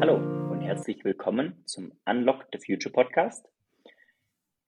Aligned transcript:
Hallo 0.00 0.16
und 0.50 0.60
herzlich 0.60 1.02
willkommen 1.02 1.62
zum 1.64 1.94
Unlock 2.04 2.44
the 2.52 2.58
Future 2.58 2.92
Podcast. 2.92 3.48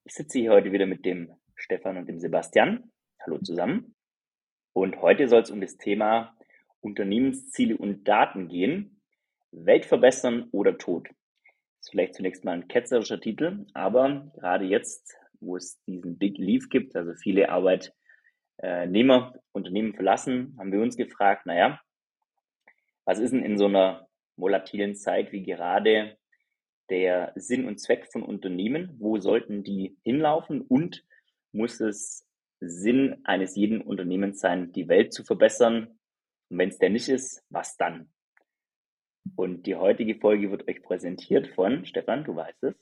Ich 0.04 0.14
sitze 0.14 0.38
hier 0.38 0.52
heute 0.52 0.72
wieder 0.72 0.86
mit 0.86 1.04
dem 1.04 1.30
Stefan 1.56 1.98
und 1.98 2.08
dem 2.08 2.20
Sebastian. 2.20 2.90
Hallo 3.20 3.36
zusammen. 3.36 3.94
Und 4.72 5.02
heute 5.02 5.28
soll 5.28 5.42
es 5.42 5.50
um 5.50 5.60
das 5.60 5.76
Thema 5.76 6.34
Unternehmensziele 6.80 7.76
und 7.76 8.08
Daten 8.08 8.48
gehen. 8.48 9.02
Welt 9.50 9.84
verbessern 9.84 10.48
oder 10.52 10.78
Tod. 10.78 11.06
Das 11.08 11.16
ist 11.80 11.90
vielleicht 11.90 12.14
zunächst 12.14 12.46
mal 12.46 12.52
ein 12.52 12.66
ketzerischer 12.66 13.20
Titel, 13.20 13.66
aber 13.74 14.32
gerade 14.36 14.64
jetzt, 14.64 15.18
wo 15.38 15.58
es 15.58 15.82
diesen 15.84 16.16
Big 16.16 16.38
Leave 16.38 16.68
gibt, 16.68 16.96
also 16.96 17.12
viele 17.12 17.50
Arbeitnehmer 18.62 19.34
Unternehmen 19.52 19.94
verlassen, 19.94 20.54
haben 20.58 20.72
wir 20.72 20.80
uns 20.80 20.96
gefragt, 20.96 21.46
naja, 21.46 21.80
was 23.04 23.18
ist 23.18 23.32
denn 23.32 23.44
in 23.44 23.58
so 23.58 23.66
einer 23.66 24.08
volatilen 24.36 24.94
Zeit 24.94 25.32
wie 25.32 25.42
gerade 25.42 26.16
der 26.88 27.32
Sinn 27.34 27.66
und 27.66 27.80
Zweck 27.80 28.10
von 28.12 28.22
Unternehmen? 28.22 28.96
Wo 28.98 29.18
sollten 29.18 29.64
die 29.64 29.98
hinlaufen? 30.04 30.60
Und 30.60 31.04
muss 31.52 31.80
es 31.80 32.26
Sinn 32.60 33.20
eines 33.24 33.56
jeden 33.56 33.80
Unternehmens 33.80 34.40
sein, 34.40 34.72
die 34.72 34.88
Welt 34.88 35.12
zu 35.12 35.24
verbessern? 35.24 35.98
Und 36.48 36.58
wenn 36.58 36.68
es 36.68 36.78
der 36.78 36.90
nicht 36.90 37.08
ist, 37.08 37.44
was 37.50 37.76
dann? 37.76 38.12
Und 39.36 39.66
die 39.66 39.74
heutige 39.74 40.16
Folge 40.16 40.50
wird 40.50 40.68
euch 40.68 40.82
präsentiert 40.82 41.48
von 41.48 41.84
Stefan, 41.84 42.24
du 42.24 42.36
weißt 42.36 42.62
es. 42.64 42.74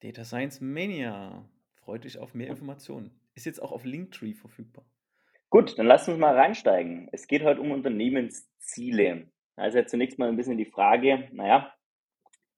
Data 0.00 0.24
Science 0.24 0.60
Mania. 0.60 1.48
Freut 1.74 2.06
euch 2.06 2.18
auf 2.18 2.34
mehr 2.34 2.48
Informationen. 2.48 3.18
Ist 3.34 3.46
jetzt 3.46 3.60
auch 3.60 3.72
auf 3.72 3.84
Linktree 3.84 4.34
verfügbar. 4.34 4.84
Gut, 5.54 5.78
dann 5.78 5.86
lasst 5.86 6.08
uns 6.08 6.18
mal 6.18 6.36
reinsteigen. 6.36 7.08
Es 7.12 7.28
geht 7.28 7.44
heute 7.44 7.60
um 7.60 7.70
Unternehmensziele. 7.70 9.30
Also 9.54 9.80
zunächst 9.84 10.18
mal 10.18 10.28
ein 10.28 10.36
bisschen 10.36 10.58
die 10.58 10.64
Frage, 10.64 11.28
naja, 11.30 11.72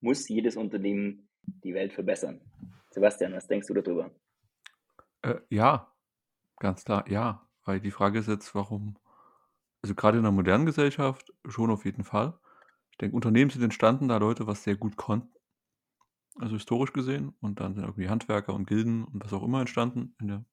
muss 0.01 0.27
jedes 0.31 0.57
Unternehmen 0.57 1.29
die 1.43 1.75
Welt 1.75 1.93
verbessern? 1.93 2.41
Sebastian, 2.89 3.35
was 3.35 3.49
denkst 3.49 3.67
du 3.67 3.75
darüber? 3.75 4.13
Äh, 5.21 5.35
ja, 5.51 5.93
ganz 6.57 6.85
klar, 6.87 7.07
ja. 7.11 7.47
Weil 7.67 7.81
die 7.81 7.91
Frage 7.91 8.19
ist 8.19 8.29
jetzt, 8.29 8.55
warum, 8.55 8.97
also 9.83 9.95
gerade 9.95 10.17
in 10.17 10.23
der 10.23 10.33
modernen 10.33 10.65
Gesellschaft 10.65 11.35
schon 11.47 11.71
auf 11.71 11.85
jeden 11.85 12.05
Fall. 12.05 12.39
Ich 12.93 12.97
denke, 12.97 13.15
Unternehmen 13.15 13.51
sind 13.51 13.63
entstanden, 13.63 14.09
da 14.09 14.17
Leute 14.17 14.47
was 14.47 14.65
sehr 14.65 14.77
gut 14.77 14.97
konnten, 14.97 15.35
also 16.37 16.55
historisch 16.55 16.95
gesehen, 16.95 17.37
und 17.43 17.61
dann 17.61 17.75
sind 17.75 17.85
irgendwie 17.85 18.09
Handwerker 18.09 18.55
und 18.55 18.67
Gilden 18.67 19.05
und 19.05 19.23
was 19.23 19.35
auch 19.35 19.43
immer 19.43 19.61
entstanden 19.61 20.17
in 20.19 20.29
der 20.29 20.45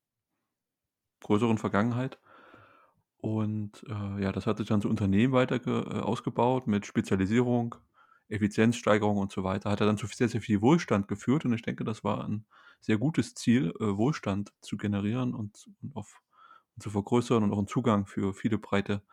größeren 1.22 1.58
Vergangenheit. 1.58 2.20
Und 3.24 3.86
äh, 3.88 4.22
ja, 4.22 4.34
das 4.34 4.46
hat 4.48 4.58
sich 4.58 4.68
dann 4.68 4.82
zu 4.82 4.90
Unternehmen 4.90 5.32
weiter 5.32 5.56
äh, 5.66 6.02
ausgebaut 6.02 6.68
mit 6.68 6.86
Spezialisierung, 6.86 7.76
Effizienzsteigerung 8.28 9.16
und 9.16 9.32
so 9.32 9.46
weiter. 9.46 9.72
Hat 9.72 9.80
er 9.80 9.88
dann 9.88 9.98
zu 9.98 10.08
sehr, 10.08 10.28
sehr 10.28 10.42
viel 10.42 10.62
Wohlstand 10.62 11.08
geführt 11.08 11.46
und 11.46 11.54
ich 11.54 11.62
denke, 11.62 11.86
das 11.86 12.04
war 12.04 12.26
ein 12.28 12.46
sehr 12.82 12.98
gutes 12.98 13.34
Ziel, 13.34 13.74
äh, 13.80 13.96
Wohlstand 13.96 14.52
zu 14.60 14.76
generieren 14.76 15.34
und, 15.36 15.70
und, 15.82 15.96
auf, 15.96 16.22
und 16.76 16.84
zu 16.84 16.90
vergrößern 16.90 17.44
und 17.44 17.54
auch 17.54 17.60
einen 17.60 17.68
Zugang 17.68 18.08
für 18.08 18.34
viele 18.34 18.58
breite 18.58 19.04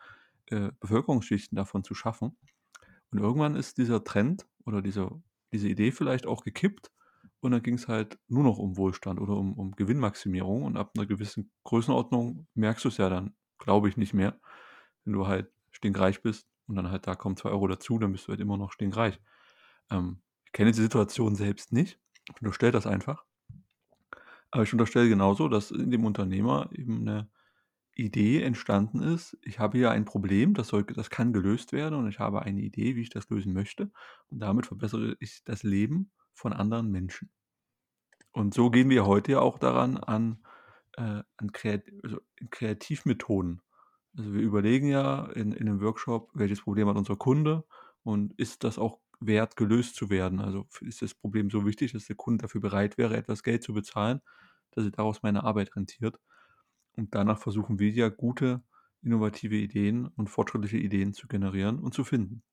äh, 0.47 0.71
Bevölkerungsschichten 0.81 1.55
davon 1.55 1.85
zu 1.85 1.95
schaffen. 1.95 2.35
Und 3.11 3.19
irgendwann 3.19 3.55
ist 3.55 3.77
dieser 3.77 4.03
Trend 4.03 4.45
oder 4.65 4.81
diese, 4.81 5.09
diese 5.53 5.69
Idee 5.69 5.93
vielleicht 5.93 6.27
auch 6.27 6.43
gekippt 6.43 6.91
und 7.39 7.51
dann 7.51 7.63
ging 7.63 7.75
es 7.75 7.87
halt 7.87 8.19
nur 8.27 8.43
noch 8.43 8.57
um 8.57 8.75
Wohlstand 8.75 9.21
oder 9.21 9.37
um, 9.37 9.53
um 9.53 9.71
Gewinnmaximierung 9.71 10.63
und 10.63 10.75
ab 10.75 10.91
einer 10.97 11.05
gewissen 11.05 11.49
Größenordnung 11.63 12.47
merkst 12.55 12.83
du 12.83 12.89
es 12.89 12.97
ja 12.97 13.09
dann 13.09 13.33
glaube 13.61 13.89
ich 13.89 13.97
nicht 13.97 14.13
mehr. 14.13 14.39
Wenn 15.05 15.13
du 15.13 15.27
halt 15.27 15.51
stinkreich 15.71 16.21
bist 16.21 16.47
und 16.67 16.75
dann 16.75 16.91
halt 16.91 17.07
da 17.07 17.15
kommen 17.15 17.37
zwei 17.37 17.49
Euro 17.49 17.67
dazu, 17.67 17.97
dann 17.97 18.11
bist 18.11 18.27
du 18.27 18.31
halt 18.31 18.41
immer 18.41 18.57
noch 18.57 18.71
stinkreich. 18.71 19.19
Ähm, 19.89 20.21
ich 20.45 20.51
kenne 20.51 20.71
die 20.71 20.81
Situation 20.81 21.35
selbst 21.35 21.71
nicht. 21.71 21.99
Ich 22.29 22.41
unterstelle 22.41 22.73
das 22.73 22.85
einfach. 22.85 23.23
Aber 24.51 24.63
ich 24.63 24.73
unterstelle 24.73 25.07
genauso, 25.07 25.47
dass 25.47 25.71
in 25.71 25.91
dem 25.91 26.05
Unternehmer 26.05 26.69
eben 26.73 27.01
eine 27.01 27.29
Idee 27.95 28.41
entstanden 28.41 29.01
ist. 29.01 29.37
Ich 29.43 29.59
habe 29.59 29.77
hier 29.77 29.91
ein 29.91 30.05
Problem, 30.05 30.53
das, 30.53 30.67
soll, 30.67 30.83
das 30.83 31.09
kann 31.09 31.33
gelöst 31.33 31.71
werden 31.71 31.95
und 31.95 32.09
ich 32.09 32.19
habe 32.19 32.41
eine 32.41 32.61
Idee, 32.61 32.95
wie 32.95 33.01
ich 33.01 33.09
das 33.09 33.29
lösen 33.29 33.53
möchte. 33.53 33.91
Und 34.29 34.39
damit 34.39 34.65
verbessere 34.65 35.15
ich 35.19 35.43
das 35.45 35.63
Leben 35.63 36.11
von 36.33 36.53
anderen 36.53 36.91
Menschen. 36.91 37.29
Und 38.33 38.53
so 38.53 38.69
gehen 38.69 38.89
wir 38.89 39.05
heute 39.05 39.33
ja 39.33 39.39
auch 39.39 39.59
daran 39.59 39.97
an, 39.97 40.39
äh, 41.01 41.23
an 41.37 41.51
Kreat 41.51 41.83
also 42.03 42.19
Kreativmethoden. 42.49 43.61
Also 44.17 44.33
wir 44.33 44.41
überlegen 44.41 44.87
ja 44.87 45.25
in, 45.31 45.53
in 45.53 45.67
einem 45.67 45.81
Workshop, 45.81 46.29
welches 46.33 46.61
Problem 46.61 46.87
hat 46.87 46.97
unser 46.97 47.15
Kunde 47.15 47.63
und 48.03 48.33
ist 48.37 48.63
das 48.63 48.77
auch 48.77 48.99
wert, 49.19 49.55
gelöst 49.55 49.95
zu 49.95 50.09
werden? 50.09 50.39
Also 50.39 50.67
ist 50.81 51.01
das 51.01 51.13
Problem 51.13 51.49
so 51.49 51.65
wichtig, 51.65 51.93
dass 51.93 52.05
der 52.05 52.15
Kunde 52.15 52.43
dafür 52.43 52.61
bereit 52.61 52.97
wäre, 52.97 53.15
etwas 53.15 53.43
Geld 53.43 53.63
zu 53.63 53.73
bezahlen, 53.73 54.21
dass 54.71 54.83
sich 54.83 54.93
daraus 54.93 55.23
meine 55.23 55.43
Arbeit 55.43 55.75
rentiert. 55.75 56.19
Und 56.97 57.15
danach 57.15 57.39
versuchen 57.39 57.79
wir 57.79 57.89
ja 57.91 58.09
gute, 58.09 58.61
innovative 59.01 59.55
Ideen 59.55 60.07
und 60.07 60.29
fortschrittliche 60.29 60.77
Ideen 60.77 61.13
zu 61.13 61.27
generieren 61.27 61.79
und 61.79 61.93
zu 61.93 62.03
finden. 62.03 62.43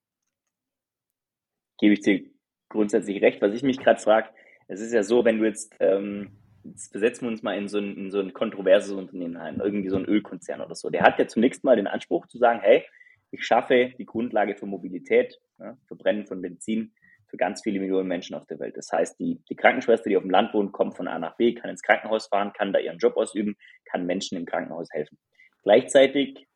Gebe 1.78 1.94
ich 1.94 2.00
dir 2.00 2.24
grundsätzlich 2.68 3.20
recht. 3.20 3.42
Was 3.42 3.54
ich 3.54 3.62
mich 3.62 3.78
gerade 3.78 4.00
frage, 4.00 4.28
es 4.68 4.80
ist 4.80 4.92
ja 4.92 5.02
so, 5.02 5.24
wenn 5.24 5.38
du 5.38 5.46
jetzt 5.46 5.74
ähm, 5.80 6.30
jetzt 6.64 6.90
versetzen 6.90 7.22
wir 7.26 7.30
uns 7.30 7.42
mal 7.42 7.56
in 7.56 7.68
so, 7.68 7.78
ein, 7.78 7.96
in 7.96 8.10
so 8.10 8.20
ein 8.20 8.32
kontroverses 8.32 8.92
Unternehmen 8.92 9.36
ein, 9.36 9.60
irgendwie 9.60 9.88
so 9.88 9.96
ein 9.96 10.04
Ölkonzern 10.04 10.60
oder 10.60 10.74
so. 10.74 10.90
Der 10.90 11.02
hat 11.02 11.18
ja 11.18 11.26
zunächst 11.26 11.64
mal 11.64 11.76
den 11.76 11.86
Anspruch 11.86 12.26
zu 12.26 12.38
sagen, 12.38 12.60
hey, 12.60 12.84
ich 13.30 13.44
schaffe 13.44 13.92
die 13.98 14.06
Grundlage 14.06 14.56
für 14.56 14.66
Mobilität, 14.66 15.38
ja, 15.58 15.76
Verbrennen 15.86 16.26
von 16.26 16.40
Benzin 16.40 16.92
für 17.28 17.36
ganz 17.36 17.62
viele 17.62 17.78
Millionen 17.78 18.08
Menschen 18.08 18.34
auf 18.34 18.46
der 18.46 18.58
Welt. 18.58 18.76
Das 18.76 18.90
heißt, 18.90 19.18
die, 19.20 19.42
die 19.50 19.56
Krankenschwester, 19.56 20.08
die 20.08 20.16
auf 20.16 20.22
dem 20.22 20.30
Land 20.30 20.54
wohnt, 20.54 20.72
kommt 20.72 20.96
von 20.96 21.08
A 21.08 21.18
nach 21.18 21.36
B, 21.36 21.54
kann 21.54 21.70
ins 21.70 21.82
Krankenhaus 21.82 22.28
fahren, 22.28 22.52
kann 22.54 22.72
da 22.72 22.78
ihren 22.78 22.98
Job 22.98 23.16
ausüben, 23.16 23.56
kann 23.84 24.06
Menschen 24.06 24.38
im 24.38 24.46
Krankenhaus 24.46 24.88
helfen. 24.92 25.18
Gleichzeitig 25.62 26.48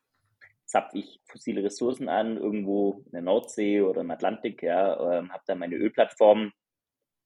zapfe 0.65 0.97
ich 0.97 1.21
fossile 1.25 1.63
Ressourcen 1.63 2.09
an, 2.09 2.37
irgendwo 2.37 3.03
in 3.05 3.11
der 3.11 3.21
Nordsee 3.21 3.81
oder 3.81 4.01
im 4.01 4.09
Atlantik, 4.09 4.63
ja, 4.63 5.19
ähm, 5.19 5.31
habe 5.31 5.43
da 5.45 5.53
meine 5.53 5.75
Ölplattform, 5.75 6.51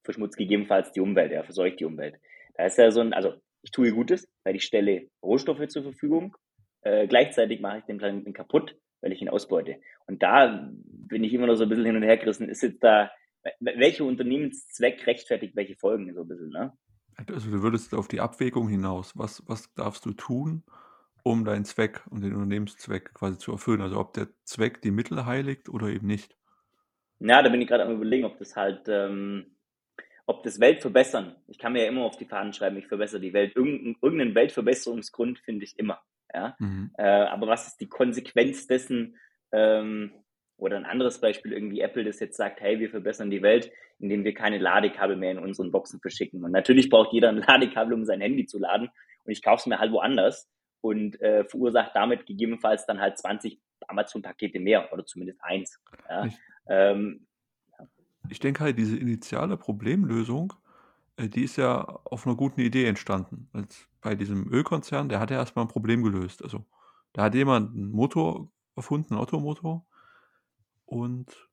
verschmutzt 0.04 0.38
gegebenenfalls 0.38 0.92
die 0.92 1.02
Umwelt, 1.02 1.32
ja, 1.32 1.44
verseucht 1.44 1.80
die 1.80 1.86
Umwelt. 1.86 2.20
Da 2.58 2.66
ist 2.66 2.78
ja 2.78 2.92
so 2.92 3.02
ein, 3.02 3.14
also 3.14 3.34
ich 3.62 3.72
tue 3.72 3.92
Gutes, 3.92 4.28
weil 4.44 4.56
ich 4.56 4.64
stelle 4.64 5.10
Rohstoffe 5.24 5.68
zur 5.68 5.84
Verfügung. 5.84 6.36
Äh, 6.82 7.08
gleichzeitig 7.08 7.60
mache 7.62 7.80
ich 7.80 7.84
den 7.86 7.98
Planeten 7.98 8.34
kaputt, 8.34 8.76
weil 9.02 9.12
ich 9.12 9.22
ihn 9.22 9.30
ausbeute. 9.30 9.80
Und 10.08 10.24
da 10.24 10.70
bin 10.84 11.24
ich 11.24 11.34
immer 11.34 11.48
noch 11.48 11.56
so 11.56 11.64
ein 11.64 11.70
bisschen 11.70 11.86
hin 11.86 11.96
und 11.96 12.04
her 12.04 12.18
gerissen. 12.18 12.50
Ist 12.50 12.64
jetzt 12.64 12.84
da, 12.84 13.12
welcher 13.60 14.06
Unternehmenszweck 14.06 15.06
rechtfertigt 15.06 15.56
welche 15.56 15.76
Folgen 15.76 16.14
so 16.14 16.22
ein 16.22 16.28
bisschen, 16.28 16.50
ne? 16.50 16.74
Also 17.28 17.50
du 17.50 17.64
würdest 17.64 17.94
auf 17.96 18.08
die 18.08 18.22
Abwägung 18.22 18.70
hinaus. 18.70 19.18
Was, 19.18 19.44
was 19.48 19.74
darfst 19.74 20.06
du 20.06 20.14
tun, 20.14 20.64
um 21.24 21.46
deinen 21.46 21.66
Zweck 21.66 22.06
und 22.10 22.22
den 22.22 22.34
Unternehmenszweck 22.34 23.14
quasi 23.14 23.38
zu 23.38 23.52
erfüllen? 23.52 23.82
Also 23.82 24.00
ob 24.00 24.14
der 24.14 24.28
Zweck 24.44 24.82
die 24.82 24.92
Mittel 24.92 25.26
heiligt 25.26 25.68
oder 25.68 25.88
eben 25.88 26.06
nicht? 26.06 26.38
Ja, 27.20 27.42
da 27.42 27.50
bin 27.50 27.62
ich 27.62 27.68
gerade 27.68 27.84
am 27.84 27.96
überlegen, 27.96 28.26
ob 28.26 28.38
das 28.38 28.56
halt 28.56 28.88
ähm, 28.88 29.57
ob 30.28 30.44
das 30.44 30.60
Welt 30.60 30.82
verbessern, 30.82 31.36
ich 31.48 31.58
kann 31.58 31.74
mir 31.74 31.84
ja 31.84 31.88
immer 31.88 32.04
auf 32.04 32.18
die 32.18 32.26
Fahnen 32.26 32.54
schreiben, 32.54 32.78
ich 32.78 32.88
verbessere 32.88 33.22
die 33.22 33.34
Welt. 33.34 33.56
Irgendeinen, 33.56 33.96
irgendeinen 34.02 34.36
Weltverbesserungsgrund 34.36 35.40
finde 35.40 35.64
ich 35.64 35.80
immer. 35.80 36.02
Ja? 36.34 36.56
Mhm. 36.60 36.92
Äh, 36.98 37.04
aber 37.04 37.48
was 37.48 37.68
ist 37.68 37.80
die 37.80 37.88
Konsequenz 37.88 38.68
dessen? 38.68 39.18
Ähm, 39.54 40.12
oder 40.58 40.76
ein 40.76 40.86
anderes 40.86 41.22
Beispiel, 41.22 41.54
irgendwie 41.54 41.80
Apple, 41.80 42.04
das 42.04 42.20
jetzt 42.20 42.36
sagt, 42.36 42.60
hey, 42.60 42.80
wir 42.80 42.90
verbessern 42.90 43.30
die 43.30 43.42
Welt, 43.42 43.72
indem 44.00 44.26
wir 44.26 44.34
keine 44.34 44.58
Ladekabel 44.58 45.16
mehr 45.16 45.32
in 45.32 45.40
unseren 45.40 45.72
Boxen 45.72 46.02
verschicken. 46.02 46.44
Und 46.44 46.52
natürlich 46.52 46.90
braucht 46.90 47.14
jeder 47.14 47.30
ein 47.30 47.38
Ladekabel, 47.48 47.94
um 47.94 48.04
sein 48.04 48.20
Handy 48.20 48.46
zu 48.46 48.60
laden. 48.60 48.90
Und 49.24 49.32
ich 49.32 49.42
kaufe 49.42 49.62
es 49.62 49.66
mir 49.66 49.80
halt 49.80 49.94
woanders 49.94 50.50
und 50.82 51.22
äh, 51.22 51.46
verursacht 51.46 51.92
damit 51.96 52.26
gegebenenfalls 52.26 52.86
dann 52.86 53.00
halt 53.00 53.18
20 53.18 53.62
Amazon-Pakete 53.88 54.60
mehr 54.60 54.92
oder 54.92 55.06
zumindest 55.06 55.40
eins. 55.42 55.80
Ja? 56.10 56.28
Ähm, 56.68 57.28
ich 58.30 58.40
denke 58.40 58.64
halt, 58.64 58.78
diese 58.78 58.98
initiale 58.98 59.58
Problemlösung, 59.58 60.54
äh, 61.18 61.30
die 61.30 61.44
ist 61.44 61.58
ja 61.58 61.82
auf 61.84 62.26
einer 62.26 62.36
guten 62.36 62.62
Idee 62.62 62.86
entstanden. 62.86 63.50
Als 63.54 63.88
bei 64.02 64.16
diesem 64.16 64.48
Ölkonzern, 64.52 65.10
der 65.10 65.20
hat 65.20 65.32
ja 65.32 65.38
erstmal 65.38 65.66
ein 65.66 65.70
Problem 65.70 66.04
gelöst. 66.04 66.44
Also, 66.44 66.66
da 67.14 67.24
hat 67.24 67.36
jemand 67.36 67.76
einen 67.76 67.92
Motor 67.92 68.52
erfunden, 68.76 69.14
einen 69.14 69.22
Ottomotor 69.22 69.86
und 70.86 71.50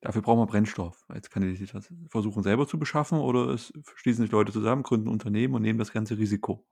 dafür 0.00 0.22
braucht 0.22 0.38
man 0.38 0.46
Brennstoff. 0.48 1.06
Jetzt 1.14 1.30
kann 1.30 1.42
sich 1.42 1.70
das 1.70 1.92
versuchen, 2.08 2.42
selber 2.42 2.66
zu 2.66 2.78
beschaffen 2.78 3.18
oder 3.18 3.48
es 3.50 3.72
schließen 3.96 4.24
sich 4.24 4.32
Leute 4.32 4.52
zusammen, 4.52 4.82
gründen 4.82 5.08
ein 5.08 5.12
Unternehmen 5.12 5.54
und 5.54 5.62
nehmen 5.62 5.78
das 5.78 5.92
ganze 5.92 6.18
Risiko 6.18 6.66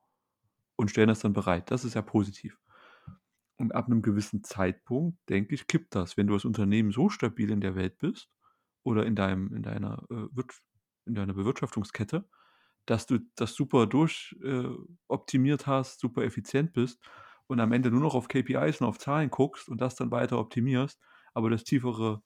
und 0.77 0.91
stellen 0.91 1.09
das 1.09 1.21
dann 1.21 1.33
bereit. 1.33 1.71
Das 1.71 1.85
ist 1.85 1.95
ja 1.95 2.03
positiv. 2.03 2.59
Und 3.57 3.75
ab 3.75 3.87
einem 3.87 4.01
gewissen 4.01 4.43
Zeitpunkt, 4.43 5.19
denke 5.29 5.55
ich, 5.55 5.67
kippt 5.67 5.95
das. 5.95 6.17
Wenn 6.17 6.27
du 6.27 6.35
als 6.35 6.47
Unternehmen 6.47 6.93
so 6.93 7.11
stabil 7.11 7.51
in 7.51 7.61
der 7.61 7.75
Welt 7.75 7.99
bist 7.99 8.31
oder 8.83 9.07
in 9.07 9.15
deinem 9.15 9.53
in 9.55 9.63
deiner, 9.63 10.05
äh, 10.11 10.43
in 11.07 11.15
deiner 11.15 11.35
Bewirtschaftungskette, 11.35 12.29
dass 12.87 13.07
du 13.07 13.19
das 13.37 13.55
super 13.55 13.87
durch 13.87 14.37
äh, 14.43 14.69
hast, 15.67 16.01
super 16.01 16.23
effizient 16.23 16.73
bist 16.73 17.01
und 17.47 17.61
am 17.61 17.73
Ende 17.73 17.91
nur 17.91 18.01
noch 18.01 18.15
auf 18.15 18.29
KPIs 18.29 18.81
und 18.81 18.87
auf 18.87 18.99
Zahlen 18.99 19.31
guckst 19.31 19.69
und 19.69 19.81
das 19.81 19.97
dann 19.97 20.11
weiter 20.11 20.39
optimierst, 20.39 21.01
aber 21.35 21.51
das 21.51 21.65
tiefere 21.65 22.23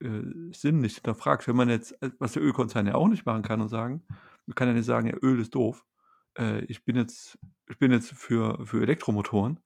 äh, 0.00 0.22
Sinn 0.52 0.80
nicht 0.80 0.96
hinterfragst. 0.96 1.48
Wenn 1.48 1.56
man 1.56 1.68
jetzt, 1.68 1.96
was 2.18 2.32
der 2.32 2.42
Ölkonzern 2.42 2.86
ja 2.86 2.94
auch 2.94 3.08
nicht 3.08 3.26
machen 3.26 3.42
kann 3.42 3.60
und 3.60 3.68
sagen, 3.68 4.04
man 4.46 4.54
kann 4.54 4.68
ja 4.68 4.74
nicht 4.74 4.86
sagen, 4.86 5.08
ja, 5.08 5.16
Öl 5.22 5.40
ist 5.40 5.54
doof. 5.54 5.84
Ich 6.68 6.84
bin 6.84 6.94
jetzt, 6.94 7.36
ich 7.68 7.78
bin 7.78 7.90
jetzt 7.90 8.12
für, 8.12 8.64
für 8.64 8.80
Elektromotoren. 8.80 9.58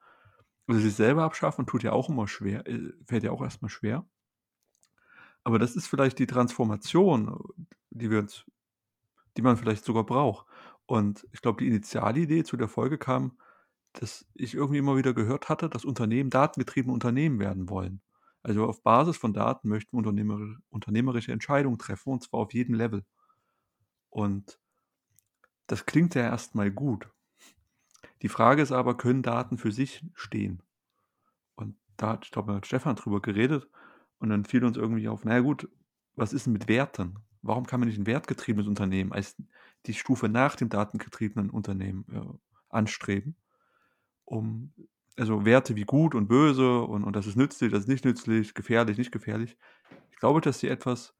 Also 0.66 0.80
sich 0.80 0.94
selber 0.94 1.22
abschaffen 1.22 1.66
tut 1.66 1.82
ja 1.82 1.92
auch 1.92 2.08
immer 2.08 2.26
schwer, 2.26 2.64
fällt 3.06 3.24
ja 3.24 3.30
auch 3.30 3.42
erstmal 3.42 3.68
schwer. 3.68 4.06
Aber 5.44 5.58
das 5.58 5.76
ist 5.76 5.86
vielleicht 5.86 6.18
die 6.18 6.26
Transformation, 6.26 7.36
die 7.90 8.10
wir 8.10 8.20
uns, 8.20 8.44
die 9.36 9.42
man 9.42 9.56
vielleicht 9.56 9.84
sogar 9.84 10.04
braucht. 10.04 10.46
Und 10.86 11.26
ich 11.32 11.42
glaube, 11.42 11.62
die 11.62 11.68
Initialidee 11.68 12.44
zu 12.44 12.56
der 12.56 12.68
Folge 12.68 12.98
kam, 12.98 13.38
dass 13.92 14.26
ich 14.34 14.54
irgendwie 14.54 14.78
immer 14.78 14.96
wieder 14.96 15.14
gehört 15.14 15.48
hatte, 15.48 15.68
dass 15.68 15.84
Unternehmen 15.84 16.30
datengetriebene 16.30 16.92
Unternehmen 16.92 17.38
werden 17.38 17.68
wollen. 17.68 18.00
Also 18.42 18.66
auf 18.66 18.82
Basis 18.82 19.16
von 19.16 19.32
Daten 19.32 19.68
möchten 19.68 19.96
unternehmer, 19.96 20.56
unternehmerische 20.70 21.32
Entscheidungen 21.32 21.78
treffen 21.78 22.10
und 22.12 22.22
zwar 22.22 22.40
auf 22.40 22.52
jedem 22.52 22.74
Level. 22.74 23.04
Und 24.10 24.58
das 25.66 25.86
klingt 25.86 26.14
ja 26.14 26.22
erstmal 26.22 26.70
gut. 26.70 27.08
Die 28.22 28.28
Frage 28.28 28.62
ist 28.62 28.72
aber, 28.72 28.96
können 28.96 29.22
Daten 29.22 29.58
für 29.58 29.72
sich 29.72 30.04
stehen? 30.14 30.62
Und 31.54 31.76
da 31.96 32.10
hat, 32.10 32.24
ich 32.24 32.30
glaube, 32.30 32.54
mit 32.54 32.66
Stefan 32.66 32.96
drüber 32.96 33.20
geredet 33.20 33.68
und 34.22 34.30
dann 34.30 34.44
fiel 34.44 34.64
uns 34.64 34.76
irgendwie 34.76 35.08
auf, 35.08 35.24
naja 35.24 35.40
gut, 35.40 35.68
was 36.14 36.32
ist 36.32 36.46
denn 36.46 36.52
mit 36.52 36.68
Werten? 36.68 37.16
Warum 37.42 37.66
kann 37.66 37.80
man 37.80 37.88
nicht 37.88 37.98
ein 37.98 38.06
wertgetriebenes 38.06 38.68
Unternehmen 38.68 39.12
als 39.12 39.36
die 39.86 39.94
Stufe 39.94 40.28
nach 40.28 40.54
dem 40.54 40.68
datengetriebenen 40.68 41.50
Unternehmen 41.50 42.04
äh, 42.12 42.38
anstreben, 42.68 43.34
um 44.24 44.72
also 45.16 45.44
Werte 45.44 45.74
wie 45.74 45.84
gut 45.84 46.14
und 46.14 46.28
böse 46.28 46.82
und, 46.82 47.02
und 47.02 47.16
das 47.16 47.26
ist 47.26 47.36
nützlich, 47.36 47.72
das 47.72 47.80
ist 47.80 47.88
nicht 47.88 48.04
nützlich, 48.04 48.54
gefährlich, 48.54 48.96
nicht 48.96 49.10
gefährlich. 49.10 49.56
Ich 50.12 50.18
glaube, 50.18 50.40
dass 50.40 50.60
sie 50.60 50.68
etwas 50.68 51.14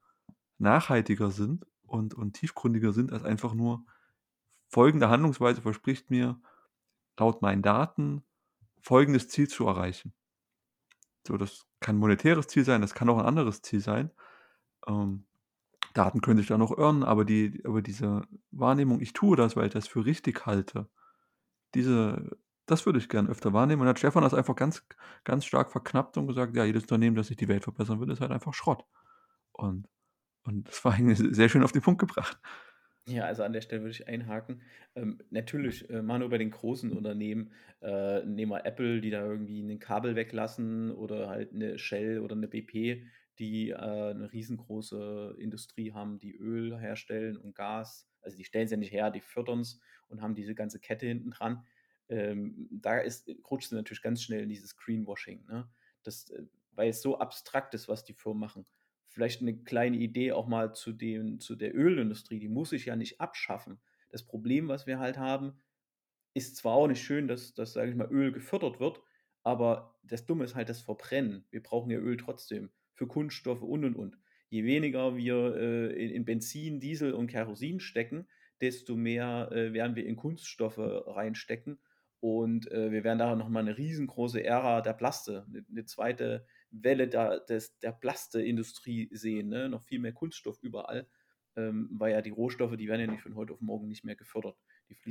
nachhaltiger 0.57 1.29
sind 1.29 1.67
und, 1.85 2.13
und 2.13 2.33
tiefgründiger 2.33 2.93
sind 2.93 3.11
als 3.11 3.23
einfach 3.23 3.53
nur 3.53 3.85
folgende 4.69 5.09
Handlungsweise 5.09 5.61
verspricht 5.61 6.09
mir 6.09 6.39
laut 7.19 7.41
meinen 7.41 7.61
Daten 7.61 8.23
folgendes 8.81 9.27
Ziel 9.27 9.49
zu 9.49 9.67
erreichen. 9.67 10.13
So, 11.27 11.37
das 11.37 11.65
kann 11.79 11.95
ein 11.95 11.99
monetäres 11.99 12.47
Ziel 12.47 12.65
sein, 12.65 12.81
das 12.81 12.93
kann 12.93 13.09
auch 13.09 13.17
ein 13.17 13.25
anderes 13.25 13.61
Ziel 13.61 13.79
sein. 13.79 14.11
Ähm, 14.87 15.25
Daten 15.93 16.21
können 16.21 16.39
sich 16.39 16.47
da 16.47 16.57
noch 16.57 16.75
irren, 16.77 17.03
aber, 17.03 17.25
die, 17.25 17.61
aber 17.65 17.81
diese 17.81 18.23
Wahrnehmung, 18.51 18.99
ich 18.99 19.13
tue 19.13 19.37
das, 19.37 19.55
weil 19.55 19.67
ich 19.67 19.73
das 19.73 19.87
für 19.87 20.05
richtig 20.05 20.45
halte, 20.45 20.89
diese, 21.75 22.37
das 22.65 22.85
würde 22.85 22.99
ich 22.99 23.09
gerne 23.09 23.29
öfter 23.29 23.53
wahrnehmen. 23.53 23.81
Und 23.83 23.87
hat 23.87 23.99
Stefan 23.99 24.23
das 24.23 24.33
einfach 24.33 24.55
ganz, 24.55 24.85
ganz 25.23 25.45
stark 25.45 25.71
verknappt 25.71 26.17
und 26.17 26.27
gesagt, 26.27 26.55
ja, 26.55 26.65
jedes 26.65 26.83
Unternehmen, 26.83 27.15
das 27.15 27.27
sich 27.27 27.37
die 27.37 27.47
Welt 27.47 27.63
verbessern 27.63 27.99
will, 27.99 28.11
ist 28.11 28.21
halt 28.21 28.31
einfach 28.31 28.53
Schrott. 28.53 28.85
Und, 29.51 29.87
und 30.43 30.67
das 30.67 30.83
war 30.85 30.93
eigentlich 30.93 31.19
sehr 31.35 31.49
schön 31.49 31.63
auf 31.63 31.71
den 31.71 31.81
Punkt 31.81 31.99
gebracht. 31.99 32.39
Ja, 33.07 33.25
also 33.25 33.43
an 33.43 33.51
der 33.51 33.59
Stelle 33.61 33.81
würde 33.81 33.91
ich 33.91 34.07
einhaken. 34.07 34.61
Ähm, 34.95 35.19
natürlich, 35.29 35.89
äh, 35.89 36.01
mal 36.01 36.19
nur 36.19 36.29
bei 36.29 36.37
den 36.37 36.51
großen 36.51 36.93
Unternehmen, 36.93 37.51
äh, 37.81 38.23
nehmen 38.23 38.51
wir 38.51 38.65
Apple, 38.65 39.01
die 39.01 39.09
da 39.09 39.25
irgendwie 39.25 39.61
ein 39.61 39.79
Kabel 39.79 40.15
weglassen 40.15 40.89
oder 40.91 41.27
halt 41.27 41.51
eine 41.53 41.77
Shell 41.77 42.19
oder 42.19 42.35
eine 42.35 42.47
BP, 42.47 43.05
die 43.39 43.71
äh, 43.71 43.75
eine 43.75 44.31
riesengroße 44.31 45.35
Industrie 45.37 45.91
haben, 45.91 46.17
die 46.19 46.33
Öl 46.37 46.79
herstellen 46.79 47.35
und 47.35 47.55
Gas. 47.55 48.09
Also 48.21 48.37
die 48.37 48.45
stellen 48.45 48.65
es 48.65 48.71
ja 48.71 48.77
nicht 48.77 48.93
her, 48.93 49.11
die 49.11 49.19
fördern 49.19 49.59
es 49.59 49.81
und 50.07 50.21
haben 50.21 50.33
diese 50.35 50.55
ganze 50.55 50.79
Kette 50.79 51.05
hinten 51.05 51.31
dran. 51.31 51.65
Ähm, 52.07 52.69
da 52.71 52.99
ist, 52.99 53.29
rutscht 53.51 53.69
sie 53.69 53.75
natürlich 53.75 54.01
ganz 54.01 54.23
schnell 54.23 54.43
in 54.43 54.49
dieses 54.49 54.77
Greenwashing, 54.77 55.45
ne? 55.45 55.69
Das, 56.03 56.29
äh, 56.29 56.43
weil 56.71 56.89
es 56.89 57.01
so 57.01 57.19
abstrakt 57.19 57.73
ist, 57.73 57.89
was 57.89 58.05
die 58.05 58.13
Firmen 58.13 58.39
machen 58.39 58.65
vielleicht 59.13 59.41
eine 59.41 59.55
kleine 59.55 59.97
Idee 59.97 60.31
auch 60.31 60.47
mal 60.47 60.73
zu, 60.73 60.91
dem, 60.91 61.39
zu 61.39 61.55
der 61.55 61.75
Ölindustrie, 61.75 62.39
die 62.39 62.49
muss 62.49 62.71
sich 62.71 62.85
ja 62.85 62.95
nicht 62.95 63.21
abschaffen. 63.21 63.79
Das 64.09 64.25
Problem, 64.25 64.67
was 64.67 64.87
wir 64.87 64.99
halt 64.99 65.17
haben, 65.17 65.61
ist 66.33 66.57
zwar 66.57 66.73
auch 66.73 66.87
nicht 66.87 67.03
schön, 67.03 67.27
dass, 67.27 67.53
dass 67.53 67.73
sage 67.73 67.91
ich 67.91 67.95
mal, 67.95 68.11
Öl 68.11 68.31
gefördert 68.31 68.79
wird, 68.79 69.01
aber 69.43 69.99
das 70.03 70.25
Dumme 70.25 70.45
ist 70.45 70.55
halt 70.55 70.69
das 70.69 70.81
Verbrennen. 70.81 71.45
Wir 71.51 71.61
brauchen 71.61 71.91
ja 71.91 71.99
Öl 71.99 72.17
trotzdem 72.17 72.71
für 72.93 73.07
Kunststoffe 73.07 73.61
und 73.61 73.85
und 73.85 73.95
und. 73.95 74.17
Je 74.49 74.63
weniger 74.63 75.15
wir 75.15 75.55
äh, 75.55 76.03
in, 76.03 76.11
in, 76.11 76.25
Benzin, 76.25 76.79
Diesel 76.79 77.13
und 77.13 77.27
Kerosin 77.27 77.79
stecken, 77.79 78.27
desto 78.61 78.95
mehr 78.95 79.49
äh, 79.51 79.73
werden 79.73 79.95
wir 79.95 80.05
in 80.05 80.15
Kunststoffe 80.15 80.77
reinstecken. 80.79 81.79
Und 82.19 82.71
äh, 82.71 82.91
wir 82.91 83.03
werden 83.03 83.19
da 83.19 83.35
nochmal 83.35 83.63
eine 83.63 83.77
riesengroße 83.77 84.43
Ära 84.43 84.81
der 84.81 84.93
Plaste, 84.93 85.45
eine, 85.49 85.65
eine 85.69 85.85
zweite 85.85 86.45
Welle 86.73 87.07
der, 87.07 87.39
des, 87.41 87.77
der 87.79 87.91
Plasteindustrie 87.91 89.09
sehen, 89.11 89.49
ne? 89.49 89.69
noch 89.69 89.83
viel 89.83 89.99
mehr 89.99 90.13
Kunststoff 90.13 90.57
überall, 90.61 91.07
ähm, 91.55 91.89
weil 91.91 92.13
ja 92.13 92.21
die 92.21 92.31
Rohstoffe, 92.31 92.75
die 92.75 92.87
werden 92.87 93.01
ja 93.01 93.07
nicht 93.07 93.21
von 93.21 93.35
heute 93.35 93.53
auf 93.53 93.61
morgen 93.61 93.87
nicht 93.87 94.03
mehr 94.03 94.15
gefördert. 94.15 94.57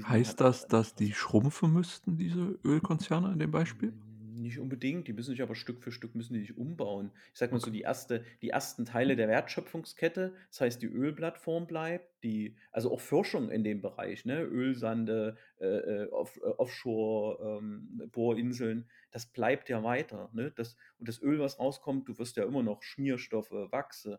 heißt 0.09 0.41
das, 0.41 0.67
dass 0.67 0.95
die 0.95 1.13
schrumpfen 1.13 1.73
müssten, 1.73 2.17
diese 2.17 2.59
Ölkonzerne 2.65 3.33
in 3.33 3.39
dem 3.39 3.51
Beispiel? 3.51 3.95
Nicht 4.35 4.59
unbedingt, 4.59 5.09
die 5.09 5.13
müssen 5.13 5.33
sich 5.33 5.43
aber 5.43 5.55
Stück 5.55 5.83
für 5.83 5.93
Stück 5.93 6.15
müssen 6.15 6.33
die 6.35 6.41
sich 6.41 6.57
umbauen. 6.57 7.11
Ich 7.33 7.39
sag 7.39 7.53
mal 7.53 7.61
so, 7.61 7.71
die, 7.71 7.83
erste, 7.83 8.25
die 8.41 8.49
ersten 8.49 8.87
Teile 8.87 9.17
der 9.17 9.29
Wertschöpfungskette, 9.29 10.35
das 10.49 10.61
heißt, 10.61 10.81
die 10.81 10.87
Ölplattform 10.87 11.67
bleibt, 11.67 12.25
die, 12.25 12.57
also 12.71 12.91
auch 12.93 13.01
Forschung 13.01 13.51
in 13.51 13.65
dem 13.65 13.83
Bereich, 13.83 14.25
ne? 14.25 14.41
Ölsande, 14.43 15.37
äh, 15.59 15.67
äh 15.67 16.09
off, 16.11 16.39
äh, 16.39 16.47
Offshore-Bohrinseln, 16.47 18.79
ähm, 18.79 18.89
das 19.11 19.27
bleibt 19.27 19.69
ja 19.69 19.83
weiter. 19.83 20.31
Ne? 20.33 20.53
Das, 20.57 20.77
und 20.99 21.09
das 21.09 21.21
Öl, 21.21 21.39
was 21.39 21.59
rauskommt, 21.59 22.09
du 22.09 22.19
wirst 22.19 22.37
ja 22.37 22.45
immer 22.45 22.63
noch 22.63 22.83
Schmierstoffe, 22.83 23.51
Wachse, 23.51 24.19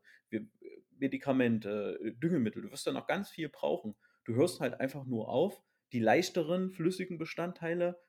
Medikamente, 1.00 2.00
Düngemittel, 2.22 2.62
du 2.62 2.72
wirst 2.72 2.86
ja 2.86 2.92
noch 2.92 3.08
ganz 3.08 3.30
viel 3.30 3.50
brauchen. 3.50 3.96
Du 4.26 4.36
hörst 4.36 4.60
halt 4.60 4.80
einfach 4.80 5.06
nur 5.06 5.30
auf, 5.30 5.64
die 5.92 6.00
leichteren 6.00 6.72
flüssigen 6.72 7.18
Bestandteile 7.18 8.00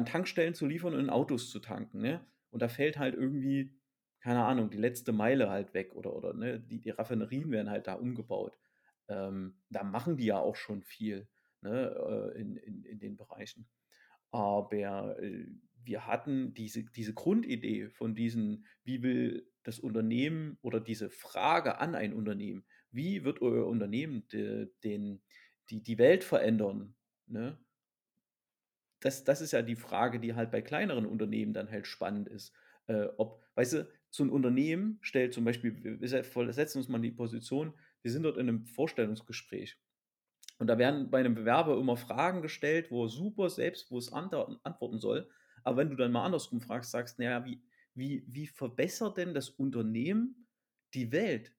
an 0.00 0.06
Tankstellen 0.06 0.54
zu 0.54 0.66
liefern 0.66 0.94
und 0.94 1.00
in 1.00 1.10
Autos 1.10 1.50
zu 1.50 1.60
tanken. 1.60 2.00
Ne? 2.00 2.26
Und 2.50 2.62
da 2.62 2.68
fällt 2.68 2.98
halt 2.98 3.14
irgendwie, 3.14 3.78
keine 4.20 4.44
Ahnung, 4.44 4.70
die 4.70 4.78
letzte 4.78 5.12
Meile 5.12 5.50
halt 5.50 5.74
weg 5.74 5.94
oder, 5.94 6.14
oder 6.16 6.32
ne? 6.32 6.58
die, 6.58 6.80
die 6.80 6.90
Raffinerien 6.90 7.50
werden 7.50 7.70
halt 7.70 7.86
da 7.86 7.94
umgebaut. 7.94 8.58
Ähm, 9.08 9.60
da 9.68 9.84
machen 9.84 10.16
die 10.16 10.26
ja 10.26 10.38
auch 10.38 10.56
schon 10.56 10.82
viel 10.82 11.28
ne? 11.62 12.32
Äh, 12.34 12.40
in, 12.40 12.56
in, 12.56 12.84
in 12.84 12.98
den 12.98 13.16
Bereichen. 13.16 13.68
Aber 14.30 15.18
äh, 15.20 15.46
wir 15.82 16.06
hatten 16.06 16.54
diese, 16.54 16.84
diese 16.84 17.14
Grundidee 17.14 17.88
von 17.88 18.14
diesen, 18.14 18.66
wie 18.84 19.02
will 19.02 19.50
das 19.62 19.78
Unternehmen 19.78 20.58
oder 20.62 20.80
diese 20.80 21.10
Frage 21.10 21.78
an 21.78 21.94
ein 21.94 22.14
Unternehmen, 22.14 22.64
wie 22.90 23.24
wird 23.24 23.42
euer 23.42 23.66
Unternehmen 23.66 24.26
de, 24.28 24.70
den, 24.84 25.22
die, 25.68 25.82
die 25.82 25.98
Welt 25.98 26.24
verändern? 26.24 26.94
Ne? 27.26 27.58
Das, 29.00 29.24
das 29.24 29.40
ist 29.40 29.52
ja 29.52 29.62
die 29.62 29.76
Frage, 29.76 30.20
die 30.20 30.34
halt 30.34 30.50
bei 30.50 30.62
kleineren 30.62 31.06
Unternehmen 31.06 31.52
dann 31.52 31.70
halt 31.70 31.86
spannend 31.86 32.28
ist. 32.28 32.52
Äh, 32.86 33.06
ob, 33.16 33.42
weißt 33.54 33.72
du, 33.74 33.88
so 34.10 34.24
ein 34.24 34.30
Unternehmen 34.30 34.98
stellt 35.00 35.32
zum 35.32 35.44
Beispiel, 35.44 36.00
wir 36.00 36.08
setzen 36.52 36.78
uns 36.78 36.88
mal 36.88 36.96
in 36.96 37.02
die 37.02 37.10
Position, 37.10 37.72
wir 38.02 38.10
sind 38.10 38.24
dort 38.24 38.36
in 38.36 38.48
einem 38.48 38.64
Vorstellungsgespräch. 38.64 39.78
Und 40.58 40.66
da 40.66 40.76
werden 40.76 41.10
bei 41.10 41.20
einem 41.20 41.34
Bewerber 41.34 41.78
immer 41.78 41.96
Fragen 41.96 42.42
gestellt, 42.42 42.90
wo 42.90 43.04
er 43.04 43.08
super 43.08 43.48
selbstbewusst 43.48 44.12
antworten 44.12 44.98
soll. 44.98 45.30
Aber 45.62 45.78
wenn 45.78 45.90
du 45.90 45.96
dann 45.96 46.12
mal 46.12 46.24
andersrum 46.24 46.60
fragst, 46.60 46.90
sagst, 46.90 47.18
naja, 47.18 47.44
wie, 47.46 47.62
wie, 47.94 48.24
wie 48.26 48.46
verbessert 48.46 49.16
denn 49.16 49.32
das 49.32 49.48
Unternehmen 49.48 50.46
die 50.92 51.12
Welt? 51.12 51.54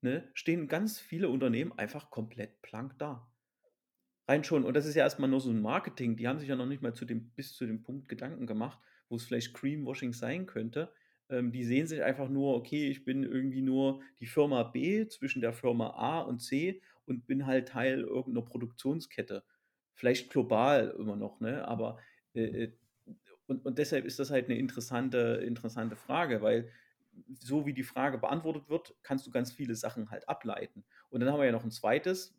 Ne? 0.00 0.28
Stehen 0.34 0.66
ganz 0.66 0.98
viele 0.98 1.28
Unternehmen 1.28 1.72
einfach 1.78 2.10
komplett 2.10 2.62
blank 2.62 2.98
da. 2.98 3.30
Rein 4.28 4.44
schon. 4.44 4.64
Und 4.64 4.74
das 4.74 4.86
ist 4.86 4.94
ja 4.94 5.04
erstmal 5.04 5.28
nur 5.28 5.40
so 5.40 5.50
ein 5.50 5.60
Marketing. 5.60 6.16
Die 6.16 6.26
haben 6.26 6.38
sich 6.38 6.48
ja 6.48 6.56
noch 6.56 6.66
nicht 6.66 6.82
mal 6.82 6.94
zu 6.94 7.04
dem, 7.04 7.30
bis 7.30 7.54
zu 7.54 7.66
dem 7.66 7.82
Punkt 7.82 8.08
Gedanken 8.08 8.46
gemacht, 8.46 8.78
wo 9.08 9.16
es 9.16 9.24
vielleicht 9.24 9.54
Creamwashing 9.54 10.12
sein 10.12 10.46
könnte. 10.46 10.92
Ähm, 11.28 11.52
die 11.52 11.64
sehen 11.64 11.86
sich 11.86 12.02
einfach 12.02 12.28
nur, 12.28 12.54
okay, 12.56 12.88
ich 12.88 13.04
bin 13.04 13.22
irgendwie 13.22 13.62
nur 13.62 14.00
die 14.20 14.26
Firma 14.26 14.62
B 14.64 15.06
zwischen 15.08 15.40
der 15.40 15.52
Firma 15.52 15.90
A 15.90 16.20
und 16.20 16.40
C 16.40 16.82
und 17.04 17.26
bin 17.26 17.46
halt 17.46 17.68
Teil 17.68 18.00
irgendeiner 18.00 18.44
Produktionskette. 18.44 19.44
Vielleicht 19.94 20.30
global 20.30 20.94
immer 20.98 21.16
noch, 21.16 21.40
ne? 21.40 21.66
Aber 21.66 21.98
äh, 22.34 22.64
äh 22.64 22.72
und, 23.48 23.64
und 23.64 23.78
deshalb 23.78 24.04
ist 24.06 24.18
das 24.18 24.30
halt 24.30 24.46
eine 24.46 24.58
interessante, 24.58 25.40
interessante 25.46 25.94
Frage, 25.94 26.42
weil 26.42 26.68
so 27.38 27.64
wie 27.64 27.72
die 27.72 27.84
Frage 27.84 28.18
beantwortet 28.18 28.68
wird, 28.68 28.94
kannst 29.02 29.26
du 29.26 29.30
ganz 29.30 29.52
viele 29.52 29.76
Sachen 29.76 30.10
halt 30.10 30.28
ableiten. 30.28 30.84
Und 31.10 31.20
dann 31.20 31.32
haben 31.32 31.38
wir 31.38 31.46
ja 31.46 31.52
noch 31.52 31.64
ein 31.64 31.70
zweites, 31.70 32.36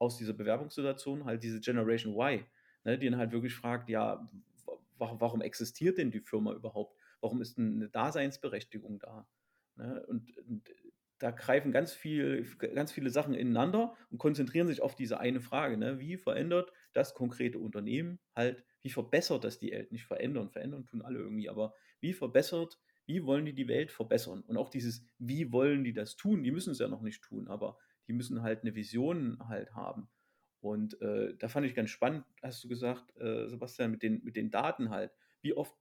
aus 0.00 0.16
dieser 0.16 0.32
Bewerbungssituation 0.32 1.24
halt 1.26 1.42
diese 1.42 1.60
Generation 1.60 2.14
Y, 2.14 2.44
ne, 2.84 2.98
die 2.98 3.08
dann 3.08 3.18
halt 3.18 3.32
wirklich 3.32 3.54
fragt, 3.54 3.88
ja, 3.88 4.26
warum 4.98 5.40
existiert 5.42 5.98
denn 5.98 6.10
die 6.10 6.20
Firma 6.20 6.52
überhaupt? 6.52 6.96
Warum 7.20 7.40
ist 7.40 7.58
eine 7.58 7.88
Daseinsberechtigung 7.88 8.98
da? 8.98 9.26
Ne? 9.76 10.04
Und, 10.06 10.36
und, 10.48 10.68
da 11.18 11.32
greifen 11.32 11.70
ganz, 11.70 11.92
viel, 11.92 12.46
ganz 12.74 12.92
viele 12.92 13.10
Sachen 13.10 13.34
ineinander 13.34 13.94
und 14.10 14.16
konzentrieren 14.16 14.68
sich 14.68 14.80
auf 14.80 14.94
diese 14.94 15.20
eine 15.20 15.42
Frage. 15.42 15.76
Ne? 15.76 16.00
Wie 16.00 16.16
verändert 16.16 16.72
das 16.94 17.12
konkrete 17.12 17.58
Unternehmen 17.58 18.18
halt, 18.34 18.64
wie 18.80 18.88
verbessert 18.88 19.44
das 19.44 19.58
die 19.58 19.70
Welt? 19.70 19.92
Nicht 19.92 20.06
verändern, 20.06 20.48
verändern 20.48 20.86
tun 20.86 21.02
alle 21.02 21.18
irgendwie, 21.18 21.50
aber 21.50 21.74
wie 22.00 22.14
verbessert, 22.14 22.78
wie 23.04 23.26
wollen 23.26 23.44
die 23.44 23.52
die 23.52 23.68
Welt 23.68 23.92
verbessern? 23.92 24.40
Und 24.46 24.56
auch 24.56 24.70
dieses, 24.70 25.04
wie 25.18 25.52
wollen 25.52 25.84
die 25.84 25.92
das 25.92 26.16
tun? 26.16 26.42
Die 26.42 26.52
müssen 26.52 26.70
es 26.70 26.78
ja 26.78 26.88
noch 26.88 27.02
nicht 27.02 27.22
tun, 27.22 27.48
aber 27.48 27.76
die 28.10 28.16
müssen 28.16 28.42
halt 28.42 28.62
eine 28.62 28.74
Vision 28.74 29.38
halt 29.46 29.72
haben. 29.72 30.08
Und 30.60 31.00
äh, 31.00 31.36
da 31.38 31.46
fand 31.46 31.64
ich 31.64 31.76
ganz 31.76 31.90
spannend, 31.90 32.24
hast 32.42 32.64
du 32.64 32.68
gesagt, 32.68 33.16
äh, 33.20 33.48
Sebastian, 33.48 33.92
mit 33.92 34.02
den, 34.02 34.24
mit 34.24 34.34
den 34.34 34.50
Daten 34.50 34.90
halt. 34.90 35.12
Wie 35.42 35.54
oft 35.54 35.72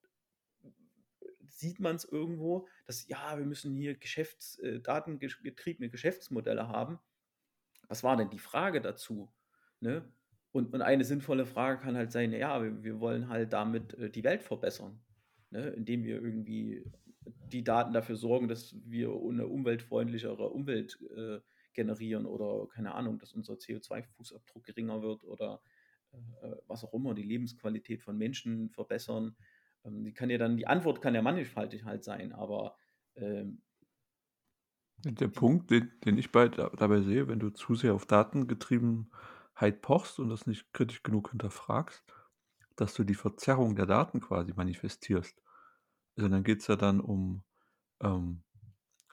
sieht 1.47 1.79
man 1.79 1.95
es 1.95 2.05
irgendwo, 2.05 2.67
dass 2.85 3.07
ja, 3.07 3.35
wir 3.39 3.47
müssen 3.47 3.75
hier 3.75 3.95
Geschäfts, 3.95 4.59
äh, 4.59 4.79
datengetriebene 4.79 5.89
Geschäftsmodelle 5.89 6.67
haben. 6.67 6.99
Was 7.87 8.03
war 8.03 8.15
denn 8.15 8.29
die 8.29 8.37
Frage 8.37 8.79
dazu? 8.79 9.33
Ne? 9.79 10.07
Und, 10.51 10.71
und 10.71 10.83
eine 10.83 11.05
sinnvolle 11.05 11.47
Frage 11.47 11.81
kann 11.81 11.97
halt 11.97 12.11
sein, 12.11 12.31
ja, 12.31 12.61
wir, 12.61 12.83
wir 12.83 12.99
wollen 12.99 13.27
halt 13.27 13.53
damit 13.53 13.95
äh, 13.95 14.11
die 14.11 14.23
Welt 14.23 14.43
verbessern, 14.43 15.01
ne? 15.49 15.69
indem 15.69 16.03
wir 16.03 16.21
irgendwie 16.21 16.85
die 17.25 17.63
Daten 17.63 17.91
dafür 17.91 18.17
sorgen, 18.17 18.47
dass 18.47 18.75
wir 18.85 19.09
eine 19.09 19.47
umweltfreundlichere 19.47 20.49
Umwelt 20.49 20.99
äh, 21.17 21.39
generieren 21.79 22.25
oder 22.25 22.67
keine 22.67 22.93
Ahnung, 22.93 23.19
dass 23.19 23.33
unser 23.33 23.53
CO2-Fußabdruck 23.53 24.63
geringer 24.63 25.01
wird 25.01 25.23
oder 25.23 25.61
äh, 26.11 26.55
was 26.67 26.83
auch 26.83 26.93
immer, 26.93 27.13
die 27.13 27.23
Lebensqualität 27.23 28.01
von 28.03 28.17
Menschen 28.17 28.69
verbessern. 28.69 29.37
Ähm, 29.85 30.03
die 30.03 30.13
kann 30.13 30.29
ja 30.29 30.37
dann, 30.37 30.57
die 30.57 30.67
Antwort 30.67 31.01
kann 31.01 31.15
ja 31.15 31.21
mannigfaltig 31.21 31.85
halt 31.85 32.03
sein, 32.03 32.33
aber 32.33 32.75
ähm, 33.15 33.61
der 35.05 35.29
Punkt, 35.29 35.71
den, 35.71 35.89
den 36.03 36.17
ich 36.17 36.33
bei, 36.33 36.49
dabei 36.49 36.99
sehe, 36.99 37.29
wenn 37.29 37.39
du 37.39 37.49
zu 37.49 37.75
sehr 37.75 37.93
auf 37.93 38.05
Datengetriebenheit 38.05 39.81
pochst 39.81 40.19
und 40.19 40.27
das 40.27 40.45
nicht 40.45 40.73
kritisch 40.73 41.01
genug 41.03 41.29
hinterfragst, 41.29 42.03
dass 42.75 42.93
du 42.93 43.05
die 43.05 43.15
Verzerrung 43.15 43.77
der 43.77 43.85
Daten 43.85 44.19
quasi 44.19 44.51
manifestierst. 44.53 45.41
Also 46.17 46.27
dann 46.27 46.43
geht 46.43 46.59
es 46.59 46.67
ja 46.67 46.75
dann 46.75 46.99
um, 46.99 47.43
ähm, 48.01 48.43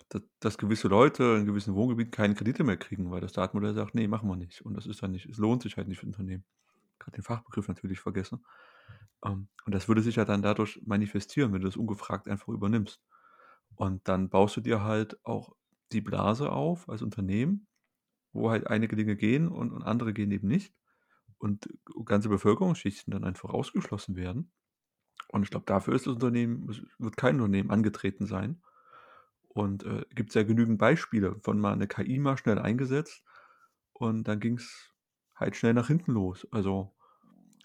dass, 0.08 0.22
dass, 0.40 0.58
gewisse 0.58 0.88
Leute 0.88 1.36
in 1.38 1.46
gewissen 1.46 1.74
Wohngebieten 1.74 2.10
keine 2.10 2.34
Kredite 2.34 2.64
mehr 2.64 2.76
kriegen, 2.76 3.10
weil 3.10 3.20
das 3.20 3.32
Datenmodell 3.32 3.74
sagt, 3.74 3.94
nee, 3.94 4.06
machen 4.06 4.28
wir 4.28 4.36
nicht. 4.36 4.60
Und 4.62 4.74
das 4.74 4.86
ist 4.86 5.02
dann 5.02 5.12
nicht, 5.12 5.26
es 5.26 5.38
lohnt 5.38 5.62
sich 5.62 5.76
halt 5.76 5.88
nicht 5.88 6.00
für 6.00 6.06
Unternehmen. 6.06 6.44
Gerade 6.98 7.16
den 7.16 7.24
Fachbegriff 7.24 7.68
natürlich 7.68 8.00
vergessen. 8.00 8.44
Ähm, 9.24 9.48
und 9.64 9.74
das 9.74 9.88
würde 9.88 10.02
sich 10.02 10.16
ja 10.16 10.24
dann 10.24 10.42
dadurch 10.42 10.80
manifestieren, 10.84 11.52
wenn 11.52 11.60
du 11.60 11.66
das 11.66 11.76
ungefragt 11.76 12.28
einfach 12.28 12.48
übernimmst. 12.48 13.00
Und 13.74 14.06
dann 14.08 14.28
baust 14.28 14.56
du 14.56 14.60
dir 14.60 14.82
halt 14.82 15.18
auch 15.24 15.54
die 15.92 16.00
Blase 16.00 16.50
auf 16.50 16.88
als 16.88 17.02
Unternehmen, 17.02 17.66
wo 18.32 18.50
halt 18.50 18.66
einige 18.66 18.96
Dinge 18.96 19.16
gehen 19.16 19.48
und, 19.48 19.72
und 19.72 19.82
andere 19.82 20.12
gehen 20.12 20.30
eben 20.30 20.48
nicht. 20.48 20.74
Und 21.38 21.68
ganze 22.04 22.28
Bevölkerungsschichten 22.28 23.10
dann 23.10 23.24
einfach 23.24 23.50
ausgeschlossen 23.50 24.16
werden. 24.16 24.52
Und 25.28 25.42
ich 25.42 25.50
glaube, 25.50 25.66
dafür 25.66 25.94
ist 25.94 26.06
das 26.06 26.14
Unternehmen, 26.14 26.66
wird 26.98 27.16
kein 27.16 27.36
Unternehmen 27.36 27.70
angetreten 27.70 28.26
sein. 28.26 28.62
Und 29.56 29.84
äh, 29.84 30.04
gibt 30.14 30.30
es 30.30 30.34
ja 30.34 30.42
genügend 30.42 30.78
Beispiele 30.78 31.36
von 31.40 31.58
mal 31.58 31.72
eine 31.72 31.86
KI 31.88 32.18
mal 32.18 32.36
schnell 32.36 32.58
eingesetzt 32.58 33.24
und 33.94 34.24
dann 34.28 34.38
ging 34.38 34.58
es 34.58 34.92
halt 35.34 35.56
schnell 35.56 35.72
nach 35.72 35.86
hinten 35.86 36.12
los. 36.12 36.46
Also 36.50 36.94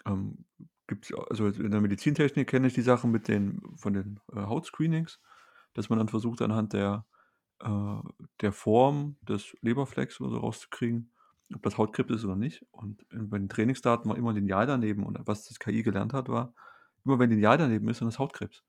ähm, 0.06 0.46
gibt's, 0.86 1.12
also 1.30 1.48
in 1.48 1.70
der 1.70 1.82
Medizintechnik 1.82 2.48
kenne 2.48 2.68
ich 2.68 2.74
die 2.74 2.82
Sachen 2.82 3.10
mit 3.10 3.28
den 3.28 3.60
von 3.76 3.92
den 3.92 4.20
äh, 4.32 4.40
Hautscreenings, 4.40 5.20
dass 5.74 5.90
man 5.90 5.98
dann 5.98 6.08
versucht 6.08 6.40
anhand 6.42 6.72
der 6.72 7.04
äh, 7.60 7.96
der 8.40 8.52
Form 8.52 9.16
des 9.22 9.56
Leberflecks 9.60 10.20
oder 10.20 10.30
so 10.30 10.38
rauszukriegen, 10.38 11.12
ob 11.54 11.62
das 11.62 11.78
Hautkrebs 11.78 12.10
ist 12.12 12.24
oder 12.24 12.36
nicht. 12.36 12.66
Und 12.72 13.06
bei 13.10 13.38
den 13.38 13.50
Trainingsdaten 13.50 14.10
war 14.10 14.16
immer 14.16 14.32
lineal 14.32 14.66
daneben. 14.66 15.04
Und 15.04 15.18
was 15.26 15.46
das 15.48 15.58
KI 15.58 15.82
gelernt 15.82 16.14
hat, 16.14 16.30
war, 16.30 16.54
immer 17.04 17.18
wenn 17.18 17.30
lineal 17.30 17.58
daneben 17.58 17.88
ist, 17.88 18.00
dann 18.00 18.08
ist 18.08 18.18
Hautkrebs. 18.18 18.64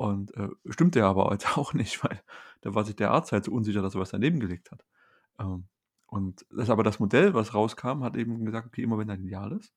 Und 0.00 0.34
äh, 0.34 0.48
stimmt 0.70 0.94
der 0.94 1.06
aber 1.06 1.26
heute 1.26 1.48
auch 1.56 1.74
nicht, 1.74 2.02
weil 2.04 2.22
da 2.62 2.74
war 2.74 2.84
sich 2.84 2.96
der 2.96 3.10
Arzt 3.10 3.32
halt 3.32 3.44
so 3.44 3.52
unsicher, 3.52 3.82
dass 3.82 3.94
er 3.94 4.00
was 4.00 4.10
daneben 4.10 4.40
gelegt 4.40 4.70
hat. 4.70 4.84
Ähm, 5.38 5.68
und 6.06 6.46
das 6.50 6.70
aber 6.70 6.82
das 6.82 6.98
Modell, 6.98 7.34
was 7.34 7.54
rauskam, 7.54 8.02
hat 8.02 8.16
eben 8.16 8.44
gesagt, 8.44 8.66
okay, 8.66 8.82
immer 8.82 8.98
wenn 8.98 9.08
er 9.08 9.16
lineal 9.16 9.52
ist, 9.52 9.72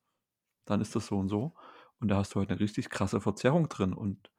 dann 0.64 0.80
ist 0.80 0.96
das 0.96 1.06
so 1.06 1.18
und 1.18 1.28
so. 1.28 1.54
Und 2.00 2.08
da 2.08 2.16
hast 2.16 2.34
du 2.34 2.40
halt 2.40 2.50
eine 2.50 2.60
richtig 2.60 2.90
krasse 2.90 3.20
Verzerrung 3.20 3.68
drin. 3.68 3.92
Und 3.92 4.30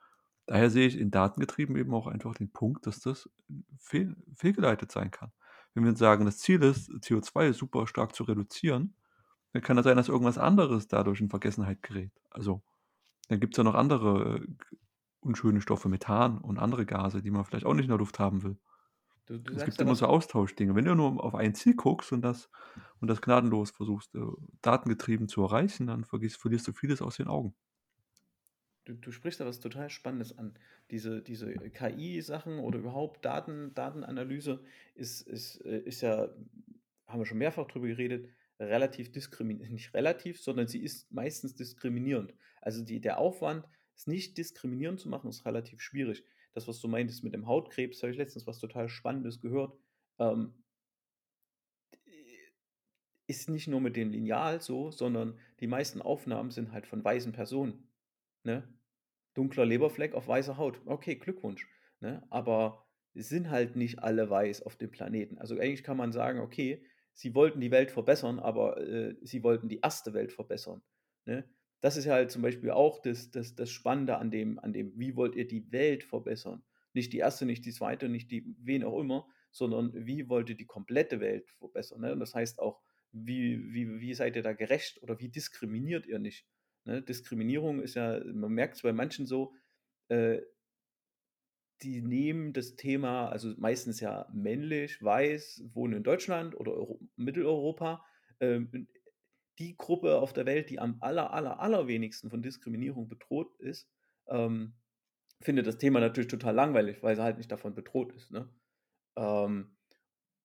Daher 0.48 0.70
sehe 0.70 0.88
ich 0.88 0.98
in 1.00 1.10
Datengetrieben 1.10 1.76
eben 1.76 1.94
auch 1.94 2.06
einfach 2.06 2.36
den 2.36 2.52
Punkt, 2.52 2.86
dass 2.86 3.00
das 3.00 3.30
fehl, 3.80 4.16
fehlgeleitet 4.36 4.92
sein 4.92 5.10
kann. 5.10 5.32
Wenn 5.74 5.84
wir 5.84 5.96
sagen, 5.96 6.26
das 6.26 6.38
Ziel 6.38 6.62
ist, 6.62 6.90
CO2 6.90 7.54
super 7.54 7.88
stark 7.88 8.16
zu 8.16 8.24
reduzieren, 8.24 8.96
dann 9.54 9.64
kann 9.64 9.78
es 9.78 9.86
sein, 9.86 9.98
dass 9.98 10.10
irgendwas 10.10 10.38
anderes 10.38 10.88
dadurch 10.88 11.20
in 11.20 11.30
Vergessenheit 11.30 11.82
gerät. 11.82 12.12
Also 12.30 12.62
dann 13.28 13.40
gibt 13.40 13.56
es 13.56 13.58
ja 13.58 13.64
noch 13.64 13.74
andere 13.74 14.38
äh, 14.38 14.48
unschöne 15.26 15.62
Stoffe, 15.62 15.90
Methan 15.90 16.38
und 16.38 16.60
andere 16.60 16.86
Gase, 16.86 17.22
die 17.22 17.32
man 17.32 17.46
vielleicht 17.46 17.66
auch 17.66 17.74
nicht 17.74 17.86
in 17.86 17.90
der 17.90 17.98
Luft 17.98 18.20
haben 18.20 18.44
will. 18.44 18.58
Du, 19.26 19.40
du 19.40 19.54
es 19.54 19.66
gibt 19.66 19.82
immer 19.82 19.96
so 19.96 20.06
Austauschdinge. 20.06 20.76
Wenn 20.76 20.86
du 20.86 20.94
nur 20.94 21.24
auf 21.24 21.34
ein 21.34 21.56
Ziel 21.56 21.76
guckst 21.76 22.12
und 22.12 22.22
das, 22.22 22.50
und 23.00 23.08
das 23.08 23.22
gnadenlos 23.22 23.72
versuchst, 23.72 24.14
äh, 24.16 24.20
datengetrieben 24.62 25.28
zu 25.28 25.42
erreichen, 25.44 25.88
dann 25.88 26.06
vergisst, 26.06 26.40
verlierst 26.40 26.68
du 26.68 26.74
vieles 26.74 27.02
aus 27.02 27.18
den 27.18 27.28
Augen 27.28 27.56
du, 28.86 28.94
du 28.94 29.12
sprichst 29.12 29.40
da 29.40 29.46
was 29.46 29.60
total 29.60 29.90
Spannendes 29.90 30.38
an. 30.38 30.58
Diese, 30.92 31.22
diese 31.22 31.54
KI-Sachen 31.54 32.60
oder 32.60 32.80
überhaupt 32.80 33.26
Daten, 33.26 33.74
Datenanalyse 33.74 34.64
ist, 34.94 35.22
ist, 35.22 35.58
äh, 35.66 35.80
ist 35.80 36.02
ja, 36.02 36.30
haben 37.08 37.20
wir 37.20 37.26
schon 37.26 37.40
mehrfach 37.40 37.68
drüber 37.68 37.88
geredet, 37.88 38.30
relativ 38.60 39.12
diskriminierend, 39.12 39.74
nicht 39.74 39.94
relativ, 39.94 40.42
sondern 40.42 40.68
sie 40.68 40.82
ist 40.82 41.12
meistens 41.12 41.56
diskriminierend. 41.56 42.34
Also 42.62 42.84
die, 42.84 43.02
der 43.02 43.18
Aufwand, 43.18 43.66
es 43.96 44.08
nicht 44.08 44.38
diskriminierend 44.38 45.00
zu 45.00 45.10
machen, 45.10 45.30
ist 45.30 45.46
relativ 45.46 45.82
schwierig. 45.82 46.24
Das, 46.54 46.68
was 46.68 46.80
du 46.80 46.88
meintest 46.88 47.24
mit 47.24 47.34
dem 47.34 47.48
Hautkrebs, 47.48 48.02
habe 48.02 48.12
ich 48.12 48.18
letztens 48.18 48.48
was 48.48 48.60
total 48.60 48.90
Spannendes 48.90 49.42
gehört. 49.42 49.78
Ähm, 50.20 50.54
ist 53.28 53.50
nicht 53.50 53.68
nur 53.68 53.82
mit 53.82 53.96
dem 53.96 54.12
Lineal 54.12 54.62
so, 54.62 54.92
sondern 54.92 55.40
die 55.60 55.68
meisten 55.68 56.02
Aufnahmen 56.02 56.52
sind 56.52 56.72
halt 56.72 56.86
von 56.86 57.04
weißen 57.04 57.32
Personen. 57.32 57.90
Ne? 58.44 58.68
Dunkler 59.34 59.66
Leberfleck 59.66 60.14
auf 60.14 60.28
weißer 60.28 60.58
Haut. 60.58 60.80
Okay, 60.86 61.16
Glückwunsch. 61.16 61.68
Ne? 62.02 62.26
Aber 62.30 62.86
es 63.14 63.30
sind 63.30 63.50
halt 63.50 63.76
nicht 63.76 64.00
alle 64.00 64.30
weiß 64.30 64.62
auf 64.62 64.76
dem 64.76 64.92
Planeten. 64.92 65.38
Also 65.40 65.56
eigentlich 65.56 65.84
kann 65.84 65.98
man 65.98 66.12
sagen, 66.12 66.40
okay, 66.40 66.86
sie 67.14 67.34
wollten 67.34 67.62
die 67.62 67.72
Welt 67.72 67.92
verbessern, 67.92 68.40
aber 68.40 68.78
äh, 68.78 69.16
sie 69.22 69.44
wollten 69.44 69.70
die 69.70 69.80
erste 69.80 70.14
Welt 70.14 70.32
verbessern. 70.32 70.82
Ne? 71.26 71.50
Das 71.86 71.98
ist 71.98 72.06
ja 72.06 72.14
halt 72.14 72.32
zum 72.32 72.42
Beispiel 72.42 72.72
auch 72.72 72.98
das, 72.98 73.30
das, 73.30 73.54
das 73.54 73.70
Spannende 73.70 74.18
an 74.18 74.32
dem, 74.32 74.58
an 74.58 74.74
dem, 74.74 74.98
wie 74.98 75.16
wollt 75.16 75.36
ihr 75.36 75.46
die 75.46 75.72
Welt 75.72 76.04
verbessern? 76.04 76.64
Nicht 76.94 77.14
die 77.14 77.20
erste, 77.20 77.46
nicht 77.46 77.64
die 77.64 77.74
zweite, 77.74 78.10
nicht 78.10 78.32
die, 78.32 78.44
wen 78.58 78.84
auch 78.84 79.00
immer, 79.00 79.28
sondern 79.52 79.94
wie 79.94 80.28
wollt 80.28 80.50
ihr 80.50 80.56
die 80.56 80.66
komplette 80.66 81.20
Welt 81.20 81.52
verbessern? 81.60 82.02
Ne? 82.02 82.12
Und 82.12 82.22
das 82.22 82.34
heißt 82.34 82.58
auch, 82.58 82.82
wie, 83.12 83.72
wie, 83.72 84.00
wie 84.00 84.16
seid 84.16 84.36
ihr 84.36 84.42
da 84.42 84.54
gerecht 84.54 85.04
oder 85.04 85.20
wie 85.20 85.30
diskriminiert 85.30 86.08
ihr 86.08 86.18
nicht? 86.18 86.48
Ne? 86.86 87.04
Diskriminierung 87.04 87.84
ist 87.84 87.94
ja, 87.94 88.20
man 88.34 88.52
merkt 88.52 88.78
es 88.78 88.82
bei 88.82 88.92
manchen 88.92 89.28
so, 89.28 89.54
äh, 90.08 90.42
die 91.84 92.02
nehmen 92.02 92.54
das 92.54 92.78
Thema, 92.78 93.30
also 93.30 93.54
meistens 93.58 94.00
ja 94.00 94.28
männlich, 94.34 95.04
weiß, 95.04 95.66
wohnen 95.76 95.98
in 95.98 96.04
Deutschland 96.04 96.60
oder 96.60 96.72
Euro 96.72 97.00
Mitteleuropa, 97.16 98.04
ähm, 98.40 98.88
die 99.60 99.78
Gruppe 99.78 100.20
auf 100.20 100.34
der 100.34 100.46
Welt, 100.46 100.70
die 100.70 100.80
am 100.80 100.98
aller, 101.00 101.34
aller, 101.34 101.60
allerwenigsten 101.60 102.30
von 102.30 102.42
Diskriminierung 102.42 103.08
bedroht 103.08 103.56
ist, 103.60 103.90
ähm, 104.28 104.74
findet 105.42 105.68
das 105.68 105.78
Thema 105.78 106.00
natürlich 106.00 106.30
total 106.30 106.56
langweilig, 106.56 107.04
weil 107.04 107.16
sie 107.16 107.24
halt 107.24 107.38
nicht 107.38 107.52
davon 107.52 107.76
bedroht 107.76 108.14
ist. 108.14 108.32
Ne? 108.32 108.50
Ähm, 109.16 109.76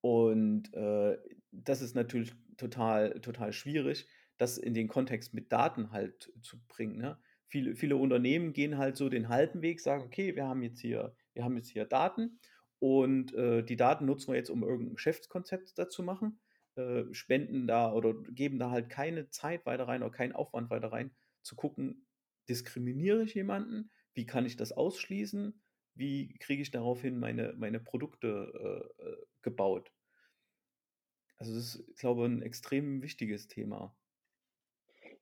und 0.01 0.73
äh, 0.75 1.19
das 1.51 1.83
ist 1.83 1.95
natürlich 1.95 2.33
total, 2.57 3.21
total 3.21 3.53
schwierig 3.53 4.07
das 4.41 4.57
in 4.57 4.73
den 4.73 4.89
Kontext 4.89 5.35
mit 5.35 5.53
Daten 5.53 5.93
halt 5.93 6.33
zu 6.41 6.59
bringen. 6.67 6.97
Ne? 6.97 7.19
Viele, 7.47 7.77
viele 7.77 7.97
Unternehmen 7.97 8.53
gehen 8.53 8.79
halt 8.79 8.97
so 8.97 9.09
den 9.09 9.29
halben 9.29 9.61
Weg, 9.61 9.81
sagen, 9.81 10.03
okay, 10.03 10.35
wir 10.35 10.47
haben 10.47 10.63
jetzt 10.63 10.81
hier, 10.81 11.15
wir 11.35 11.45
haben 11.45 11.57
jetzt 11.57 11.69
hier 11.69 11.85
Daten 11.85 12.39
und 12.79 13.35
äh, 13.35 13.63
die 13.63 13.77
Daten 13.77 14.07
nutzen 14.07 14.33
wir 14.33 14.37
jetzt, 14.37 14.49
um 14.49 14.63
irgendein 14.63 14.95
Geschäftskonzept 14.95 15.79
dazu 15.79 16.03
machen, 16.03 16.41
äh, 16.81 17.15
spenden 17.15 17.67
da 17.67 17.93
oder 17.93 18.15
geben 18.15 18.59
da 18.59 18.71
halt 18.71 18.89
keine 18.89 19.29
Zeit 19.31 19.67
weiter 19.67 19.89
rein 19.89 20.03
oder 20.03 20.13
keinen 20.13 20.33
Aufwand 20.33 20.71
weiter 20.71 20.93
rein, 20.93 21.11
zu 21.43 21.57
gucken, 21.57 22.07
diskriminiere 22.49 23.23
ich 23.23 23.35
jemanden, 23.35 23.91
wie 24.15 24.27
kann 24.27 24.47
ich 24.47 24.57
das 24.57 24.73
ausschließen, 24.73 25.61
wie 25.95 26.37
kriege 26.39 26.63
ich 26.63 26.71
daraufhin 26.71 27.19
meine, 27.19 27.55
meine 27.57 27.81
Produkte 27.81 28.89
äh, 28.99 29.03
äh 29.03 29.17
gebaut. 29.43 29.91
Also 31.39 31.55
das 31.55 31.77
ist, 31.77 31.99
glaube 31.99 32.23
ich, 32.23 32.33
ein 32.33 32.43
extrem 32.43 33.01
wichtiges 33.01 33.49
Thema 33.49 33.97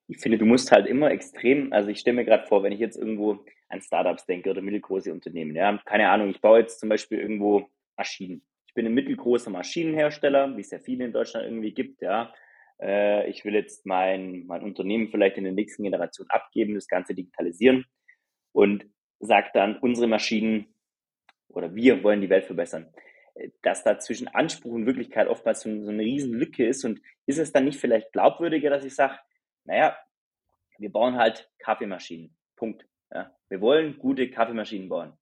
ich 0.09 0.19
finde, 0.19 0.39
du 0.39 0.47
musst 0.47 0.73
halt 0.73 0.87
immer 0.87 1.11
extrem, 1.11 1.73
also 1.73 1.91
ich 1.91 2.01
stelle 2.01 2.17
mir 2.17 2.25
gerade 2.25 2.47
vor, 2.47 2.63
wenn 2.63 2.73
ich 2.73 2.81
jetzt 2.81 2.97
irgendwo 2.97 3.45
an 3.69 3.83
Startups 3.83 4.25
denke 4.25 4.51
oder 4.51 4.63
mittelgroße 4.63 5.13
Unternehmen, 5.13 5.55
ja, 5.55 5.79
keine 5.85 6.09
Ahnung, 6.09 6.31
ich 6.31 6.41
baue 6.41 6.61
jetzt 6.61 6.81
zum 6.81 6.89
Beispiel 6.89 7.19
irgendwo 7.19 7.69
Maschinen. 7.97 8.43
Ich 8.69 8.75
bin 8.75 8.87
ein 8.87 8.95
mittelgroßer 8.95 9.51
Maschinenhersteller, 9.51 10.57
wie 10.57 10.61
es 10.61 10.71
ja 10.71 10.79
viele 10.79 11.05
in 11.05 11.13
Deutschland 11.13 11.47
irgendwie 11.47 11.73
gibt, 11.75 12.01
ja. 12.03 12.33
äh, 12.81 13.29
ich 13.29 13.45
will 13.45 13.55
jetzt 13.55 13.87
mein, 13.87 14.47
mein 14.47 14.63
Unternehmen 14.63 15.09
vielleicht 15.09 15.37
in 15.37 15.45
der 15.45 15.53
nächsten 15.53 15.83
Generation 15.83 16.29
abgeben, 16.31 16.75
das 16.75 16.87
Ganze 16.87 17.15
digitalisieren 17.15 17.85
und 18.53 18.87
sagt 19.21 19.57
dann, 19.57 19.79
unsere 19.79 20.07
Maschinen 20.07 20.75
oder 21.49 21.75
wir 21.75 22.05
wollen 22.05 22.21
die 22.21 22.31
Welt 22.31 22.45
verbessern. 22.45 22.93
Äh, 23.35 23.51
dass 23.63 23.85
da 23.85 23.99
zwischen 23.99 24.29
Anspruch 24.29 24.73
und 24.73 24.87
Wirklichkeit 24.87 25.29
oftmals 25.29 25.63
so, 25.63 25.83
so 25.83 25.91
eine 25.91 26.03
riesen 26.03 26.35
Lücke 26.35 26.67
ist 26.67 26.85
und 26.85 27.01
ist 27.27 27.39
es 27.39 27.53
dann 27.53 27.65
nicht 27.65 27.81
vielleicht 27.81 28.13
glaubwürdiger, 28.13 28.71
dass 28.71 28.85
ich 28.85 28.95
sage, 28.95 29.19
naja, 29.65 29.97
wir 30.79 30.93
bauen 30.93 31.17
halt 31.17 31.51
Kaffeemaschinen. 31.59 32.37
Punkt. 32.57 32.87
Ja. 33.13 33.35
Wir 33.49 33.61
wollen 33.61 33.99
gute 33.99 34.31
Kaffeemaschinen 34.31 34.89
bauen. 34.89 35.13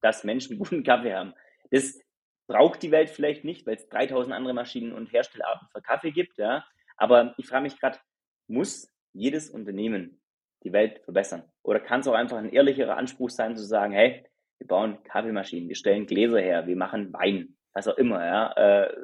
Dass 0.00 0.24
Menschen 0.24 0.58
guten 0.58 0.82
Kaffee 0.82 1.14
haben. 1.14 1.34
Das 1.70 2.00
braucht 2.46 2.82
die 2.82 2.90
Welt 2.90 3.10
vielleicht 3.10 3.44
nicht, 3.44 3.66
weil 3.66 3.76
es 3.76 3.88
3000 3.88 4.34
andere 4.34 4.54
Maschinen 4.54 4.92
und 4.92 5.12
Herstellarten 5.12 5.68
für 5.72 5.80
Kaffee 5.80 6.12
gibt. 6.12 6.38
Ja. 6.38 6.64
Aber 6.96 7.34
ich 7.38 7.46
frage 7.46 7.62
mich 7.62 7.78
gerade, 7.78 7.98
muss 8.46 8.92
jedes 9.12 9.50
Unternehmen 9.50 10.20
die 10.62 10.72
Welt 10.72 11.00
verbessern? 11.04 11.44
Oder 11.62 11.80
kann 11.80 12.00
es 12.00 12.08
auch 12.08 12.14
einfach 12.14 12.38
ein 12.38 12.50
ehrlicherer 12.50 12.96
Anspruch 12.96 13.30
sein, 13.30 13.56
zu 13.56 13.64
sagen, 13.64 13.92
hey, 13.92 14.24
wir 14.58 14.66
bauen 14.66 15.02
Kaffeemaschinen, 15.04 15.68
wir 15.68 15.76
stellen 15.76 16.06
Gläser 16.06 16.40
her, 16.40 16.66
wir 16.66 16.76
machen 16.76 17.12
Wein, 17.12 17.56
was 17.72 17.88
auch 17.88 17.96
immer, 17.98 18.24
ja. 18.24 18.52
Äh, 18.52 18.94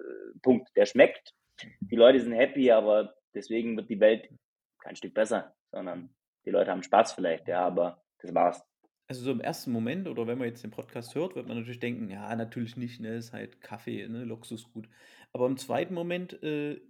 Punkt. 0.42 0.70
Der 0.76 0.86
schmeckt. 0.86 1.34
Die 1.80 1.96
Leute 1.96 2.20
sind 2.20 2.32
happy, 2.32 2.70
aber 2.70 3.14
deswegen 3.34 3.76
wird 3.76 3.90
die 3.90 4.00
Welt 4.00 4.30
kein 4.78 4.96
Stück 4.96 5.12
besser, 5.12 5.54
sondern 5.70 6.14
die 6.46 6.50
Leute 6.50 6.70
haben 6.70 6.82
Spaß 6.82 7.12
vielleicht, 7.12 7.48
ja, 7.48 7.60
aber 7.60 8.02
das 8.18 8.34
war's. 8.34 8.69
Also 9.10 9.24
so 9.24 9.32
im 9.32 9.40
ersten 9.40 9.72
Moment 9.72 10.06
oder 10.06 10.28
wenn 10.28 10.38
man 10.38 10.46
jetzt 10.46 10.62
den 10.62 10.70
Podcast 10.70 11.16
hört, 11.16 11.34
wird 11.34 11.48
man 11.48 11.56
natürlich 11.56 11.80
denken, 11.80 12.08
ja, 12.10 12.36
natürlich 12.36 12.76
nicht, 12.76 13.00
ne, 13.00 13.16
ist 13.16 13.32
halt 13.32 13.60
Kaffee, 13.60 14.06
ne, 14.06 14.22
Luxusgut. 14.22 14.88
Aber 15.32 15.48
im 15.48 15.56
zweiten 15.56 15.94
Moment 15.94 16.40
äh, 16.44 16.80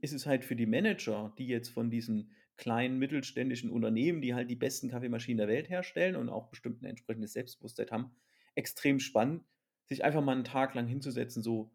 ist 0.00 0.12
es 0.12 0.26
halt 0.26 0.44
für 0.44 0.56
die 0.56 0.66
Manager, 0.66 1.32
die 1.38 1.46
jetzt 1.46 1.68
von 1.68 1.90
diesen 1.90 2.32
kleinen 2.56 2.98
mittelständischen 2.98 3.70
Unternehmen, 3.70 4.20
die 4.20 4.34
halt 4.34 4.50
die 4.50 4.56
besten 4.56 4.88
Kaffeemaschinen 4.88 5.38
der 5.38 5.46
Welt 5.46 5.70
herstellen 5.70 6.16
und 6.16 6.28
auch 6.28 6.48
bestimmt 6.48 6.82
ein 6.82 6.86
entsprechendes 6.86 7.34
Selbstbewusstsein 7.34 7.92
haben, 7.92 8.10
extrem 8.56 8.98
spannend, 8.98 9.44
sich 9.84 10.02
einfach 10.02 10.24
mal 10.24 10.32
einen 10.32 10.42
Tag 10.42 10.74
lang 10.74 10.88
hinzusetzen, 10.88 11.40
so, 11.40 11.70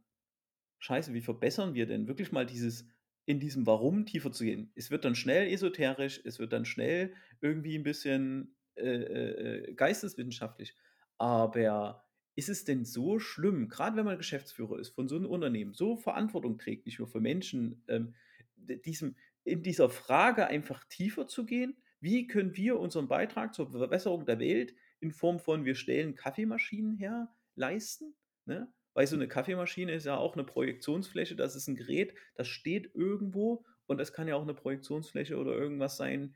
scheiße, 0.79 1.13
wie 1.13 1.21
verbessern 1.21 1.73
wir 1.73 1.85
denn 1.85 2.09
wirklich 2.09 2.33
mal 2.33 2.45
dieses 2.45 2.85
in 3.25 3.39
diesem 3.39 3.65
Warum 3.65 4.05
tiefer 4.05 4.33
zu 4.33 4.43
gehen. 4.43 4.73
Es 4.75 4.91
wird 4.91 5.05
dann 5.05 5.15
schnell 5.15 5.47
esoterisch, 5.47 6.19
es 6.25 6.37
wird 6.37 6.51
dann 6.51 6.65
schnell 6.65 7.13
irgendwie 7.39 7.77
ein 7.77 7.83
bisschen 7.83 8.57
äh, 8.79 9.69
äh, 9.69 9.73
geisteswissenschaftlich. 9.73 10.75
Aber 11.17 12.05
ist 12.35 12.49
es 12.49 12.63
denn 12.63 12.85
so 12.85 13.19
schlimm, 13.19 13.67
gerade 13.67 13.97
wenn 13.97 14.05
man 14.05 14.17
Geschäftsführer 14.17 14.79
ist 14.79 14.89
von 14.89 15.07
so 15.07 15.15
einem 15.15 15.25
Unternehmen, 15.25 15.73
so 15.73 15.97
Verantwortung 15.97 16.57
trägt, 16.57 16.85
nicht 16.85 16.99
nur 16.99 17.07
für 17.07 17.19
Menschen, 17.19 17.83
ähm, 17.87 18.15
diesem, 18.55 19.15
in 19.43 19.63
dieser 19.63 19.89
Frage 19.89 20.47
einfach 20.47 20.83
tiefer 20.85 21.27
zu 21.27 21.45
gehen? 21.45 21.75
Wie 21.99 22.27
können 22.27 22.55
wir 22.55 22.79
unseren 22.79 23.07
Beitrag 23.07 23.53
zur 23.53 23.71
Verbesserung 23.71 24.25
der 24.25 24.39
Welt 24.39 24.73
in 25.01 25.11
Form 25.11 25.39
von 25.39 25.65
wir 25.65 25.75
stellen 25.75 26.15
Kaffeemaschinen 26.15 26.95
her 26.95 27.29
leisten? 27.55 28.15
Ne? 28.45 28.71
weil 28.93 29.07
so 29.07 29.15
eine 29.15 29.29
Kaffeemaschine 29.29 29.93
ist 29.93 30.05
ja 30.05 30.17
auch 30.17 30.33
eine 30.33 30.43
Projektionsfläche, 30.43 31.35
das 31.35 31.55
ist 31.55 31.67
ein 31.67 31.75
Gerät, 31.75 32.13
das 32.35 32.49
steht 32.49 32.93
irgendwo 32.95 33.65
und 33.85 33.97
das 33.97 34.11
kann 34.13 34.27
ja 34.27 34.35
auch 34.35 34.41
eine 34.41 34.53
Projektionsfläche 34.53 35.37
oder 35.37 35.53
irgendwas 35.53 35.95
sein, 35.95 36.35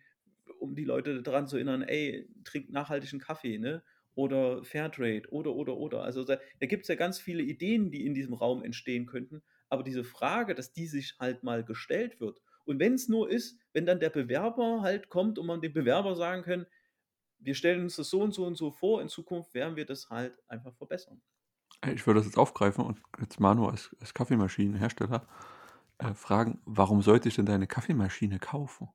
um 0.63 0.75
die 0.75 0.85
Leute 0.85 1.21
daran 1.21 1.47
zu 1.47 1.57
erinnern, 1.57 1.83
ey, 1.83 2.27
trink 2.43 2.69
nachhaltigen 2.71 3.19
Kaffee, 3.19 3.57
ne? 3.59 3.83
Oder 4.15 4.63
Fairtrade 4.63 5.23
oder, 5.31 5.53
oder, 5.53 5.75
oder. 5.77 6.03
Also 6.03 6.23
da, 6.23 6.37
da 6.59 6.65
gibt 6.67 6.83
es 6.83 6.87
ja 6.87 6.95
ganz 6.95 7.19
viele 7.19 7.43
Ideen, 7.43 7.91
die 7.91 8.05
in 8.05 8.13
diesem 8.13 8.33
Raum 8.33 8.63
entstehen 8.63 9.05
könnten. 9.07 9.41
Aber 9.69 9.83
diese 9.83 10.03
Frage, 10.03 10.55
dass 10.55 10.71
die 10.71 10.87
sich 10.87 11.15
halt 11.19 11.43
mal 11.43 11.63
gestellt 11.63 12.19
wird. 12.19 12.39
Und 12.65 12.79
wenn 12.79 12.93
es 12.93 13.09
nur 13.09 13.29
ist, 13.29 13.57
wenn 13.73 13.85
dann 13.85 13.99
der 13.99 14.11
Bewerber 14.11 14.81
halt 14.81 15.09
kommt 15.09 15.39
und 15.39 15.47
man 15.47 15.61
dem 15.61 15.73
Bewerber 15.73 16.15
sagen 16.15 16.43
kann, 16.43 16.67
wir 17.39 17.55
stellen 17.55 17.83
uns 17.83 17.97
das 17.97 18.09
so 18.09 18.21
und 18.21 18.33
so 18.33 18.45
und 18.45 18.55
so 18.55 18.71
vor, 18.71 19.01
in 19.01 19.09
Zukunft 19.09 19.53
werden 19.53 19.75
wir 19.75 19.85
das 19.85 20.09
halt 20.09 20.37
einfach 20.47 20.75
verbessern. 20.75 21.21
Ich 21.93 22.07
würde 22.07 22.19
das 22.19 22.27
jetzt 22.27 22.37
aufgreifen 22.37 22.83
und 22.85 23.01
jetzt 23.19 23.39
Manu 23.39 23.67
als, 23.67 23.95
als 23.99 24.13
Kaffeemaschinenhersteller 24.13 25.27
äh, 25.99 26.13
fragen, 26.13 26.61
warum 26.65 27.01
sollte 27.01 27.29
ich 27.29 27.35
denn 27.35 27.45
deine 27.45 27.67
Kaffeemaschine 27.67 28.39
kaufen? 28.39 28.89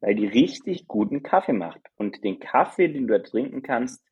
Weil 0.00 0.14
die 0.14 0.26
richtig 0.26 0.86
guten 0.86 1.22
Kaffee 1.22 1.52
macht. 1.52 1.80
Und 1.96 2.22
den 2.22 2.38
Kaffee, 2.38 2.88
den 2.88 3.06
du 3.06 3.18
da 3.18 3.24
trinken 3.24 3.62
kannst, 3.62 4.04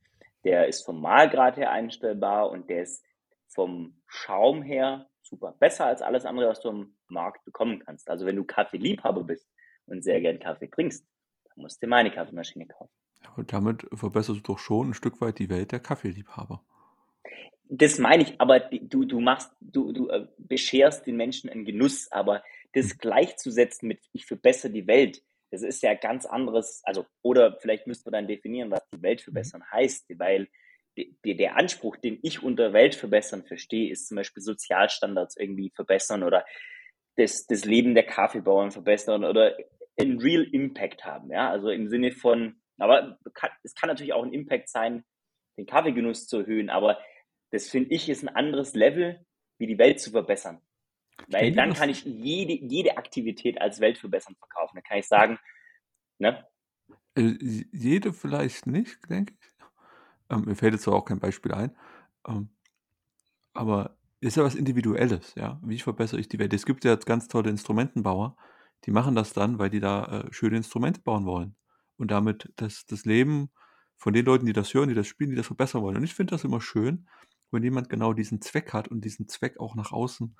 der 0.44 0.68
ist 0.68 0.84
vom 0.84 1.00
Mahlgrad 1.00 1.56
her 1.56 1.70
einstellbar 1.70 2.50
und 2.50 2.68
der 2.70 2.82
ist 2.82 3.04
vom 3.48 4.00
Schaum 4.06 4.62
her 4.62 5.08
super. 5.22 5.54
Besser 5.58 5.86
als 5.86 6.02
alles 6.02 6.24
andere, 6.24 6.48
was 6.48 6.60
du 6.60 6.68
am 6.68 6.94
Markt 7.08 7.44
bekommen 7.44 7.82
kannst. 7.84 8.08
Also 8.08 8.26
wenn 8.26 8.36
du 8.36 8.44
Kaffeeliebhaber 8.44 9.24
bist 9.24 9.48
und 9.86 10.02
sehr 10.02 10.20
gern 10.20 10.38
Kaffee 10.38 10.68
trinkst, 10.68 11.04
dann 11.44 11.62
musst 11.62 11.82
du 11.82 11.86
meine 11.86 12.10
Kaffeemaschine 12.10 12.66
kaufen. 12.66 12.92
Und 13.36 13.52
damit 13.52 13.86
verbesserst 13.92 14.38
du 14.38 14.52
doch 14.52 14.58
schon 14.58 14.90
ein 14.90 14.94
Stück 14.94 15.20
weit 15.20 15.38
die 15.38 15.50
Welt 15.50 15.72
der 15.72 15.80
Kaffeeliebhaber. 15.80 16.62
Das 17.68 17.98
meine 17.98 18.22
ich, 18.22 18.40
aber 18.40 18.60
du, 18.60 19.04
du 19.04 19.20
machst, 19.20 19.50
du, 19.60 19.92
du 19.92 20.08
äh, 20.08 20.28
bescherst 20.38 21.06
den 21.06 21.16
Menschen 21.16 21.50
einen 21.50 21.64
Genuss, 21.64 22.10
aber 22.12 22.44
das 22.74 22.92
hm. 22.92 22.98
gleichzusetzen 22.98 23.88
mit 23.88 23.98
ich 24.12 24.24
verbessere 24.24 24.70
die 24.70 24.86
Welt, 24.86 25.22
das 25.50 25.62
ist 25.62 25.82
ja 25.82 25.94
ganz 25.94 26.26
anderes, 26.26 26.82
also, 26.84 27.06
oder 27.22 27.58
vielleicht 27.60 27.86
müsste 27.86 28.10
man 28.10 28.20
dann 28.20 28.28
definieren, 28.28 28.70
was 28.70 28.80
die 28.92 29.02
Welt 29.02 29.20
verbessern 29.20 29.62
heißt, 29.70 30.06
weil 30.18 30.48
die, 30.96 31.36
der 31.36 31.56
Anspruch, 31.56 31.96
den 31.96 32.18
ich 32.22 32.42
unter 32.42 32.72
Welt 32.72 32.94
verbessern 32.94 33.44
verstehe, 33.44 33.90
ist 33.90 34.08
zum 34.08 34.16
Beispiel 34.16 34.42
Sozialstandards 34.42 35.36
irgendwie 35.36 35.70
verbessern 35.74 36.22
oder 36.22 36.44
das, 37.16 37.46
das 37.46 37.64
Leben 37.64 37.94
der 37.94 38.04
Kaffeebauern 38.04 38.70
verbessern 38.70 39.24
oder 39.24 39.56
einen 39.98 40.20
Real 40.20 40.42
Impact 40.42 41.04
haben, 41.04 41.30
ja, 41.30 41.50
also 41.50 41.70
im 41.70 41.88
Sinne 41.88 42.12
von, 42.12 42.60
aber 42.78 43.18
es 43.62 43.74
kann 43.74 43.88
natürlich 43.88 44.12
auch 44.12 44.24
ein 44.24 44.32
Impact 44.32 44.68
sein, 44.68 45.04
den 45.56 45.66
Kaffeegenuss 45.66 46.26
zu 46.26 46.38
erhöhen, 46.40 46.70
aber 46.70 46.98
das 47.50 47.68
finde 47.68 47.94
ich 47.94 48.08
ist 48.08 48.22
ein 48.22 48.34
anderes 48.34 48.74
Level, 48.74 49.24
wie 49.58 49.66
die 49.66 49.78
Welt 49.78 50.00
zu 50.00 50.10
verbessern. 50.10 50.60
Weil 51.28 51.52
dann 51.52 51.74
kann 51.74 51.90
ich 51.90 52.04
jede, 52.04 52.52
jede 52.52 52.96
Aktivität 52.96 53.60
als 53.60 53.80
Welt 53.80 53.98
verbessern 53.98 54.36
verkaufen. 54.36 54.76
Dann 54.76 54.84
kann 54.84 54.98
ich 54.98 55.08
sagen, 55.08 55.38
ne? 56.18 56.46
Äh, 57.14 57.36
jede 57.72 58.12
vielleicht 58.12 58.66
nicht, 58.66 58.98
denke 59.08 59.34
ich. 59.40 59.64
Ähm, 60.30 60.44
mir 60.44 60.54
fällt 60.54 60.74
jetzt 60.74 60.82
zwar 60.82 60.94
auch 60.94 61.04
kein 61.04 61.20
Beispiel 61.20 61.52
ein. 61.52 61.76
Ähm, 62.28 62.50
aber 63.54 63.96
ist 64.20 64.36
ja 64.36 64.44
was 64.44 64.54
Individuelles, 64.54 65.34
ja. 65.34 65.60
Wie 65.62 65.78
verbessere 65.78 66.20
ich 66.20 66.28
die 66.28 66.38
Welt? 66.38 66.52
Es 66.52 66.66
gibt 66.66 66.84
ja 66.84 66.92
jetzt 66.92 67.06
ganz 67.06 67.28
tolle 67.28 67.50
Instrumentenbauer, 67.50 68.36
die 68.84 68.90
machen 68.90 69.14
das 69.14 69.32
dann, 69.32 69.58
weil 69.58 69.70
die 69.70 69.80
da 69.80 70.04
äh, 70.04 70.32
schöne 70.32 70.56
Instrumente 70.56 71.00
bauen 71.00 71.26
wollen. 71.26 71.56
Und 71.96 72.10
damit 72.10 72.52
das, 72.56 72.86
das 72.86 73.04
Leben 73.04 73.50
von 73.96 74.12
den 74.12 74.26
Leuten, 74.26 74.46
die 74.46 74.52
das 74.52 74.74
hören, 74.74 74.88
die 74.88 74.94
das 74.94 75.06
spielen, 75.06 75.30
die 75.30 75.36
das 75.36 75.46
verbessern 75.46 75.82
wollen. 75.82 75.96
Und 75.96 76.04
ich 76.04 76.14
finde 76.14 76.32
das 76.32 76.44
immer 76.44 76.60
schön, 76.60 77.08
wenn 77.50 77.62
jemand 77.62 77.88
genau 77.88 78.12
diesen 78.12 78.40
Zweck 78.42 78.72
hat 78.72 78.88
und 78.88 79.04
diesen 79.04 79.28
Zweck 79.28 79.58
auch 79.58 79.74
nach 79.74 79.92
außen 79.92 80.36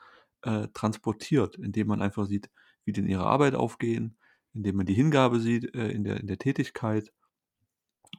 äh, 0.46 0.68
transportiert, 0.72 1.56
indem 1.56 1.88
man 1.88 2.00
einfach 2.00 2.26
sieht, 2.26 2.50
wie 2.84 2.92
die 2.92 3.00
in 3.00 3.08
ihrer 3.08 3.26
Arbeit 3.26 3.54
aufgehen, 3.54 4.16
indem 4.54 4.76
man 4.76 4.86
die 4.86 4.94
Hingabe 4.94 5.40
sieht 5.40 5.74
äh, 5.74 5.88
in, 5.90 6.04
der, 6.04 6.20
in 6.20 6.26
der 6.26 6.38
Tätigkeit. 6.38 7.12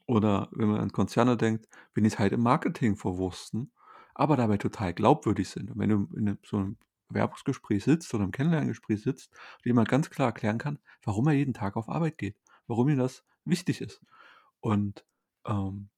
Oder 0.06 0.50
wenn 0.52 0.68
man 0.68 0.80
an 0.80 0.92
Konzerne 0.92 1.38
denkt, 1.38 1.68
wenn 1.94 2.04
die 2.04 2.10
es 2.10 2.20
halt 2.20 2.34
im 2.34 2.42
Marketing 2.42 2.96
verwursten, 2.96 3.72
aber 4.14 4.36
dabei 4.36 4.58
total 4.58 4.94
glaubwürdig 4.94 5.50
sind. 5.50 5.72
Und 5.72 5.80
wenn 5.80 5.90
du 5.90 6.08
in 6.16 6.38
so 6.44 6.58
einem 6.58 6.78
Bewerbungsgespräch 7.08 7.84
sitzt 7.84 8.14
oder 8.14 8.26
im 8.26 8.32
Kennenlerngespräch 8.32 9.02
sitzt 9.02 9.32
jemand 9.64 9.88
ganz 9.88 10.10
klar 10.10 10.28
erklären 10.28 10.58
kann, 10.58 10.80
warum 11.04 11.28
er 11.28 11.34
jeden 11.34 11.54
Tag 11.54 11.78
auf 11.78 11.90
Arbeit 11.90 12.18
geht, 12.18 12.38
warum 12.68 12.90
ihm 12.90 12.98
das 12.98 13.24
wichtig 13.46 13.82
ist. 13.82 14.02
Und 14.60 15.06
ähm, 15.46 15.90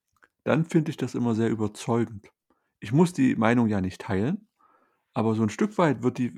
dann 0.44 0.66
finde 0.66 0.92
ich 0.92 0.98
das 0.98 1.16
immer 1.16 1.34
sehr 1.34 1.50
überzeugend 1.50 2.32
ich 2.80 2.92
muss 2.92 3.14
die 3.14 3.36
Meinung 3.36 3.68
ja 3.68 3.82
nicht 3.82 4.02
teilen, 4.02 4.48
aber 5.14 5.36
so 5.36 5.44
ein 5.44 5.50
Stück 5.50 5.78
weit 5.78 6.04
wird 6.04 6.18
die 6.18 6.34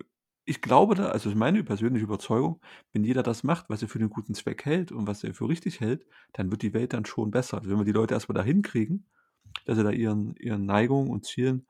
ich 0.45 0.61
glaube 0.61 0.95
da 0.95 1.09
also, 1.09 1.29
ist 1.29 1.35
meine 1.35 1.63
persönliche 1.63 2.03
Überzeugung, 2.05 2.61
wenn 2.93 3.03
jeder 3.03 3.21
das 3.23 3.43
macht, 3.43 3.69
was 3.69 3.81
er 3.83 3.87
für 3.87 3.99
einen 3.99 4.09
guten 4.09 4.33
Zweck 4.33 4.65
hält 4.65 4.91
und 4.91 5.07
was 5.07 5.23
er 5.23 5.35
für 5.35 5.47
richtig 5.47 5.79
hält, 5.81 6.07
dann 6.33 6.49
wird 6.51 6.63
die 6.63 6.73
Welt 6.73 6.93
dann 6.93 7.05
schon 7.05 7.29
besser. 7.31 7.59
Also, 7.59 7.69
wenn 7.69 7.77
wir 7.77 7.85
die 7.85 7.91
Leute 7.91 8.15
erst 8.15 8.27
mal 8.27 8.33
dahin 8.33 8.63
kriegen, 8.63 9.05
dass 9.65 9.77
sie 9.77 9.83
da 9.83 9.91
ihren 9.91 10.35
ihren 10.37 10.65
Neigungen 10.65 11.11
und 11.11 11.25
Zielen 11.25 11.67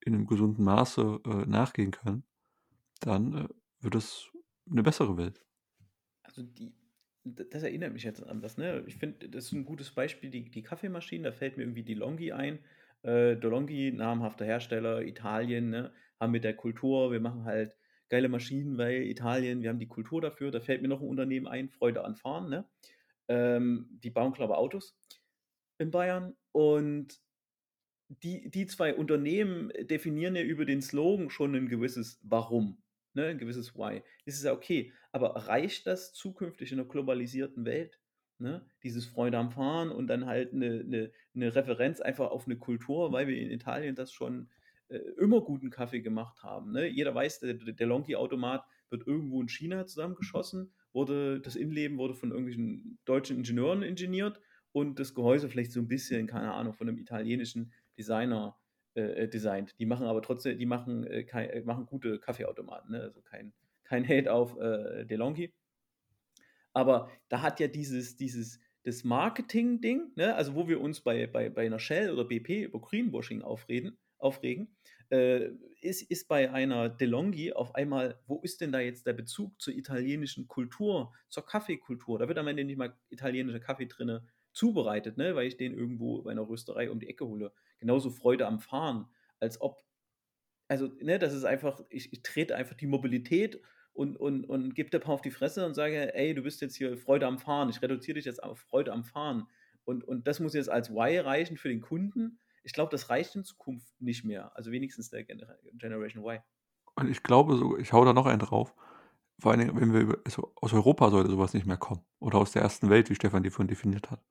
in 0.00 0.14
einem 0.14 0.26
gesunden 0.26 0.64
Maße, 0.64 1.20
äh, 1.24 1.46
nachgehen 1.46 1.90
können, 1.90 2.24
dann, 3.00 3.34
äh, 3.34 3.48
wird 3.80 3.94
es 3.96 4.30
eine 4.70 4.82
bessere 4.82 5.16
Welt. 5.16 5.44
Also, 6.22 6.42
die 6.42 6.72
das 7.24 7.62
erinnert 7.62 7.92
mich 7.92 8.04
jetzt 8.04 8.22
an 8.22 8.42
was, 8.42 8.56
ne? 8.56 8.82
Ich 8.86 8.96
finde, 8.96 9.28
das 9.28 9.46
ist 9.46 9.52
ein 9.52 9.66
gutes 9.66 9.90
Beispiel, 9.90 10.30
die 10.30 10.50
die 10.50 10.62
Kaffeemaschinen, 10.62 11.24
da 11.24 11.32
fällt 11.32 11.58
mir 11.58 11.64
irgendwie 11.64 11.82
die 11.82 11.94
Longi 11.94 12.32
ein. 12.32 12.60
Äh, 13.02 13.36
DeLonghi, 13.36 13.92
namhafter 13.92 14.44
Hersteller, 14.44 15.02
Italien, 15.02 15.70
ne, 15.70 15.92
haben 16.18 16.32
mit 16.32 16.44
der 16.44 16.54
Kultur, 16.54 17.12
wir 17.12 17.20
machen 17.20 17.44
halt 17.44 17.76
geile 18.08 18.28
Maschinen, 18.28 18.76
weil 18.76 19.04
Italien, 19.04 19.62
wir 19.62 19.70
haben 19.70 19.78
die 19.78 19.88
Kultur 19.88 20.20
dafür. 20.20 20.50
Da 20.50 20.60
fällt 20.60 20.82
mir 20.82 20.88
noch 20.88 21.00
ein 21.00 21.08
Unternehmen 21.08 21.46
ein, 21.46 21.70
Freude 21.70 22.04
an 22.04 22.16
Fahren, 22.16 22.50
ne? 22.50 22.68
Ähm, 23.28 23.88
die 24.02 24.10
bauen, 24.10 24.32
glaube 24.32 24.54
ich, 24.54 24.58
Autos 24.58 24.98
in 25.78 25.90
Bayern. 25.90 26.36
Und 26.52 27.20
die, 28.08 28.50
die 28.50 28.66
zwei 28.66 28.94
Unternehmen 28.94 29.70
definieren 29.82 30.34
ja 30.34 30.42
über 30.42 30.64
den 30.64 30.82
Slogan 30.82 31.30
schon 31.30 31.54
ein 31.54 31.68
gewisses 31.68 32.18
Warum. 32.22 32.82
ne, 33.14 33.26
ein 33.26 33.38
gewisses 33.38 33.76
Why. 33.76 34.02
Das 34.26 34.34
ist 34.34 34.44
ja 34.44 34.52
okay. 34.52 34.92
Aber 35.12 35.30
reicht 35.46 35.86
das 35.86 36.12
zukünftig 36.12 36.72
in 36.72 36.80
einer 36.80 36.88
globalisierten 36.88 37.64
Welt? 37.64 37.99
Ne? 38.40 38.64
Dieses 38.82 39.06
Freude 39.06 39.38
am 39.38 39.50
Fahren 39.50 39.90
und 39.90 40.06
dann 40.06 40.26
halt 40.26 40.52
eine, 40.52 40.80
eine, 40.80 41.12
eine 41.34 41.54
Referenz 41.54 42.00
einfach 42.00 42.30
auf 42.30 42.46
eine 42.46 42.56
Kultur, 42.56 43.12
weil 43.12 43.28
wir 43.28 43.38
in 43.38 43.50
Italien 43.50 43.94
das 43.94 44.12
schon 44.12 44.48
äh, 44.88 44.98
immer 45.18 45.40
guten 45.42 45.70
Kaffee 45.70 46.00
gemacht 46.00 46.42
haben. 46.42 46.72
Ne? 46.72 46.86
Jeder 46.88 47.14
weiß, 47.14 47.40
der, 47.40 47.54
der 47.54 47.86
Lonki-Automat 47.86 48.64
wird 48.90 49.06
irgendwo 49.06 49.40
in 49.40 49.48
China 49.48 49.86
zusammengeschossen, 49.86 50.72
wurde, 50.92 51.40
das 51.40 51.56
Innenleben 51.56 51.98
wurde 51.98 52.14
von 52.14 52.30
irgendwelchen 52.30 52.98
deutschen 53.04 53.36
Ingenieuren 53.36 53.82
ingeniert 53.82 54.40
und 54.72 54.98
das 54.98 55.14
Gehäuse 55.14 55.48
vielleicht 55.48 55.72
so 55.72 55.80
ein 55.80 55.88
bisschen, 55.88 56.26
keine 56.26 56.52
Ahnung, 56.52 56.74
von 56.74 56.88
einem 56.88 56.98
italienischen 56.98 57.72
Designer 57.96 58.56
äh, 58.94 59.28
designt. 59.28 59.78
Die 59.78 59.86
machen 59.86 60.06
aber 60.06 60.22
trotzdem, 60.22 60.58
die 60.58 60.66
machen, 60.66 61.04
äh, 61.04 61.24
kein, 61.24 61.50
äh, 61.50 61.62
machen 61.62 61.86
gute 61.86 62.18
Kaffeeautomaten, 62.18 62.90
ne? 62.90 63.02
also 63.02 63.20
kein, 63.22 63.52
kein 63.84 64.06
Hate 64.06 64.32
auf 64.32 64.58
äh, 64.58 65.04
DeLonghi. 65.04 65.52
Aber 66.72 67.10
da 67.28 67.42
hat 67.42 67.60
ja 67.60 67.68
dieses, 67.68 68.16
dieses, 68.16 68.60
das 68.84 69.04
Marketing-Ding, 69.04 70.12
ne? 70.16 70.34
also 70.34 70.54
wo 70.54 70.68
wir 70.68 70.80
uns 70.80 71.00
bei, 71.00 71.26
bei, 71.26 71.50
bei 71.50 71.66
einer 71.66 71.78
Shell 71.78 72.10
oder 72.10 72.24
BP 72.24 72.64
über 72.64 72.80
Greenwashing 72.80 73.42
aufreden, 73.42 73.98
aufregen, 74.18 74.76
äh, 75.10 75.50
ist, 75.80 76.02
ist 76.10 76.28
bei 76.28 76.50
einer 76.50 76.88
DeLonghi 76.88 77.52
auf 77.52 77.74
einmal, 77.74 78.20
wo 78.26 78.40
ist 78.40 78.60
denn 78.60 78.72
da 78.72 78.80
jetzt 78.80 79.06
der 79.06 79.12
Bezug 79.12 79.60
zur 79.60 79.74
italienischen 79.74 80.46
Kultur, 80.46 81.12
zur 81.28 81.44
Kaffeekultur? 81.44 82.18
Da 82.18 82.28
wird 82.28 82.38
am 82.38 82.48
Ende 82.48 82.64
nicht 82.64 82.78
mal 82.78 82.96
italienischer 83.08 83.60
Kaffee 83.60 83.86
drin 83.86 84.20
zubereitet, 84.52 85.16
ne? 85.16 85.34
weil 85.34 85.46
ich 85.46 85.56
den 85.56 85.74
irgendwo 85.74 86.22
bei 86.22 86.30
einer 86.30 86.48
Rösterei 86.48 86.90
um 86.90 87.00
die 87.00 87.08
Ecke 87.08 87.26
hole. 87.26 87.52
Genauso 87.78 88.10
Freude 88.10 88.46
am 88.46 88.60
Fahren, 88.60 89.06
als 89.38 89.60
ob, 89.60 89.82
also, 90.68 90.86
ne, 91.00 91.18
das 91.18 91.34
ist 91.34 91.44
einfach, 91.44 91.80
ich, 91.88 92.12
ich 92.12 92.22
trete 92.22 92.54
einfach 92.54 92.76
die 92.76 92.86
Mobilität 92.86 93.60
und, 93.92 94.16
und, 94.16 94.44
und 94.44 94.74
gebe 94.74 94.90
der 94.90 95.00
Paar 95.00 95.14
auf 95.14 95.22
die 95.22 95.30
Fresse 95.30 95.66
und 95.66 95.74
sage, 95.74 96.14
ey, 96.14 96.34
du 96.34 96.42
bist 96.42 96.60
jetzt 96.60 96.76
hier 96.76 96.96
Freude 96.96 97.26
am 97.26 97.38
Fahren, 97.38 97.68
ich 97.68 97.82
reduziere 97.82 98.16
dich 98.16 98.24
jetzt 98.24 98.42
auf 98.42 98.60
Freude 98.60 98.92
am 98.92 99.04
Fahren. 99.04 99.46
Und, 99.84 100.04
und 100.04 100.26
das 100.26 100.40
muss 100.40 100.54
jetzt 100.54 100.70
als 100.70 100.90
Y 100.90 101.20
reichen 101.20 101.56
für 101.56 101.68
den 101.68 101.80
Kunden 101.80 102.38
ich 102.62 102.72
glaube, 102.72 102.90
das 102.90 103.10
reicht 103.10 103.34
in 103.36 103.44
Zukunft 103.44 104.00
nicht 104.00 104.24
mehr. 104.24 104.54
Also 104.56 104.70
wenigstens 104.70 105.10
der 105.10 105.24
Generation 105.24 106.24
Y. 106.24 106.42
Und 106.96 107.08
ich 107.08 107.22
glaube 107.22 107.56
so, 107.56 107.76
ich 107.76 107.92
hau 107.92 108.04
da 108.04 108.12
noch 108.12 108.26
einen 108.26 108.40
drauf. 108.40 108.74
Vor 109.38 109.52
allen 109.52 109.60
Dingen, 109.60 109.80
wenn 109.80 109.92
wir 109.92 110.18
so, 110.28 110.52
aus 110.56 110.72
Europa 110.72 111.10
sollte 111.10 111.30
sowas 111.30 111.54
nicht 111.54 111.66
mehr 111.66 111.78
kommen. 111.78 112.02
Oder 112.18 112.38
aus 112.38 112.52
der 112.52 112.62
ersten 112.62 112.90
Welt, 112.90 113.08
wie 113.08 113.14
Stefan 113.14 113.42
die 113.42 113.50
von 113.50 113.68
definiert 113.68 114.10
hat. 114.10 114.22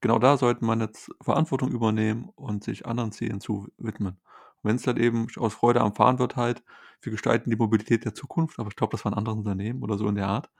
Genau 0.00 0.18
da 0.18 0.36
sollte 0.36 0.64
man 0.64 0.80
jetzt 0.80 1.10
Verantwortung 1.20 1.72
übernehmen 1.72 2.30
und 2.36 2.64
sich 2.64 2.86
anderen 2.86 3.12
Zielen 3.12 3.40
zu 3.40 3.68
widmen. 3.76 4.18
Wenn 4.66 4.76
es 4.76 4.82
dann 4.82 4.96
eben 4.96 5.28
aus 5.36 5.54
Freude 5.54 5.80
am 5.80 5.94
Fahren 5.94 6.18
wird, 6.18 6.36
halt, 6.36 6.62
wir 7.00 7.12
gestalten 7.12 7.50
die 7.50 7.56
Mobilität 7.56 8.04
der 8.04 8.14
Zukunft, 8.14 8.58
aber 8.58 8.68
ich 8.68 8.76
glaube, 8.76 8.92
das 8.92 9.04
war 9.04 9.12
ein 9.12 9.18
anderes 9.18 9.38
Unternehmen 9.38 9.82
oder 9.82 9.98
so 9.98 10.08
in 10.08 10.14
der 10.14 10.28
Art. 10.28 10.50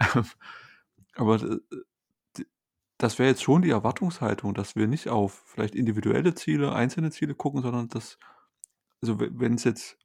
aber 1.16 1.42
äh, 1.42 1.58
das 2.98 3.18
wäre 3.18 3.28
jetzt 3.28 3.42
schon 3.42 3.62
die 3.62 3.70
Erwartungshaltung, 3.70 4.54
dass 4.54 4.74
wir 4.74 4.88
nicht 4.88 5.08
auf 5.08 5.42
vielleicht 5.46 5.74
individuelle 5.74 6.34
Ziele, 6.34 6.72
einzelne 6.72 7.10
Ziele 7.10 7.34
gucken, 7.34 7.62
sondern 7.62 7.88
dass, 7.88 8.18
also 9.00 9.20
wenn 9.20 9.54
es 9.54 9.64
jetzt 9.64 9.98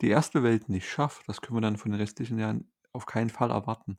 die 0.00 0.08
erste 0.08 0.42
Welt 0.42 0.68
nicht 0.68 0.88
schafft, 0.88 1.28
das 1.28 1.40
können 1.40 1.56
wir 1.56 1.62
dann 1.62 1.76
von 1.76 1.90
den 1.90 2.00
restlichen 2.00 2.38
Jahren 2.38 2.70
auf 2.92 3.06
keinen 3.06 3.30
Fall 3.30 3.50
erwarten. 3.50 3.98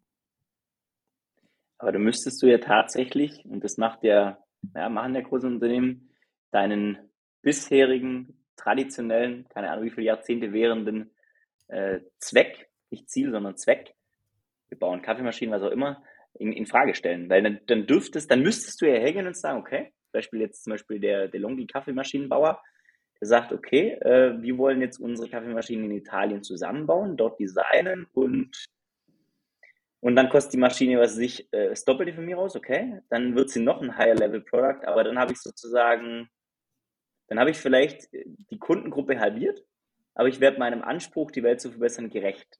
Aber 1.77 1.91
da 1.91 1.99
müsstest 1.99 2.41
du 2.41 2.47
ja 2.47 2.57
tatsächlich, 2.59 3.43
und 3.45 3.63
das 3.63 3.77
macht 3.77 4.03
ja, 4.03 4.37
ja, 4.75 4.89
machen 4.89 5.15
ja 5.15 5.21
große 5.21 5.47
Unternehmen, 5.47 6.09
deinen 6.51 6.97
bisherigen, 7.41 8.40
traditionellen, 8.55 9.47
keine 9.49 9.69
Ahnung 9.69 9.85
wie 9.85 9.91
viele 9.91 10.07
Jahrzehnte 10.07 10.53
währenden 10.53 11.11
äh, 11.67 11.99
Zweck, 12.19 12.69
nicht 12.89 13.09
Ziel, 13.09 13.31
sondern 13.31 13.57
Zweck, 13.57 13.93
wir 14.69 14.79
bauen 14.79 15.01
Kaffeemaschinen, 15.01 15.53
was 15.53 15.63
auch 15.63 15.71
immer, 15.71 16.03
in, 16.33 16.53
in 16.53 16.65
Frage 16.65 16.95
stellen. 16.95 17.29
Weil 17.29 17.43
dann, 17.43 17.59
dann 17.67 17.87
dürftest, 17.87 18.29
dann 18.31 18.41
müsstest 18.41 18.81
du 18.81 18.85
ja 18.85 18.99
hergehen 18.99 19.27
und 19.27 19.37
sagen, 19.37 19.59
okay, 19.59 19.93
Beispiel 20.11 20.41
jetzt 20.41 20.63
zum 20.63 20.71
Beispiel 20.71 20.99
der 20.99 21.27
DeLonghi 21.27 21.67
Kaffeemaschinenbauer, 21.67 22.61
der 23.19 23.27
sagt, 23.27 23.53
okay, 23.53 23.91
äh, 24.01 24.41
wir 24.41 24.57
wollen 24.57 24.81
jetzt 24.81 24.99
unsere 24.99 25.29
Kaffeemaschinen 25.29 25.85
in 25.85 25.97
Italien 25.97 26.43
zusammenbauen, 26.43 27.17
dort 27.17 27.39
designen 27.39 28.07
und 28.13 28.51
und 30.03 30.15
dann 30.15 30.29
kostet 30.29 30.53
die 30.53 30.57
Maschine, 30.57 30.99
was 30.99 31.13
sich 31.13 31.47
äh, 31.53 31.69
das 31.69 31.85
Doppelte 31.85 32.13
von 32.13 32.25
mir 32.25 32.35
raus, 32.35 32.55
okay, 32.55 33.01
dann 33.09 33.35
wird 33.35 33.51
sie 33.51 33.61
noch 33.61 33.81
ein 33.81 33.95
Higher 33.95 34.15
Level 34.15 34.41
Product, 34.41 34.83
aber 34.85 35.03
dann 35.03 35.19
habe 35.19 35.31
ich 35.31 35.39
sozusagen, 35.39 36.27
dann 37.31 37.39
habe 37.39 37.49
ich 37.49 37.59
vielleicht 37.59 38.09
die 38.11 38.59
Kundengruppe 38.59 39.17
halbiert, 39.17 39.63
aber 40.15 40.27
ich 40.27 40.41
werde 40.41 40.59
meinem 40.59 40.81
Anspruch, 40.81 41.31
die 41.31 41.43
Welt 41.43 41.61
zu 41.61 41.71
verbessern, 41.71 42.09
gerecht. 42.09 42.59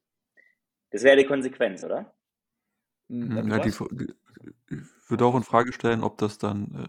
Das 0.88 1.02
wäre 1.02 1.18
die 1.18 1.26
Konsequenz, 1.26 1.84
oder? 1.84 2.14
Hm, 3.10 3.50
ja, 3.50 3.58
die, 3.58 3.70
die, 3.70 4.14
ich 4.70 5.10
würde 5.10 5.26
auch 5.26 5.36
in 5.36 5.42
Frage 5.42 5.74
stellen, 5.74 6.02
ob 6.02 6.16
das 6.16 6.38
dann, 6.38 6.88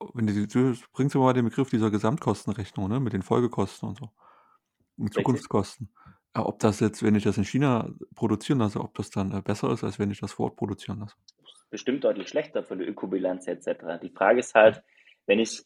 äh, 0.00 0.06
wenn 0.14 0.26
die, 0.26 0.46
du 0.46 0.74
bringst 0.94 1.14
immer 1.14 1.24
mal 1.24 1.34
den 1.34 1.44
Begriff 1.44 1.68
dieser 1.68 1.90
Gesamtkostenrechnung, 1.90 2.88
ne, 2.88 2.98
mit 2.98 3.12
den 3.12 3.20
Folgekosten 3.20 3.90
und 3.90 3.98
so, 3.98 4.10
und 4.96 5.12
Zukunftskosten. 5.12 5.90
Ja, 6.34 6.46
ob 6.46 6.60
das 6.60 6.80
jetzt, 6.80 7.02
wenn 7.02 7.14
ich 7.14 7.24
das 7.24 7.36
in 7.36 7.44
China 7.44 7.92
produzieren 8.14 8.60
lasse, 8.60 8.80
ob 8.80 8.94
das 8.94 9.10
dann 9.10 9.32
äh, 9.32 9.42
besser 9.42 9.70
ist, 9.70 9.84
als 9.84 9.98
wenn 9.98 10.10
ich 10.10 10.20
das 10.20 10.32
vor 10.32 10.46
Ort 10.46 10.56
produzieren 10.56 11.00
lasse. 11.00 11.16
Bestimmt 11.68 12.04
deutlich 12.04 12.30
schlechter 12.30 12.64
für 12.64 12.78
die 12.78 12.86
Ökobilanz 12.86 13.46
etc. 13.48 14.00
Die 14.02 14.08
Frage 14.08 14.40
ist 14.40 14.54
halt, 14.54 14.82
wenn 15.26 15.40
ich, 15.40 15.62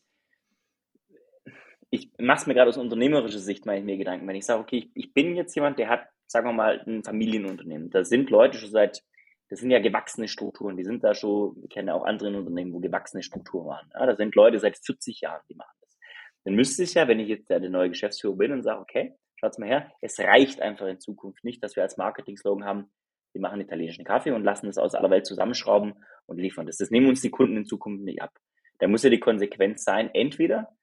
ich 1.90 2.10
mache 2.18 2.40
es 2.40 2.46
mir 2.46 2.54
gerade 2.54 2.68
aus 2.68 2.76
unternehmerischer 2.76 3.38
Sicht, 3.38 3.66
mache 3.66 3.78
ich 3.78 3.84
mir 3.84 3.96
Gedanken, 3.96 4.26
wenn 4.28 4.36
ich 4.36 4.44
sage, 4.44 4.60
okay, 4.60 4.76
ich, 4.76 4.90
ich 4.94 5.14
bin 5.14 5.36
jetzt 5.36 5.54
jemand, 5.54 5.78
der 5.78 5.88
hat, 5.88 6.08
sagen 6.26 6.48
wir 6.48 6.52
mal, 6.52 6.82
ein 6.86 7.02
Familienunternehmen. 7.02 7.90
Da 7.90 8.04
sind 8.04 8.30
Leute 8.30 8.58
schon 8.58 8.70
seit 8.70 9.02
das 9.48 9.60
sind 9.60 9.70
ja 9.70 9.78
gewachsene 9.78 10.28
Strukturen. 10.28 10.76
Die 10.76 10.84
sind 10.84 11.02
da 11.02 11.14
schon, 11.14 11.56
wir 11.60 11.68
kennen 11.68 11.88
ja 11.88 11.94
auch 11.94 12.04
andere 12.04 12.36
Unternehmen, 12.36 12.72
wo 12.72 12.80
gewachsene 12.80 13.22
Strukturen 13.22 13.66
waren. 13.66 13.90
Ja, 13.94 14.06
da 14.06 14.14
sind 14.14 14.34
Leute 14.34 14.58
seit 14.58 14.76
40 14.76 15.20
Jahren, 15.22 15.40
die 15.48 15.54
machen 15.54 15.76
das. 15.80 15.98
Dann 16.44 16.54
müsste 16.54 16.82
ich 16.82 16.94
ja, 16.94 17.08
wenn 17.08 17.20
ich 17.20 17.28
jetzt 17.28 17.48
der, 17.48 17.60
der 17.60 17.70
neue 17.70 17.88
Geschäftsführer 17.88 18.36
bin 18.36 18.52
und 18.52 18.62
sage, 18.62 18.80
okay, 18.80 19.14
schaut's 19.36 19.58
mal 19.58 19.68
her, 19.68 19.92
es 20.00 20.18
reicht 20.18 20.60
einfach 20.60 20.86
in 20.86 21.00
Zukunft 21.00 21.44
nicht, 21.44 21.62
dass 21.62 21.76
wir 21.76 21.82
als 21.82 21.96
Marketing-Slogan 21.96 22.64
haben, 22.64 22.90
wir 23.32 23.40
machen 23.40 23.60
italienischen 23.60 24.04
Kaffee 24.04 24.32
und 24.32 24.44
lassen 24.44 24.68
es 24.68 24.78
aus 24.78 24.94
aller 24.94 25.10
Welt 25.10 25.26
zusammenschrauben 25.26 25.94
und 26.26 26.38
liefern 26.38 26.66
das. 26.66 26.76
Das 26.76 26.90
nehmen 26.90 27.08
uns 27.08 27.20
die 27.20 27.30
Kunden 27.30 27.56
in 27.56 27.64
Zukunft 27.64 28.04
nicht 28.04 28.20
ab. 28.20 28.32
Da 28.78 28.88
muss 28.88 29.02
ja 29.02 29.10
die 29.10 29.20
Konsequenz 29.20 29.82
sein, 29.84 30.10
entweder 30.12 30.76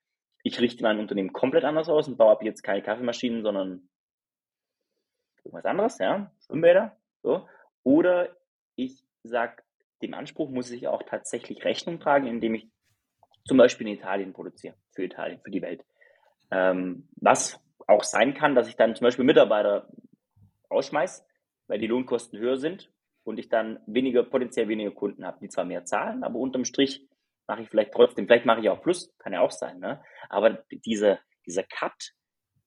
ich 0.46 0.60
richte 0.60 0.84
mein 0.84 1.00
Unternehmen 1.00 1.34
komplett 1.34 1.64
anders 1.64 1.90
aus 1.90 2.08
und 2.08 2.18
baue 2.18 2.32
ab 2.32 2.44
jetzt 2.44 2.62
keine 2.62 2.84
Kaffeemaschinen, 2.84 3.42
sondern 3.42 3.90
irgendwas 5.44 5.66
anderes, 5.66 5.98
ja, 5.98 6.32
Schwimmbäder, 6.46 6.96
so. 7.24 7.50
Oder 7.82 8.30
ich 8.76 9.04
sage, 9.24 9.64
dem 10.04 10.14
Anspruch 10.14 10.52
muss 10.52 10.70
ich 10.70 10.88
auch 10.88 11.02
tatsächlich 11.02 11.66
Rechnung 11.66 12.00
tragen, 12.00 12.28
indem 12.28 12.54
ich 12.54 12.68
zum 13.48 13.58
Beispiel 13.58 13.88
in 13.88 13.96
Italien 13.96 14.34
produziere, 14.34 14.76
für 14.92 15.04
Italien, 15.04 15.42
für 15.42 15.50
die 15.50 15.64
Welt. 15.64 15.84
Ähm, 16.52 17.10
was 17.16 17.60
auch 17.88 18.04
sein 18.04 18.36
kann, 18.36 18.54
dass 18.54 18.68
ich 18.68 18.76
dann 18.76 18.96
zum 18.96 19.06
Beispiel 19.06 19.26
Mitarbeiter 19.26 19.90
rausschmeiße, 20.70 21.26
weil 21.66 21.80
die 21.80 21.88
Lohnkosten 21.88 22.38
höher 22.38 22.58
sind 22.58 22.92
und 23.24 23.40
ich 23.40 23.50
dann 23.50 23.80
weniger, 23.88 24.22
potenziell 24.22 24.68
weniger 24.68 24.92
Kunden 24.92 25.26
habe, 25.26 25.40
die 25.42 25.50
zwar 25.50 25.66
mehr 25.66 25.86
zahlen, 25.86 26.24
aber 26.24 26.38
unterm 26.38 26.66
Strich 26.66 27.08
mache 27.48 27.62
ich 27.64 27.70
vielleicht 27.70 27.94
trotzdem, 27.94 28.28
vielleicht 28.28 28.46
mache 28.46 28.62
ich 28.62 28.70
auch 28.70 28.82
Plus, 28.82 29.14
kann 29.20 29.34
ja 29.34 29.42
auch 29.42 29.52
sein, 29.52 29.80
ne? 29.80 30.04
aber 30.30 30.64
dieser, 30.72 31.20
dieser 31.46 31.64
Cut, 31.64 32.12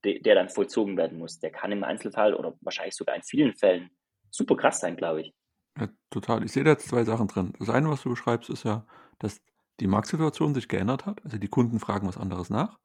de, 0.05 0.21
der 0.23 0.35
dann 0.35 0.49
vollzogen 0.49 0.97
werden 0.97 1.19
muss, 1.19 1.41
der 1.41 1.51
kann 1.51 1.73
im 1.73 1.85
Einzelfall 1.85 2.35
oder 2.35 2.55
wahrscheinlich 2.61 2.97
sogar 2.97 3.17
in 3.17 3.23
vielen 3.23 3.55
Fällen 3.55 3.91
super 4.31 4.57
krass 4.57 4.81
sein, 4.81 4.97
glaube 4.97 5.23
ich. 5.23 5.35
Ja, 5.79 5.89
total. 6.11 6.45
Ich 6.45 6.53
sehe 6.53 6.65
da 6.65 6.71
jetzt 6.73 6.89
zwei 6.89 7.05
Sachen 7.05 7.29
drin. 7.29 7.53
Das 7.59 7.69
eine, 7.71 7.89
was 7.91 8.03
du 8.03 8.11
beschreibst, 8.11 8.51
ist 8.51 8.65
ja, 8.65 8.87
dass 9.19 9.41
die 9.81 9.87
Marktsituation 9.87 10.55
sich 10.55 10.69
geändert 10.69 11.07
hat. 11.07 11.25
Also 11.25 11.39
die 11.39 11.49
Kunden 11.49 11.79
fragen 11.79 12.09
was 12.09 12.19
anderes 12.19 12.51
nach. 12.51 12.79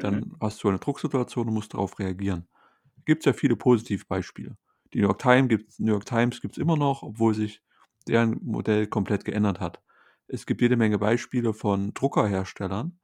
Dann 0.00 0.24
Mhm. 0.24 0.36
hast 0.40 0.62
du 0.64 0.68
eine 0.68 0.78
Drucksituation 0.78 1.48
und 1.48 1.54
musst 1.54 1.74
darauf 1.74 1.98
reagieren. 1.98 2.48
Gibt 3.06 3.22
es 3.22 3.26
ja 3.26 3.32
viele 3.32 3.56
Positivbeispiele. 3.56 4.56
Die 4.94 5.00
New 5.00 5.06
York 5.08 5.20
Times 5.20 5.48
gibt's 5.48 5.78
New 5.80 5.92
York 5.92 6.06
Times 6.06 6.40
gibt's 6.40 6.58
immer 6.58 6.76
noch, 6.76 7.02
obwohl 7.02 7.34
sich 7.34 7.62
deren 8.08 8.40
Modell 8.44 8.86
komplett 8.88 9.24
geändert 9.24 9.60
hat. 9.60 9.82
Es 10.28 10.46
gibt 10.46 10.60
jede 10.60 10.76
Menge 10.76 10.98
Beispiele 10.98 11.54
von 11.54 11.94
Druckerherstellern, 11.94 12.98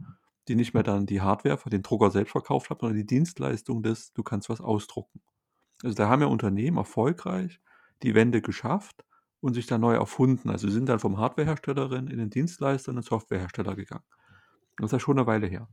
die 0.49 0.57
nicht 0.57 0.75
mehr 0.75 0.83
dann 0.83 1.07
die 1.07 1.21
Hardware 1.21 1.57
für 1.57 1.71
den 1.71 1.83
Drucker 1.83 2.11
selbst 2.11 2.33
verkauft 2.33 2.71
haben, 2.71 2.81
sondern 2.81 2.97
die 2.97 3.07
Dienstleistung 3.07 3.83
des, 3.83 4.13
du 4.13 4.23
kannst 4.23 4.49
was 4.49 4.61
ausdrucken. 4.61 5.23
Also 5.83 5.95
da 5.95 6.09
haben 6.09 6.23
ja 6.23 6.29
Unternehmen 6.29 6.79
erfolgreich 6.79 7.61
die 8.03 8.15
Wende 8.15 8.43
geschafft 8.43 9.05
und 9.41 9.55
sich 9.55 9.67
dann 9.67 9.81
neu 9.81 9.95
erfunden. 9.95 10.51
Also 10.51 10.69
sind 10.69 10.89
dann 10.89 10.99
vom 10.99 11.19
Hardwareherstellerin 11.19 12.09
in 12.09 12.19
den 12.19 12.31
Dienstleister 12.31 12.91
in 12.91 12.97
den 12.97 13.03
Softwarehersteller 13.03 13.77
gegangen. 13.77 14.05
Das 14.79 14.87
ist 14.87 14.93
ja 14.93 15.01
schon 15.01 15.19
eine 15.19 15.27
Weile 15.27 15.47
her. 15.47 15.69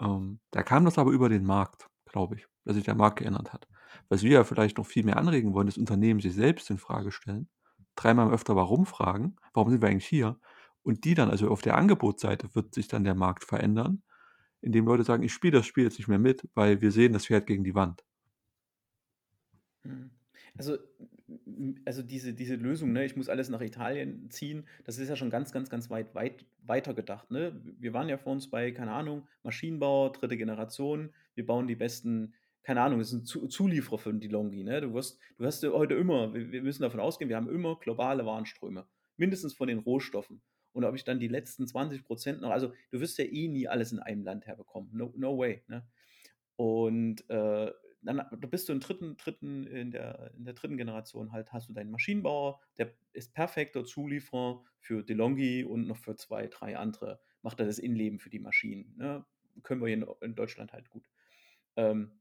Ähm, 0.00 0.40
da 0.50 0.62
kam 0.62 0.84
das 0.84 0.98
aber 0.98 1.10
über 1.10 1.28
den 1.28 1.44
Markt, 1.44 1.88
glaube 2.06 2.36
ich, 2.36 2.46
dass 2.64 2.76
sich 2.76 2.84
der 2.84 2.94
Markt 2.94 3.18
geändert 3.18 3.52
hat. 3.52 3.66
Was 4.08 4.22
wir 4.22 4.30
ja 4.30 4.44
vielleicht 4.44 4.78
noch 4.78 4.86
viel 4.86 5.04
mehr 5.04 5.16
anregen 5.16 5.54
wollen, 5.54 5.68
ist 5.68 5.78
Unternehmen 5.78 6.20
sich 6.20 6.34
selbst 6.34 6.70
in 6.70 6.78
Frage 6.78 7.10
stellen, 7.10 7.48
dreimal 7.96 8.30
öfter 8.32 8.54
warum 8.54 8.86
fragen, 8.86 9.36
warum 9.54 9.70
sind 9.70 9.82
wir 9.82 9.88
eigentlich 9.88 10.06
hier? 10.06 10.38
Und 10.88 11.04
die 11.04 11.12
dann, 11.12 11.28
also 11.28 11.50
auf 11.50 11.60
der 11.60 11.76
Angebotsseite 11.76 12.54
wird 12.54 12.72
sich 12.72 12.88
dann 12.88 13.04
der 13.04 13.14
Markt 13.14 13.44
verändern, 13.44 14.02
indem 14.62 14.86
Leute 14.86 15.04
sagen, 15.04 15.22
ich 15.22 15.34
spiele 15.34 15.58
das 15.58 15.66
Spiel 15.66 15.84
jetzt 15.84 15.98
nicht 15.98 16.08
mehr 16.08 16.18
mit, 16.18 16.48
weil 16.54 16.80
wir 16.80 16.92
sehen, 16.92 17.12
das 17.12 17.26
fährt 17.26 17.46
gegen 17.46 17.62
die 17.62 17.74
Wand. 17.74 18.06
Mhm. 19.82 20.08
Also, 20.56 20.78
also 21.84 22.02
diese, 22.02 22.32
diese 22.32 22.54
Lösung, 22.54 22.92
ne, 22.94 23.04
ich 23.04 23.16
muss 23.16 23.28
alles 23.28 23.50
nach 23.50 23.60
Italien 23.60 24.30
ziehen, 24.30 24.66
das 24.84 24.96
ist 24.96 25.10
ja 25.10 25.16
schon 25.16 25.28
ganz, 25.28 25.52
ganz, 25.52 25.68
ganz 25.68 25.90
weit, 25.90 26.14
weit 26.14 26.46
weiter 26.64 26.94
gedacht. 26.94 27.30
Ne? 27.30 27.60
Wir 27.78 27.92
waren 27.92 28.08
ja 28.08 28.16
vor 28.16 28.32
uns 28.32 28.48
bei, 28.48 28.72
keine 28.72 28.92
Ahnung, 28.92 29.28
Maschinenbauer, 29.42 30.12
dritte 30.12 30.38
Generation, 30.38 31.12
wir 31.34 31.44
bauen 31.44 31.66
die 31.66 31.76
besten, 31.76 32.32
keine 32.62 32.80
Ahnung, 32.80 32.98
das 32.98 33.10
sind 33.10 33.26
Zulieferer 33.26 33.98
für 33.98 34.14
die 34.14 34.28
Longi. 34.28 34.64
Ne? 34.64 34.80
Du, 34.80 34.94
wirst, 34.94 35.18
du 35.36 35.44
hast 35.44 35.62
heute 35.64 35.96
immer, 35.96 36.32
wir 36.32 36.62
müssen 36.62 36.80
davon 36.80 37.00
ausgehen, 37.00 37.28
wir 37.28 37.36
haben 37.36 37.50
immer 37.50 37.78
globale 37.78 38.24
Warenströme, 38.24 38.86
mindestens 39.18 39.52
von 39.52 39.68
den 39.68 39.80
Rohstoffen. 39.80 40.40
Und 40.78 40.84
ob 40.84 40.94
ich 40.94 41.02
dann 41.02 41.18
die 41.18 41.26
letzten 41.26 41.66
20 41.66 42.04
Prozent 42.04 42.40
noch, 42.40 42.50
also 42.50 42.72
du 42.92 43.00
wirst 43.00 43.18
ja 43.18 43.24
eh 43.24 43.48
nie 43.48 43.66
alles 43.66 43.90
in 43.90 43.98
einem 43.98 44.22
Land 44.22 44.46
herbekommen. 44.46 44.88
No, 44.92 45.12
no 45.16 45.36
way. 45.36 45.64
Ne? 45.66 45.84
Und 46.54 47.28
äh, 47.28 47.72
dann 48.00 48.24
bist 48.48 48.68
du 48.68 48.72
im 48.74 48.78
dritten, 48.78 49.16
dritten, 49.16 49.66
in 49.66 49.90
der, 49.90 50.30
in 50.36 50.44
der 50.44 50.54
dritten 50.54 50.76
Generation 50.76 51.32
halt, 51.32 51.52
hast 51.52 51.68
du 51.68 51.72
deinen 51.72 51.90
Maschinenbauer, 51.90 52.60
der 52.76 52.94
ist 53.12 53.34
perfekter 53.34 53.84
Zulieferer 53.84 54.62
für 54.78 55.02
DeLonghi 55.02 55.64
und 55.64 55.88
noch 55.88 55.96
für 55.96 56.14
zwei, 56.14 56.46
drei 56.46 56.76
andere. 56.76 57.18
Macht 57.42 57.58
er 57.58 57.66
das 57.66 57.80
Innenleben 57.80 58.20
für 58.20 58.30
die 58.30 58.38
Maschinen. 58.38 58.94
Ne? 58.96 59.26
Können 59.64 59.80
wir 59.80 59.88
hier 59.88 60.16
in, 60.20 60.36
Deutschland 60.36 60.72
halt 60.72 60.90
gut. 60.90 61.10
Ähm, 61.74 62.20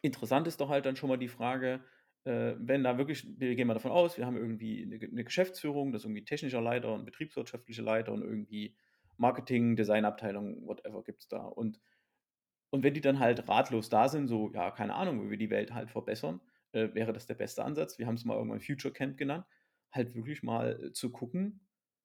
interessant 0.00 0.46
ist 0.46 0.62
doch 0.62 0.70
halt 0.70 0.86
dann 0.86 0.96
schon 0.96 1.10
mal 1.10 1.18
die 1.18 1.28
Frage, 1.28 1.84
äh, 2.24 2.54
wenn 2.58 2.84
da 2.84 2.98
wirklich, 2.98 3.26
wir 3.38 3.54
gehen 3.54 3.66
mal 3.66 3.74
davon 3.74 3.90
aus, 3.90 4.18
wir 4.18 4.26
haben 4.26 4.36
irgendwie 4.36 4.82
eine, 4.82 4.94
eine 4.96 5.24
Geschäftsführung, 5.24 5.92
das 5.92 6.02
ist 6.02 6.06
irgendwie 6.06 6.24
technischer 6.24 6.60
Leiter 6.60 6.92
und 6.92 7.04
betriebswirtschaftlicher 7.04 7.82
Leiter 7.82 8.12
und 8.12 8.22
irgendwie 8.22 8.76
Marketing, 9.16 9.76
Designabteilung, 9.76 10.66
whatever 10.66 11.02
gibt 11.02 11.22
es 11.22 11.28
da. 11.28 11.38
Und 11.38 11.80
und 12.72 12.82
wenn 12.82 12.94
die 12.94 13.02
dann 13.02 13.18
halt 13.18 13.48
ratlos 13.48 13.90
da 13.90 14.08
sind, 14.08 14.28
so, 14.28 14.50
ja, 14.54 14.70
keine 14.70 14.94
Ahnung, 14.94 15.22
wie 15.22 15.30
wir 15.30 15.36
die 15.36 15.50
Welt 15.50 15.74
halt 15.74 15.90
verbessern, 15.90 16.40
äh, 16.72 16.88
wäre 16.94 17.12
das 17.12 17.26
der 17.26 17.34
beste 17.34 17.62
Ansatz. 17.62 17.98
Wir 17.98 18.06
haben 18.06 18.14
es 18.14 18.24
mal 18.24 18.34
irgendwann 18.34 18.62
Future 18.62 18.94
Camp 18.94 19.18
genannt, 19.18 19.44
halt 19.90 20.14
wirklich 20.14 20.42
mal 20.42 20.82
äh, 20.82 20.92
zu 20.92 21.12
gucken, 21.12 21.60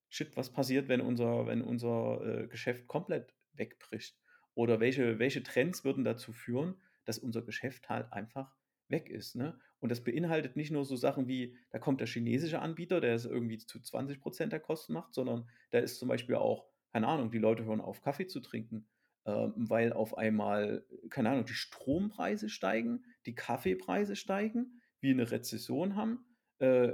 shit, 0.09 0.35
was 0.35 0.51
passiert, 0.51 0.89
wenn 0.89 0.99
unser, 0.99 1.47
wenn 1.47 1.61
unser 1.61 2.21
äh, 2.21 2.47
Geschäft 2.47 2.85
komplett 2.87 3.33
wegbricht? 3.53 4.19
Oder 4.55 4.81
welche, 4.81 5.19
welche 5.19 5.41
Trends 5.41 5.85
würden 5.85 6.03
dazu 6.03 6.33
führen, 6.33 6.75
dass 7.05 7.17
unser 7.17 7.43
Geschäft 7.43 7.87
halt 7.87 8.11
einfach 8.11 8.53
weg 8.89 9.09
ist. 9.09 9.35
Ne? 9.35 9.57
Und 9.79 9.89
das 9.89 10.03
beinhaltet 10.03 10.55
nicht 10.55 10.71
nur 10.71 10.85
so 10.85 10.95
Sachen 10.95 11.27
wie, 11.27 11.55
da 11.69 11.79
kommt 11.79 12.01
der 12.01 12.07
chinesische 12.07 12.59
Anbieter, 12.59 12.99
der 12.99 13.15
es 13.15 13.25
irgendwie 13.25 13.57
zu 13.57 13.79
20 13.79 14.19
Prozent 14.19 14.51
der 14.51 14.59
Kosten 14.59 14.93
macht, 14.93 15.13
sondern 15.13 15.49
da 15.71 15.79
ist 15.79 15.99
zum 15.99 16.07
Beispiel 16.07 16.35
auch, 16.35 16.65
keine 16.91 17.07
Ahnung, 17.07 17.31
die 17.31 17.37
Leute 17.37 17.65
hören 17.65 17.81
auf, 17.81 18.01
Kaffee 18.01 18.27
zu 18.27 18.39
trinken 18.39 18.87
äh, 19.27 19.51
weil 19.55 19.93
auf 19.93 20.17
einmal, 20.17 20.85
keine 21.09 21.29
Ahnung, 21.29 21.45
die 21.45 21.53
Strompreise 21.53 22.49
steigen, 22.49 23.03
die 23.25 23.35
Kaffeepreise 23.35 24.15
steigen, 24.15 24.81
wir 25.01 25.11
eine 25.11 25.29
Rezession 25.29 25.95
haben. 25.95 26.25
Äh, 26.59 26.93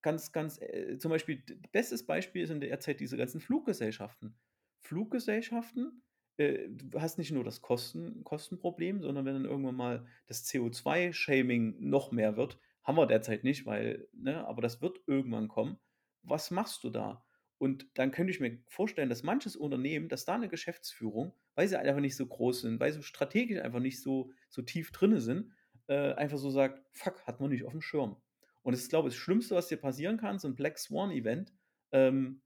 ganz, 0.00 0.32
ganz, 0.32 0.60
äh, 0.60 0.96
zum 0.98 1.10
Beispiel, 1.10 1.42
bestes 1.72 2.06
Beispiel 2.06 2.46
sind 2.46 2.62
derzeit 2.62 3.00
diese 3.00 3.16
ganzen 3.16 3.40
Fluggesellschaften. 3.40 4.38
Fluggesellschaften, 4.78 6.02
äh, 6.38 6.68
du 6.68 7.00
hast 7.00 7.18
nicht 7.18 7.32
nur 7.32 7.44
das 7.44 7.60
Kosten, 7.60 8.24
Kostenproblem, 8.24 9.02
sondern 9.02 9.24
wenn 9.24 9.34
dann 9.34 9.44
irgendwann 9.44 9.76
mal 9.76 10.06
das 10.26 10.46
CO2-Shaming 10.46 11.76
noch 11.80 12.12
mehr 12.12 12.36
wird, 12.36 12.58
haben 12.84 12.96
wir 12.96 13.06
derzeit 13.06 13.44
nicht, 13.44 13.66
weil, 13.66 14.08
ne, 14.14 14.46
aber 14.46 14.62
das 14.62 14.80
wird 14.80 15.00
irgendwann 15.06 15.48
kommen. 15.48 15.78
Was 16.22 16.50
machst 16.50 16.84
du 16.84 16.90
da? 16.90 17.24
Und 17.58 17.86
dann 17.94 18.12
könnte 18.12 18.30
ich 18.30 18.40
mir 18.40 18.58
vorstellen, 18.68 19.08
dass 19.08 19.24
manches 19.24 19.56
Unternehmen, 19.56 20.08
dass 20.08 20.24
da 20.24 20.36
eine 20.36 20.48
Geschäftsführung, 20.48 21.34
weil 21.54 21.66
sie 21.66 21.78
einfach 21.78 22.00
nicht 22.00 22.16
so 22.16 22.24
groß 22.24 22.62
sind, 22.62 22.80
weil 22.80 22.92
sie 22.92 23.02
strategisch 23.02 23.60
einfach 23.60 23.80
nicht 23.80 24.00
so, 24.00 24.30
so 24.48 24.62
tief 24.62 24.92
drin 24.92 25.18
sind, 25.18 25.52
äh, 25.88 26.12
einfach 26.14 26.38
so 26.38 26.50
sagt, 26.50 26.80
fuck, 26.92 27.20
hat 27.26 27.40
man 27.40 27.50
nicht 27.50 27.64
auf 27.64 27.72
dem 27.72 27.82
Schirm. 27.82 28.16
Und 28.62 28.72
das 28.72 28.82
ist, 28.82 28.90
glaube 28.90 29.08
ich, 29.08 29.14
das 29.14 29.20
Schlimmste, 29.20 29.56
was 29.56 29.68
dir 29.68 29.76
passieren 29.76 30.18
kann, 30.18 30.38
so 30.38 30.46
ein 30.46 30.54
Black 30.54 30.78
Swan-Event, 30.78 31.52
ähm, 31.90 32.42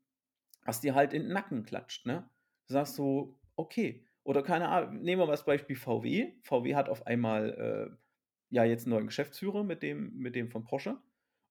was 0.64 0.80
dir 0.80 0.94
halt 0.94 1.12
in 1.12 1.22
den 1.24 1.32
Nacken 1.32 1.64
klatscht. 1.64 2.06
Ne? 2.06 2.28
Du 2.68 2.72
sagst 2.72 2.94
so, 2.94 3.38
okay. 3.56 4.04
Oder 4.24 4.42
keine 4.42 4.68
Ahnung, 4.68 5.02
nehmen 5.02 5.20
wir 5.20 5.26
mal 5.26 5.32
das 5.32 5.44
Beispiel 5.44 5.76
VW. 5.76 6.32
VW 6.42 6.74
hat 6.74 6.88
auf 6.88 7.06
einmal 7.06 7.90
äh, 7.90 7.96
ja 8.50 8.64
jetzt 8.64 8.86
einen 8.86 8.94
neuen 8.94 9.06
Geschäftsführer 9.06 9.64
mit 9.64 9.82
dem, 9.82 10.16
mit 10.16 10.36
dem 10.36 10.50
von 10.50 10.64
Porsche. 10.64 10.98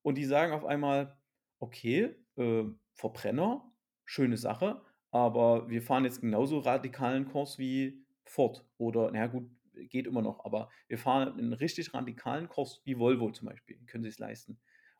Und 0.03 0.17
die 0.17 0.25
sagen 0.25 0.53
auf 0.53 0.65
einmal, 0.65 1.17
okay, 1.59 2.15
äh, 2.37 2.63
Verbrenner, 2.93 3.71
schöne 4.05 4.37
Sache, 4.37 4.81
aber 5.11 5.69
wir 5.69 5.81
fahren 5.81 6.05
jetzt 6.05 6.21
genauso 6.21 6.59
radikalen 6.59 7.25
Kurs 7.25 7.59
wie 7.59 8.05
Ford 8.23 8.65
oder, 8.77 9.11
naja 9.11 9.27
gut, 9.27 9.49
geht 9.73 10.07
immer 10.07 10.21
noch, 10.21 10.45
aber 10.45 10.69
wir 10.87 10.97
fahren 10.97 11.37
einen 11.37 11.53
richtig 11.53 11.93
radikalen 11.93 12.47
Kurs 12.47 12.81
wie 12.85 12.97
Volvo 12.97 13.31
zum 13.31 13.47
Beispiel, 13.47 13.77
können 13.87 14.03
sie 14.03 14.09
es 14.09 14.19
leisten 14.19 14.59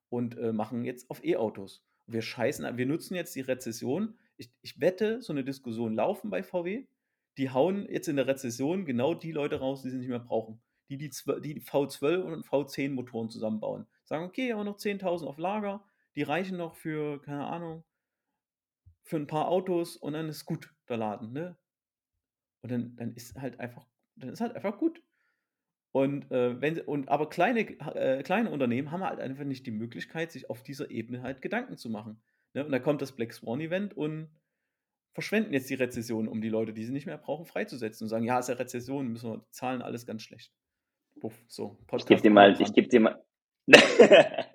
und 0.10 0.38
äh, 0.38 0.52
machen 0.52 0.84
jetzt 0.84 1.10
auf 1.10 1.24
E-Autos. 1.24 1.86
Wir 2.08 2.22
scheißen, 2.22 2.78
wir 2.78 2.86
nutzen 2.86 3.16
jetzt 3.16 3.36
die 3.36 3.42
Rezession. 3.42 4.18
Ich, 4.41 4.49
ich 4.63 4.82
wette, 4.82 5.21
so 5.21 5.34
eine 5.34 5.43
Diskussion 5.43 5.93
laufen 5.93 6.32
bei 6.32 6.41
VW. 6.41 6.88
Die 7.38 7.51
hauen 7.51 7.88
jetzt 7.88 8.08
in 8.08 8.15
der 8.15 8.25
Rezession 8.25 8.86
genau 8.86 9.13
die 9.13 9.32
Leute 9.32 9.60
raus, 9.60 9.84
die 9.84 9.91
sie 9.91 9.97
nicht 9.97 10.10
mehr 10.10 10.19
brauchen. 10.19 10.60
Die 10.89 10.97
die, 10.97 11.10
die 11.10 11.62
V12 11.62 12.17
und 12.21 12.45
V10 12.45 12.89
Motoren 12.89 13.30
zusammenbauen. 13.30 13.86
Sagen, 14.04 14.25
okay, 14.25 14.51
aber 14.51 14.63
noch 14.63 14.77
10.000 14.77 15.25
auf 15.27 15.38
Lager, 15.38 15.86
die 16.15 16.23
reichen 16.23 16.58
noch 16.58 16.75
für, 16.75 17.21
keine 17.21 17.45
Ahnung, 17.45 17.84
für 19.04 19.17
ein 19.17 19.27
paar 19.27 19.47
Autos 19.47 19.95
und 19.95 20.13
dann 20.13 20.27
ist 20.27 20.45
gut 20.45 20.73
der 20.89 20.97
Laden, 20.97 21.34
ne? 21.34 21.56
Und 22.62 22.71
dann, 22.71 22.95
dann 22.95 23.13
ist 23.13 23.39
halt 23.39 23.60
einfach, 23.60 23.88
dann 24.15 24.30
ist 24.30 24.41
halt 24.41 24.56
einfach 24.56 24.80
gut. 24.80 25.04
Und 25.91 26.32
äh, 26.32 26.60
wenn 26.62 26.80
und 26.80 27.10
aber 27.10 27.30
kleine, 27.30 27.62
äh, 27.95 28.23
kleine 28.23 28.49
Unternehmen 28.49 28.91
haben 28.91 29.04
halt 29.04 29.19
einfach 29.19 29.43
nicht 29.43 29.67
die 29.67 29.71
Möglichkeit, 29.71 30.32
sich 30.32 30.49
auf 30.49 30.63
dieser 30.63 30.89
Ebene 30.89 31.21
halt 31.21 31.41
Gedanken 31.41 31.77
zu 31.77 31.89
machen. 31.89 32.21
Ne? 32.54 32.66
Und 32.66 32.72
da 32.72 32.80
kommt 32.80 33.02
das 33.02 33.12
Black 33.14 33.34
Swan 33.34 33.62
Event 33.62 33.96
und 33.96 34.30
verschwenden 35.14 35.54
jetzt 35.54 35.70
die 35.70 35.76
Rezession, 35.76 36.28
um 36.28 36.42
die 36.42 36.50
Leute, 36.50 36.74
die 36.74 36.84
sie 36.84 36.94
nicht 36.94 37.06
mehr 37.06 37.18
brauchen, 37.18 37.46
freizusetzen 37.46 38.06
und 38.06 38.10
sagen, 38.10 38.26
ja, 38.26 38.40
es 38.40 38.46
ist 38.46 38.56
ja 38.56 38.56
Rezession, 38.56 39.08
müssen 39.08 39.32
wir 39.32 39.46
zahlen 39.52 39.82
alles 39.82 40.06
ganz 40.06 40.24
schlecht. 40.24 40.54
Puff, 41.20 41.38
so, 41.48 41.78
Podcast 41.88 42.10
ich 42.10 42.18
gebe 42.18 42.22
dir 42.22 42.32
mal, 42.32 42.62
ich 42.62 42.74
gebe 42.74 42.88
dir 42.88 43.00
mal. 43.02 43.24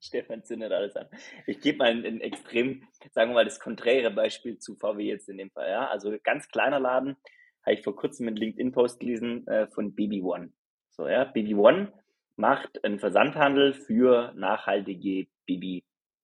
Stefan 0.00 0.42
zündet 0.44 0.72
alles 0.72 0.96
an. 0.96 1.08
Ich 1.46 1.60
gebe 1.60 1.78
mal 1.78 1.90
ein, 1.90 2.06
ein, 2.06 2.20
extrem, 2.20 2.84
sagen 3.12 3.30
wir 3.30 3.34
mal, 3.34 3.44
das 3.44 3.60
konträre 3.60 4.10
Beispiel 4.10 4.58
zu 4.58 4.74
VW 4.76 5.04
jetzt 5.04 5.28
in 5.28 5.36
dem 5.36 5.50
Fall. 5.50 5.68
Ja? 5.68 5.88
Also 5.88 6.16
ganz 6.22 6.48
kleiner 6.48 6.80
Laden, 6.80 7.16
habe 7.62 7.74
ich 7.74 7.82
vor 7.82 7.94
kurzem 7.94 8.26
einen 8.26 8.36
LinkedIn-Post 8.36 9.00
gelesen 9.00 9.46
äh, 9.46 9.66
von 9.68 9.94
Baby 9.94 10.22
One. 10.22 10.52
So, 10.90 11.06
ja, 11.06 11.24
Baby 11.24 11.54
One 11.54 11.92
macht 12.36 12.82
einen 12.84 12.98
Versandhandel 12.98 13.74
für 13.74 14.32
nachhaltige 14.34 15.26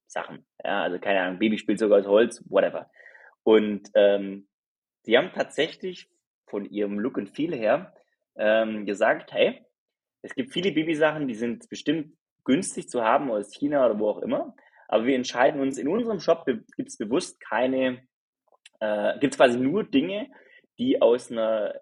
Baby-Sachen. 0.06 0.46
Ja, 0.64 0.82
also 0.82 0.98
keine 0.98 1.20
Ahnung, 1.20 1.38
Babyspielzeug 1.38 1.92
aus 1.92 2.06
Holz, 2.06 2.42
whatever. 2.48 2.90
Und 3.42 3.90
ähm, 3.94 4.48
haben 5.08 5.32
tatsächlich 5.32 6.08
von 6.46 6.64
ihrem 6.64 6.98
Look 6.98 7.16
und 7.16 7.30
Feel 7.30 7.54
her 7.54 7.94
ähm, 8.36 8.86
gesagt, 8.86 9.32
hey, 9.32 9.64
es 10.22 10.34
gibt 10.34 10.52
viele 10.52 10.72
Babysachen, 10.72 11.28
die 11.28 11.34
sind 11.34 11.68
bestimmt 11.68 12.16
günstig 12.44 12.88
zu 12.88 13.02
haben 13.02 13.30
aus 13.30 13.52
China 13.52 13.84
oder 13.86 13.98
wo 13.98 14.08
auch 14.08 14.22
immer. 14.22 14.54
Aber 14.88 15.04
wir 15.04 15.16
entscheiden 15.16 15.60
uns, 15.60 15.78
in 15.78 15.88
unserem 15.88 16.20
Shop 16.20 16.44
gibt 16.46 16.88
es 16.88 16.96
bewusst 16.96 17.40
keine, 17.40 18.06
äh, 18.80 19.18
gibt 19.18 19.34
es 19.34 19.38
quasi 19.38 19.58
nur 19.58 19.84
Dinge, 19.84 20.28
die 20.78 21.00
aus 21.02 21.30
einer 21.30 21.74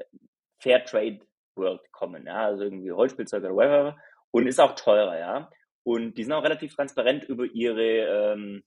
Fairtrade 0.58 1.20
World 1.56 1.80
kommen. 1.92 2.26
Ja? 2.26 2.46
Also 2.46 2.64
irgendwie 2.64 2.92
Holzspielzeug 2.92 3.44
oder 3.44 3.54
whatever. 3.54 3.96
Und 4.30 4.46
ist 4.46 4.60
auch 4.60 4.74
teurer, 4.74 5.18
ja. 5.18 5.50
Und 5.85 6.14
die 6.14 6.25
sind 6.25 6.33
auch 6.33 6.42
relativ 6.42 6.75
transparent 6.75 7.25
über 7.25 7.44
ihre 7.44 8.33
ähm, 8.33 8.64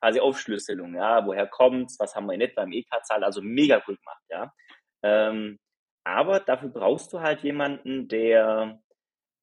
quasi 0.00 0.20
Aufschlüsselung, 0.20 0.94
ja. 0.94 1.24
Woher 1.26 1.46
kommt's, 1.46 1.98
was 1.98 2.14
haben 2.14 2.26
wir 2.26 2.34
in 2.34 2.40
etwa 2.40 2.62
im 2.62 2.72
EK-Zahl, 2.72 3.22
also 3.24 3.42
mega 3.42 3.82
cool 3.86 3.96
gemacht, 3.96 4.24
ja. 4.30 4.52
Ähm, 5.02 5.58
aber 6.04 6.40
dafür 6.40 6.70
brauchst 6.70 7.12
du 7.12 7.20
halt 7.20 7.42
jemanden, 7.42 8.08
der 8.08 8.80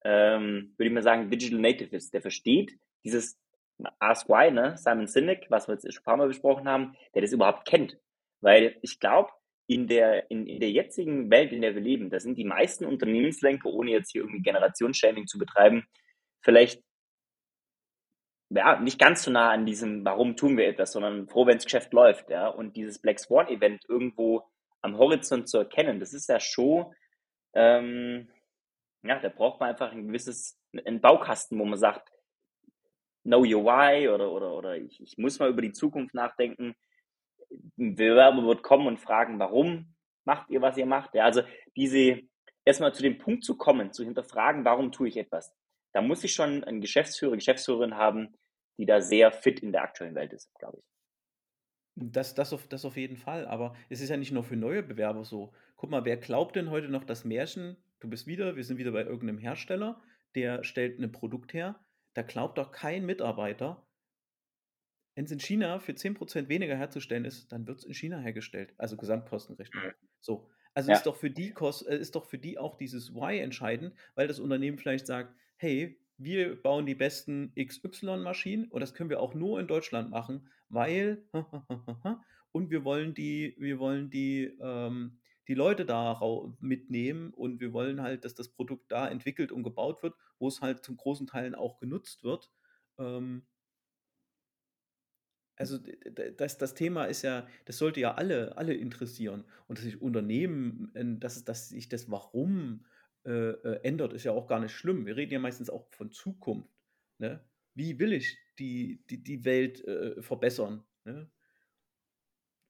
ähm, 0.06 0.74
würde 0.78 0.88
ich 0.88 0.94
mal 0.94 1.04
sagen, 1.04 1.30
Digital 1.30 1.60
Native 1.60 1.96
ist. 1.96 2.14
Der 2.14 2.22
versteht 2.22 2.78
dieses 3.04 3.38
Ask 4.00 4.30
Why, 4.30 4.52
ne? 4.52 4.78
Simon 4.78 5.08
Sinek, 5.08 5.48
was 5.50 5.68
wir 5.68 5.74
jetzt 5.74 5.92
schon 5.92 6.02
ein 6.02 6.06
paar 6.06 6.18
Mal 6.18 6.28
besprochen 6.28 6.68
haben, 6.68 6.96
der 7.14 7.24
das 7.24 7.34
überhaupt 7.34 7.68
kennt. 7.68 7.98
Weil 8.42 8.78
ich 8.82 9.00
glaube, 9.00 9.32
in 9.68 9.88
der, 9.88 10.30
in, 10.30 10.46
in 10.46 10.60
der 10.60 10.72
jetzigen 10.72 11.32
Welt, 11.32 11.52
in 11.52 11.62
der 11.62 11.74
wir 11.74 11.82
leben, 11.82 12.12
da 12.12 12.20
sind 12.20 12.38
die 12.38 12.46
meisten 12.46 12.86
Unternehmenslenker, 12.86 13.68
ohne 13.68 13.92
jetzt 13.92 14.12
hier 14.12 14.22
irgendwie 14.22 14.44
Generationsshaming 14.44 15.26
zu 15.26 15.40
betreiben, 15.40 15.88
vielleicht 16.42 16.84
ja, 18.50 18.80
nicht 18.80 19.00
ganz 19.00 19.24
so 19.24 19.32
nah 19.32 19.52
an 19.52 19.66
diesem, 19.66 20.06
warum 20.06 20.36
tun 20.36 20.58
wir 20.58 20.68
etwas, 20.68 20.92
sondern 20.92 21.28
froh, 21.28 21.46
wenn 21.46 21.58
das 21.58 21.66
Geschäft 21.66 21.94
läuft, 21.94 22.30
ja. 22.30 22.48
Und 22.48 22.76
dieses 22.76 23.00
Black 23.00 23.20
Swan 23.20 23.48
Event 23.48 23.84
irgendwo 23.88 24.44
am 24.82 24.98
Horizont 24.98 25.50
zu 25.50 25.58
erkennen, 25.58 26.00
das 26.00 26.14
ist 26.14 26.30
ja 26.30 26.40
schon, 26.40 26.94
ähm, 27.54 28.30
ja, 29.04 29.20
da 29.20 29.30
braucht 29.30 29.60
man 29.60 29.70
einfach 29.70 29.92
ein 29.92 30.08
gewisses, 30.08 30.60
einen 30.86 31.02
Baukasten, 31.02 31.60
wo 31.60 31.66
man 31.66 31.80
sagt, 31.80 32.12
know 33.24 33.40
your 33.40 33.64
why 33.64 34.08
oder, 34.08 34.32
oder, 34.32 34.54
oder 34.54 34.78
ich, 34.78 35.02
ich 35.02 35.18
muss 35.18 35.40
mal 35.40 35.50
über 35.50 35.62
die 35.62 35.72
Zukunft 35.72 36.14
nachdenken. 36.14 36.76
Ein 37.78 37.96
Bewerber 37.96 38.44
wird 38.46 38.64
kommen 38.64 38.88
und 38.88 39.00
fragen, 39.00 39.40
warum 39.40 39.96
macht 40.26 40.50
ihr, 40.50 40.62
was 40.62 40.78
ihr 40.78 40.86
macht? 40.86 41.16
Ja, 41.16 41.26
also 41.26 41.42
diese, 41.76 42.22
erstmal 42.64 42.94
zu 42.94 43.04
dem 43.04 43.18
Punkt 43.18 43.44
zu 43.44 43.58
kommen, 43.58 43.92
zu 43.92 44.04
hinterfragen, 44.04 44.66
warum 44.66 44.92
tue 44.92 45.08
ich 45.08 45.18
etwas. 45.18 45.54
Da 45.96 46.02
muss 46.02 46.26
ich 46.26 46.34
schon 46.34 46.66
einen 46.66 46.82
Geschäftsführer, 46.82 47.36
Geschäftsführerin 47.36 47.96
haben, 47.96 48.36
die 48.78 48.86
da 48.86 49.00
sehr 49.00 49.32
fit 49.32 49.62
in 49.62 49.72
der 49.72 49.84
aktuellen 49.84 50.14
Welt 50.14 50.34
ist, 50.34 50.54
glaube 50.60 50.80
ich. 50.80 50.84
Das, 51.96 52.36
das, 52.36 52.52
auf, 52.52 52.68
das 52.68 52.84
auf 52.84 52.98
jeden 52.98 53.16
Fall, 53.16 53.48
aber 53.48 53.74
es 53.88 54.02
ist 54.02 54.10
ja 54.10 54.18
nicht 54.18 54.34
nur 54.34 54.44
für 54.44 54.58
neue 54.58 54.84
Bewerber 54.84 55.24
so. 55.24 55.54
Guck 55.78 55.92
mal, 55.92 56.04
wer 56.04 56.18
glaubt 56.18 56.58
denn 56.58 56.70
heute 56.70 56.90
noch 56.90 57.06
das 57.06 57.24
Märchen, 57.24 57.78
du 58.02 58.10
bist 58.10 58.28
wieder, 58.28 58.58
wir 58.58 58.66
sind 58.66 58.78
wieder 58.78 58.92
bei 58.92 59.04
irgendeinem 59.04 59.38
Hersteller, 59.38 60.02
der 60.36 60.66
stellt 60.66 61.00
ein 61.00 61.14
Produkt 61.14 61.54
her, 61.54 61.80
da 62.14 62.24
glaubt 62.24 62.58
doch 62.58 62.74
kein 62.74 63.06
Mitarbeiter, 63.06 63.88
wenn 65.16 65.24
es 65.24 65.32
in 65.32 65.40
China 65.40 65.80
für 65.80 65.94
10% 65.94 66.50
weniger 66.50 66.76
herzustellen 66.76 67.24
ist, 67.24 67.54
dann 67.54 67.68
wird 67.68 67.80
es 67.80 67.86
in 67.86 67.94
China 67.94 68.20
hergestellt, 68.20 68.74
also 68.78 68.98
Gesamtkostenrechnung. 68.98 69.86
So. 70.20 70.50
Also 70.74 70.92
Ja. 70.92 70.98
ist, 70.98 71.06
doch 71.06 71.16
für 71.16 71.32
die 71.32 71.52
Kost, 71.52 71.88
äh, 71.88 71.98
ist 71.98 72.16
doch 72.16 72.26
für 72.26 72.38
die 72.38 72.58
auch 72.58 72.76
dieses 72.76 73.14
Why 73.16 73.40
entscheidend, 73.40 73.96
weil 74.16 74.28
das 74.28 74.42
Unternehmen 74.42 74.78
vielleicht 74.78 75.08
sagt, 75.08 75.34
hey, 75.58 76.00
wir 76.18 76.62
bauen 76.62 76.86
die 76.86 76.96
besten 76.96 77.54
XY-Maschinen 77.56 78.70
und 78.70 78.80
das 78.80 78.94
können 78.94 79.10
wir 79.10 79.20
auch 79.20 79.34
nur 79.34 79.60
in 79.60 79.68
Deutschland 79.68 80.10
machen, 80.10 80.50
weil 80.70 81.24
und 82.52 82.70
wir 82.70 82.86
wollen 82.86 83.14
die, 83.14 83.56
wir 83.58 83.80
wollen 83.80 84.10
die, 84.10 84.58
ähm, 84.62 85.20
die 85.48 85.54
Leute 85.54 85.86
da 85.86 86.20
mitnehmen 86.60 87.34
und 87.34 87.60
wir 87.60 87.74
wollen 87.74 88.02
halt, 88.02 88.26
dass 88.26 88.34
das 88.34 88.50
Produkt 88.50 88.92
da 88.92 89.08
entwickelt 89.08 89.52
und 89.52 89.64
gebaut 89.64 90.02
wird, 90.04 90.16
wo 90.40 90.48
es 90.48 90.62
halt 90.62 90.84
zum 90.84 90.98
großen 90.98 91.28
Teilen 91.28 91.54
auch 91.54 91.78
genutzt 91.80 92.24
wird. 92.24 92.50
Ähm, 92.98 93.46
also 95.58 95.78
das, 96.38 96.58
das 96.58 96.74
Thema 96.74 97.06
ist 97.06 97.22
ja, 97.22 97.48
das 97.66 97.78
sollte 97.78 98.00
ja 98.02 98.16
alle, 98.16 98.58
alle 98.58 98.74
interessieren. 98.74 99.46
Und 99.68 99.78
dass 99.78 99.86
sich 99.86 100.02
Unternehmen, 100.02 100.92
äh, 100.96 101.20
dass, 101.20 101.44
dass 101.46 101.70
sich 101.70 101.90
das 101.90 102.10
Warum 102.10 102.86
äh, 103.26 103.52
äh, 103.52 103.80
ändert, 103.84 104.14
ist 104.14 104.24
ja 104.24 104.32
auch 104.32 104.48
gar 104.48 104.60
nicht 104.60 104.74
schlimm. 104.74 105.06
Wir 105.06 105.16
reden 105.16 105.34
ja 105.34 105.40
meistens 105.40 105.70
auch 105.70 105.88
von 105.92 106.12
Zukunft. 106.12 106.70
Ne? 107.18 107.44
Wie 107.74 107.98
will 107.98 108.14
ich 108.14 108.38
die, 108.60 109.04
die, 109.10 109.24
die 109.24 109.44
Welt 109.46 109.84
äh, 109.86 110.22
verbessern? 110.22 110.84
Ne? 111.06 111.30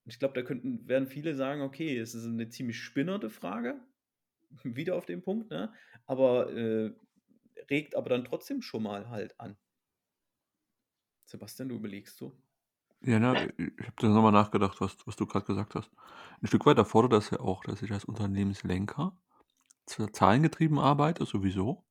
Ich 0.05 0.17
glaube, 0.17 0.33
da 0.33 0.43
könnten, 0.43 0.87
werden 0.87 1.07
viele 1.07 1.35
sagen, 1.35 1.61
okay, 1.61 1.97
es 1.97 2.15
ist 2.15 2.25
eine 2.25 2.47
ziemlich 2.47 2.79
spinnerte 2.79 3.29
Frage, 3.29 3.79
wieder 4.63 4.95
auf 4.95 5.05
den 5.05 5.21
Punkt, 5.21 5.49
ne? 5.49 5.73
aber 6.05 6.51
äh, 6.53 6.93
regt 7.69 7.95
aber 7.95 8.09
dann 8.09 8.23
trotzdem 8.23 8.61
schon 8.61 8.83
mal 8.83 9.09
halt 9.09 9.37
an. 9.39 9.57
Sebastian, 11.25 11.69
du 11.69 11.75
überlegst 11.75 12.17
so. 12.17 12.37
Ja, 13.01 13.19
na, 13.19 13.33
ich 13.57 13.85
habe 13.85 13.93
da 13.97 14.07
nochmal 14.07 14.31
nachgedacht, 14.31 14.79
was, 14.79 14.95
was 15.05 15.15
du 15.15 15.25
gerade 15.25 15.45
gesagt 15.45 15.75
hast. 15.75 15.91
Ein 16.41 16.47
Stück 16.47 16.65
weit 16.65 16.77
erfordert 16.77 17.13
das 17.13 17.29
ja 17.29 17.39
auch, 17.39 17.63
dass 17.65 17.81
ich 17.81 17.91
als 17.91 18.05
Unternehmenslenker 18.05 19.17
zahlengetrieben 19.85 20.79
arbeite, 20.79 21.25
sowieso, 21.25 21.83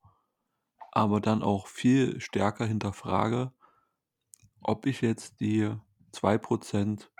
aber 0.92 1.20
dann 1.20 1.42
auch 1.42 1.66
viel 1.66 2.20
stärker 2.20 2.66
hinterfrage, 2.66 3.52
ob 4.61 4.87
ich 4.87 5.00
jetzt 5.00 5.40
die 5.40 5.70
2%, 6.12 7.11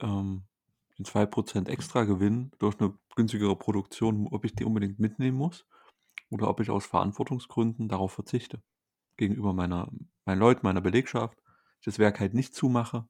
ähm, 0.00 0.44
den 0.98 1.04
2% 1.04 1.68
extra 1.68 2.04
Gewinn 2.04 2.52
durch 2.58 2.80
eine 2.80 2.94
günstigere 3.14 3.56
Produktion, 3.56 4.28
ob 4.30 4.44
ich 4.44 4.54
die 4.54 4.64
unbedingt 4.64 4.98
mitnehmen 4.98 5.36
muss 5.36 5.66
oder 6.30 6.48
ob 6.48 6.60
ich 6.60 6.70
aus 6.70 6.86
Verantwortungsgründen 6.86 7.88
darauf 7.88 8.12
verzichte. 8.12 8.62
Gegenüber 9.16 9.52
meiner, 9.52 9.90
meinen 10.24 10.38
Leuten, 10.38 10.60
meiner 10.66 10.80
Belegschaft, 10.80 11.38
ich 11.80 11.84
das 11.84 11.98
Werk 11.98 12.20
halt 12.20 12.34
nicht 12.34 12.54
zumache 12.54 13.08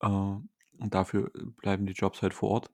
äh, 0.00 0.06
und 0.06 0.94
dafür 0.94 1.30
bleiben 1.60 1.86
die 1.86 1.92
Jobs 1.92 2.22
halt 2.22 2.34
vor 2.34 2.50
Ort. 2.50 2.70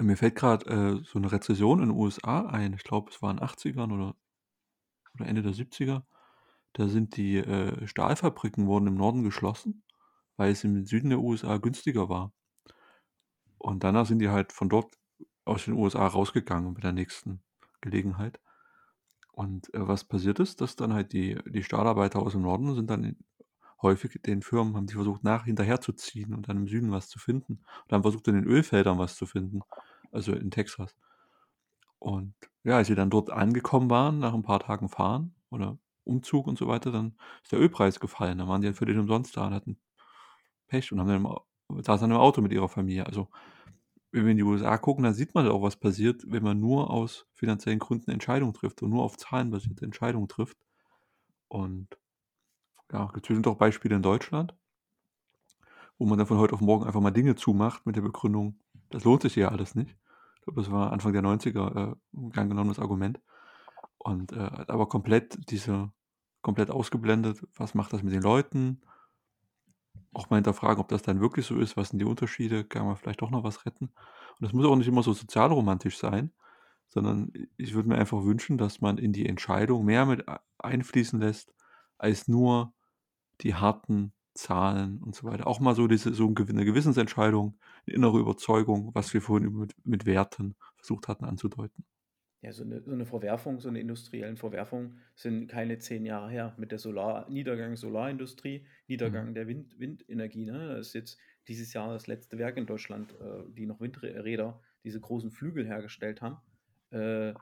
Mir 0.00 0.16
fällt 0.16 0.36
gerade 0.36 0.66
äh, 0.66 1.04
so 1.04 1.18
eine 1.18 1.32
Rezession 1.32 1.80
in 1.80 1.88
den 1.88 1.96
USA 1.96 2.46
ein. 2.46 2.72
Ich 2.72 2.84
glaube, 2.84 3.10
es 3.10 3.20
war 3.20 3.30
in 3.32 3.38
den 3.38 3.46
80ern 3.46 3.92
oder, 3.92 4.14
oder 5.14 5.26
Ende 5.26 5.42
der 5.42 5.52
70er. 5.52 6.02
Da 6.72 6.88
sind 6.88 7.16
die 7.16 7.38
äh, 7.38 7.86
Stahlfabriken 7.86 8.66
wurden 8.66 8.86
im 8.86 8.94
Norden 8.94 9.24
geschlossen, 9.24 9.82
weil 10.36 10.52
es 10.52 10.62
im 10.62 10.86
Süden 10.86 11.10
der 11.10 11.18
USA 11.18 11.56
günstiger 11.56 12.08
war. 12.08 12.32
Und 13.58 13.82
danach 13.82 14.06
sind 14.06 14.20
die 14.20 14.28
halt 14.28 14.52
von 14.52 14.68
dort 14.68 14.96
aus 15.44 15.64
den 15.64 15.74
USA 15.74 16.06
rausgegangen 16.06 16.74
bei 16.74 16.80
der 16.80 16.92
nächsten 16.92 17.42
Gelegenheit. 17.80 18.40
Und 19.32 19.72
äh, 19.74 19.86
was 19.86 20.04
passiert 20.04 20.38
ist, 20.40 20.60
dass 20.60 20.76
dann 20.76 20.92
halt 20.92 21.12
die, 21.12 21.38
die 21.46 21.62
Stahlarbeiter 21.64 22.20
aus 22.20 22.32
dem 22.32 22.42
Norden 22.42 22.74
sind 22.74 22.90
dann 22.90 23.16
häufig 23.82 24.20
den 24.22 24.42
Firmen, 24.42 24.76
haben 24.76 24.86
die 24.86 24.94
versucht, 24.94 25.24
nach 25.24 25.44
hinterherzuziehen 25.44 26.34
und 26.34 26.48
dann 26.48 26.56
im 26.56 26.68
Süden 26.68 26.90
was 26.90 27.08
zu 27.08 27.18
finden. 27.18 27.60
Und 27.84 27.92
haben 27.92 28.02
versucht, 28.02 28.28
in 28.28 28.34
den 28.34 28.44
Ölfeldern 28.44 28.98
was 28.98 29.16
zu 29.16 29.26
finden, 29.26 29.60
also 30.12 30.32
in 30.32 30.50
Texas. 30.50 30.94
Und 31.98 32.34
ja, 32.64 32.76
als 32.76 32.88
sie 32.88 32.94
dann 32.94 33.10
dort 33.10 33.30
angekommen 33.30 33.90
waren, 33.90 34.18
nach 34.18 34.34
ein 34.34 34.42
paar 34.42 34.60
Tagen 34.60 34.88
Fahren 34.88 35.34
oder 35.50 35.78
Umzug 36.04 36.46
und 36.46 36.58
so 36.58 36.68
weiter, 36.68 36.90
dann 36.92 37.16
ist 37.42 37.52
der 37.52 37.60
Ölpreis 37.60 38.00
gefallen. 38.00 38.38
Dann 38.38 38.48
waren 38.48 38.60
die 38.60 38.68
halt 38.68 38.76
völlig 38.76 38.96
umsonst 38.96 39.36
da 39.36 39.46
und 39.46 39.54
hatten 39.54 39.78
Pech 40.68 40.92
und 40.92 41.00
haben 41.00 41.08
dann 41.08 41.24
im, 41.24 41.82
saßen 41.82 42.08
dann 42.08 42.16
im 42.16 42.22
Auto 42.22 42.40
mit 42.40 42.52
ihrer 42.52 42.68
Familie. 42.68 43.06
Also, 43.06 43.28
wenn 44.12 44.24
wir 44.24 44.32
in 44.32 44.38
die 44.38 44.42
USA 44.42 44.78
gucken, 44.78 45.04
dann 45.04 45.14
sieht 45.14 45.34
man 45.34 45.46
auch, 45.48 45.62
was 45.62 45.76
passiert, 45.76 46.22
wenn 46.26 46.42
man 46.42 46.60
nur 46.60 46.90
aus 46.90 47.26
finanziellen 47.34 47.78
Gründen 47.78 48.10
Entscheidungen 48.10 48.54
trifft 48.54 48.82
und 48.82 48.90
nur 48.90 49.02
auf 49.02 49.18
Zahlen 49.18 49.50
basierte 49.50 49.84
Entscheidungen 49.84 50.28
trifft. 50.28 50.56
Und 51.48 51.98
ja, 52.92 53.06
gibt 53.06 53.28
bestimmt 53.28 53.46
auch 53.46 53.56
Beispiele 53.56 53.96
in 53.96 54.02
Deutschland, 54.02 54.54
wo 55.98 56.06
man 56.06 56.18
dann 56.18 56.26
von 56.26 56.38
heute 56.38 56.54
auf 56.54 56.60
morgen 56.60 56.86
einfach 56.86 57.00
mal 57.00 57.10
Dinge 57.10 57.34
zumacht 57.34 57.84
mit 57.86 57.96
der 57.96 58.02
Begründung, 58.02 58.58
das 58.90 59.04
lohnt 59.04 59.22
sich 59.22 59.36
ja 59.36 59.48
alles 59.48 59.74
nicht. 59.74 59.96
Ich 60.36 60.42
glaube, 60.42 60.60
das 60.60 60.70
war 60.70 60.92
Anfang 60.92 61.12
der 61.12 61.22
90er 61.22 61.92
äh, 61.92 61.96
ein 62.14 62.30
gern 62.30 62.48
genommenes 62.48 62.78
Argument. 62.78 63.20
Und 63.98 64.32
äh, 64.32 64.64
aber 64.68 64.88
komplett 64.88 65.50
diese, 65.50 65.92
komplett 66.40 66.70
ausgeblendet, 66.70 67.46
was 67.56 67.74
macht 67.74 67.92
das 67.92 68.02
mit 68.02 68.12
den 68.12 68.22
Leuten? 68.22 68.80
Auch 70.14 70.30
mal 70.30 70.36
hinterfragen, 70.36 70.80
ob 70.80 70.88
das 70.88 71.02
dann 71.02 71.20
wirklich 71.20 71.46
so 71.46 71.58
ist, 71.58 71.76
was 71.76 71.90
sind 71.90 71.98
die 71.98 72.06
Unterschiede, 72.06 72.64
kann 72.64 72.86
man 72.86 72.96
vielleicht 72.96 73.20
doch 73.20 73.30
noch 73.30 73.44
was 73.44 73.66
retten. 73.66 73.86
Und 73.86 74.40
das 74.40 74.52
muss 74.52 74.64
auch 74.66 74.76
nicht 74.76 74.88
immer 74.88 75.02
so 75.02 75.12
sozialromantisch 75.12 75.98
sein, 75.98 76.32
sondern 76.88 77.32
ich 77.56 77.74
würde 77.74 77.88
mir 77.88 77.98
einfach 77.98 78.24
wünschen, 78.24 78.56
dass 78.56 78.80
man 78.80 78.98
in 78.98 79.12
die 79.12 79.26
Entscheidung 79.26 79.84
mehr 79.84 80.06
mit 80.06 80.24
einfließen 80.58 81.20
lässt, 81.20 81.52
als 81.98 82.28
nur 82.28 82.72
die 83.40 83.54
harten 83.54 84.12
Zahlen 84.38 85.02
und 85.02 85.14
so 85.14 85.26
weiter. 85.26 85.46
Auch 85.46 85.60
mal 85.60 85.74
so 85.74 85.86
diese 85.88 86.14
so 86.14 86.26
eine 86.26 86.64
Gewissensentscheidung, 86.64 87.58
eine 87.86 87.96
innere 87.96 88.18
Überzeugung, 88.20 88.90
was 88.94 89.12
wir 89.14 89.22
vorhin 89.22 89.52
mit, 89.52 89.74
mit 89.84 90.06
Werten 90.06 90.56
versucht 90.76 91.08
hatten 91.08 91.24
anzudeuten. 91.24 91.84
Ja, 92.40 92.52
so 92.52 92.62
eine, 92.62 92.80
so 92.84 92.92
eine 92.92 93.04
Verwerfung, 93.04 93.58
so 93.58 93.68
eine 93.68 93.80
industriellen 93.80 94.36
Verwerfung 94.36 94.98
sind 95.16 95.48
keine 95.48 95.78
zehn 95.78 96.06
Jahre 96.06 96.30
her 96.30 96.54
mit 96.56 96.70
der 96.70 96.78
Solar, 96.78 97.28
Niedergang 97.28 97.74
Solarindustrie, 97.76 98.64
Niedergang 98.86 99.34
Mhm. 99.34 99.34
der 99.34 99.48
Wind, 99.48 99.76
Windenergie. 99.80 100.44
Ne? 100.44 100.68
Das 100.76 100.88
ist 100.88 100.92
jetzt 100.94 101.18
dieses 101.48 101.72
Jahr 101.72 101.92
das 101.92 102.06
letzte 102.06 102.38
Werk 102.38 102.56
in 102.56 102.66
Deutschland, 102.66 103.12
äh, 103.20 103.42
die 103.48 103.66
noch 103.66 103.80
Windräder, 103.80 104.60
diese 104.84 105.00
großen 105.00 105.32
Flügel 105.32 105.66
hergestellt 105.66 106.22
haben. 106.22 106.36
Äh, 106.90 107.34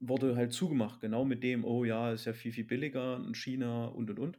wurde 0.00 0.36
halt 0.36 0.52
zugemacht, 0.52 1.00
genau 1.00 1.24
mit 1.24 1.42
dem, 1.44 1.64
oh 1.64 1.84
ja, 1.84 2.12
ist 2.12 2.24
ja 2.26 2.32
viel, 2.32 2.52
viel 2.52 2.64
billiger 2.64 3.16
in 3.18 3.34
China 3.34 3.86
und 3.86 4.10
und 4.10 4.18
und. 4.18 4.38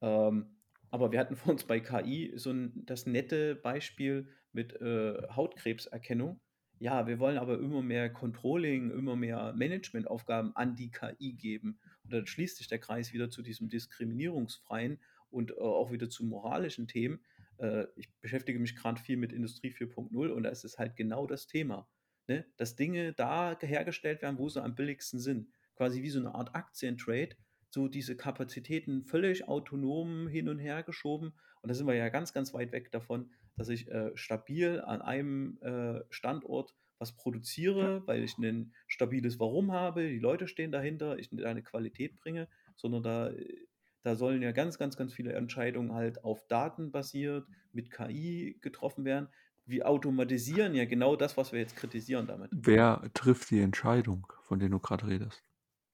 Ähm, 0.00 0.59
aber 0.90 1.12
wir 1.12 1.18
hatten 1.18 1.36
vor 1.36 1.52
uns 1.52 1.64
bei 1.64 1.80
KI 1.80 2.32
so 2.36 2.50
ein, 2.50 2.84
das 2.86 3.06
nette 3.06 3.54
Beispiel 3.54 4.28
mit 4.52 4.80
äh, 4.80 5.22
Hautkrebserkennung. 5.30 6.40
Ja, 6.78 7.06
wir 7.06 7.18
wollen 7.18 7.36
aber 7.36 7.58
immer 7.58 7.82
mehr 7.82 8.10
Controlling, 8.10 8.90
immer 8.90 9.14
mehr 9.14 9.52
Managementaufgaben 9.54 10.56
an 10.56 10.74
die 10.74 10.90
KI 10.90 11.34
geben. 11.34 11.78
Und 12.04 12.12
dann 12.12 12.26
schließt 12.26 12.56
sich 12.56 12.68
der 12.68 12.78
Kreis 12.78 13.12
wieder 13.12 13.28
zu 13.28 13.42
diesem 13.42 13.68
diskriminierungsfreien 13.68 14.98
und 15.28 15.52
äh, 15.52 15.54
auch 15.54 15.92
wieder 15.92 16.08
zu 16.08 16.24
moralischen 16.24 16.88
Themen. 16.88 17.20
Äh, 17.58 17.84
ich 17.96 18.10
beschäftige 18.20 18.58
mich 18.58 18.76
gerade 18.76 19.00
viel 19.00 19.16
mit 19.16 19.32
Industrie 19.32 19.70
4.0 19.70 20.28
und 20.30 20.42
da 20.42 20.50
ist 20.50 20.64
es 20.64 20.78
halt 20.78 20.96
genau 20.96 21.26
das 21.26 21.46
Thema 21.46 21.88
ne, 22.30 22.46
dass 22.56 22.76
Dinge 22.76 23.12
da 23.12 23.58
hergestellt 23.60 24.22
werden, 24.22 24.38
wo 24.38 24.48
sie 24.48 24.62
am 24.62 24.74
billigsten 24.74 25.18
sind. 25.18 25.48
Quasi 25.74 26.02
wie 26.02 26.10
so 26.10 26.20
eine 26.20 26.34
Art 26.34 26.54
Aktientrade, 26.54 27.36
so 27.70 27.88
diese 27.88 28.16
Kapazitäten 28.16 29.04
völlig 29.04 29.48
autonom 29.48 30.28
hin 30.28 30.48
und 30.48 30.58
her 30.58 30.82
geschoben. 30.82 31.32
Und 31.62 31.68
da 31.68 31.74
sind 31.74 31.86
wir 31.86 31.94
ja 31.94 32.08
ganz, 32.08 32.32
ganz 32.32 32.52
weit 32.52 32.72
weg 32.72 32.90
davon, 32.90 33.30
dass 33.56 33.68
ich 33.68 33.88
äh, 33.88 34.10
stabil 34.14 34.80
an 34.80 35.02
einem 35.02 35.58
äh, 35.62 36.00
Standort 36.10 36.74
was 36.98 37.12
produziere, 37.12 38.06
weil 38.06 38.22
ich 38.22 38.36
ein 38.38 38.74
stabiles 38.86 39.40
Warum 39.40 39.72
habe, 39.72 40.08
die 40.08 40.18
Leute 40.18 40.48
stehen 40.48 40.70
dahinter, 40.70 41.18
ich 41.18 41.32
eine 41.44 41.62
Qualität 41.62 42.16
bringe, 42.16 42.46
sondern 42.76 43.02
da, 43.02 43.30
äh, 43.30 43.66
da 44.02 44.16
sollen 44.16 44.42
ja 44.42 44.52
ganz, 44.52 44.78
ganz, 44.78 44.96
ganz 44.96 45.12
viele 45.12 45.32
Entscheidungen 45.32 45.92
halt 45.92 46.24
auf 46.24 46.46
Daten 46.48 46.90
basiert, 46.90 47.46
mit 47.72 47.90
KI 47.90 48.58
getroffen 48.60 49.04
werden. 49.04 49.28
Wir 49.64 49.88
automatisieren 49.88 50.74
ja 50.74 50.84
genau 50.84 51.16
das, 51.16 51.36
was 51.36 51.52
wir 51.52 51.60
jetzt 51.60 51.76
kritisieren 51.76 52.26
damit. 52.26 52.50
Wer 52.52 53.08
trifft 53.14 53.50
die 53.50 53.60
Entscheidung, 53.60 54.26
von 54.42 54.58
der 54.58 54.68
du 54.68 54.80
gerade 54.80 55.06
redest? 55.06 55.44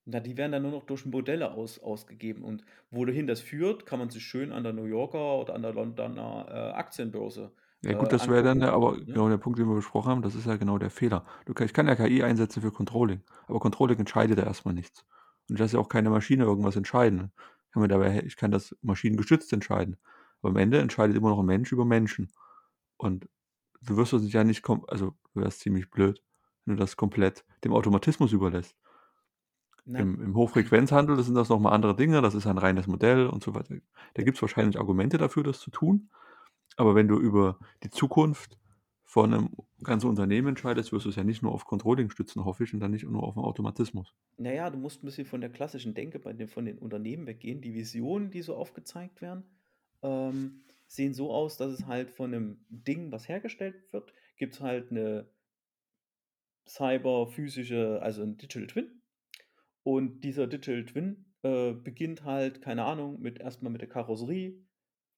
Na, 0.09 0.21
die 0.21 0.37
werden 0.37 0.53
dann 0.53 0.63
nur 0.63 0.71
noch 0.71 0.85
durch 0.87 1.05
Modelle 1.05 1.53
aus, 1.53 1.81
ausgegeben. 1.81 2.45
Und 2.45 2.65
wohin 2.91 3.27
das 3.27 3.41
führt, 3.41 3.87
kann 3.87 3.99
man 3.99 4.09
sich 4.09 4.23
schön 4.23 4.53
an 4.53 4.63
der 4.63 4.73
New 4.73 4.85
Yorker 4.85 5.39
oder 5.41 5.55
an 5.55 5.63
der 5.63 5.73
Londoner 5.75 6.47
äh, 6.49 6.77
Aktienbörse 6.79 7.51
Ja 7.83 7.91
äh, 7.91 7.95
gut, 7.95 8.13
das 8.13 8.29
wäre 8.29 8.43
dann, 8.45 8.61
ja 8.61 8.73
aber 8.73 8.97
Ne? 8.99 9.05
genau 9.05 9.29
der 9.29 9.37
Punkt, 9.39 9.59
den 9.59 9.69
wir 9.69 9.75
besprochen 9.75 10.11
haben, 10.11 10.23
das 10.23 10.35
ist 10.37 10.47
ja 10.47 10.57
genau 10.57 10.79
der 10.79 10.91
Fehler. 10.91 11.27
Du, 11.45 11.55
ich 11.63 11.73
kann 11.73 11.89
ja 11.89 11.97
KI 11.97 12.23
einsetzen 12.23 12.63
für 12.63 12.71
Controlling, 12.71 13.23
aber 13.49 13.59
Controlling 13.59 13.99
entscheidet 13.99 14.39
ja 14.39 14.45
erstmal 14.45 14.75
nichts. 14.75 15.05
Und 15.49 15.57
ich 15.57 15.61
lasse 15.61 15.77
ja 15.77 15.81
auch 15.81 15.89
keine 15.89 16.11
Maschine 16.11 16.45
irgendwas 16.45 16.77
entscheiden. 16.77 17.33
Ich 17.67 17.73
kann, 17.73 17.83
mir 17.83 17.89
dabei, 17.89 18.23
ich 18.25 18.37
kann 18.37 18.51
das 18.53 18.77
maschinengestützt 18.83 19.53
entscheiden. 19.53 19.97
Aber 20.41 20.51
am 20.51 20.57
Ende 20.57 20.79
entscheidet 20.79 21.17
immer 21.17 21.31
noch 21.31 21.41
ein 21.41 21.47
Mensch 21.47 21.73
über 21.73 21.85
Menschen. 21.85 22.31
Und 22.97 23.29
du 23.83 23.97
wirst 23.97 24.13
es 24.13 24.33
ja 24.33 24.45
nicht, 24.45 24.69
also 24.89 25.15
du 25.35 25.41
wärst 25.41 25.61
ziemlich 25.61 25.91
blöd, 25.91 26.23
wenn 26.65 26.77
du 26.77 26.81
das 26.81 26.97
komplett 26.97 27.45
dem 27.65 27.73
Automatismus 27.73 28.33
überlässt. 28.33 28.77
Im, 29.87 30.21
Im, 30.21 30.35
Hochfrequenzhandel 30.35 31.23
sind 31.23 31.37
das 31.37 31.49
nochmal 31.49 31.73
andere 31.73 31.95
Dinge, 31.95 32.21
das 32.21 32.35
ist 32.35 32.47
ein 32.47 32.59
reines 32.59 32.89
Modell 32.89 33.27
und 33.27 33.45
so 33.45 33.55
weiter. 33.55 33.77
Da 34.15 34.23
gibt 34.25 34.37
es 34.37 34.43
wahrscheinlich 34.43 34.79
Argumente 34.79 35.17
dafür, 35.17 35.45
das 35.45 35.61
zu 35.61 35.71
tun. 35.71 36.11
Aber 36.77 36.95
wenn 36.95 37.07
du 37.07 37.19
über 37.19 37.59
die 37.85 37.91
Zukunft 37.91 38.59
von 39.05 39.33
einem 39.33 39.51
ganzen 39.83 40.09
Unternehmen 40.09 40.49
entscheidest, 40.49 40.93
wirst 40.93 41.07
du 41.07 41.11
es 41.11 41.17
ja 41.17 41.23
nicht 41.23 41.41
nur 41.41 41.53
auf 41.53 41.65
Controlling 41.65 42.11
stützen, 42.11 42.45
hoffe 42.45 42.65
ich, 42.65 42.75
und 42.75 42.81
dann 42.81 42.91
nicht 42.91 43.05
nur 43.05 43.23
auf 43.23 43.35
den 43.35 43.45
Automatismus. 43.45 44.13
Naja, 44.37 44.69
du 44.69 44.77
musst 44.77 45.03
ein 45.03 45.07
bisschen 45.07 45.27
von 45.27 45.41
der 45.41 45.51
klassischen 45.51 45.95
Denke 45.95 46.19
bei 46.19 46.33
den, 46.33 46.49
von 46.49 46.65
den 46.65 46.79
Unternehmen 46.79 47.27
weggehen. 47.27 47.61
Die 47.61 47.73
Visionen, 47.73 48.31
die 48.31 48.43
so 48.43 48.57
aufgezeigt 48.57 49.23
werden, 49.23 49.45
ähm, 50.03 50.63
sehen 50.89 51.15
so 51.15 51.33
aus, 51.33 51.57
dass 51.57 51.73
es 51.73 51.87
halt 51.87 52.11
von 52.11 52.35
einem 52.35 52.59
Ding, 52.69 53.13
was 53.13 53.29
hergestellt 53.29 53.77
wird, 53.93 54.13
gibt 54.37 54.55
es 54.55 54.61
halt 54.61 54.91
eine 54.91 55.29
cyberphysische, 56.67 58.01
also 58.03 58.23
ein 58.23 58.37
Digital 58.37 58.67
Twin. 58.67 58.96
Und 59.87 60.25
dieser 60.25 60.49
Digital 60.49 60.85
Twin 60.85 61.27
äh, 61.45 61.73
beginnt 61.73 62.25
halt, 62.25 62.61
keine 62.61 62.85
Ahnung, 62.85 63.21
mit 63.21 63.39
erstmal 63.39 63.71
mit 63.71 63.83
der 63.83 63.89
Karosserie, 63.89 64.61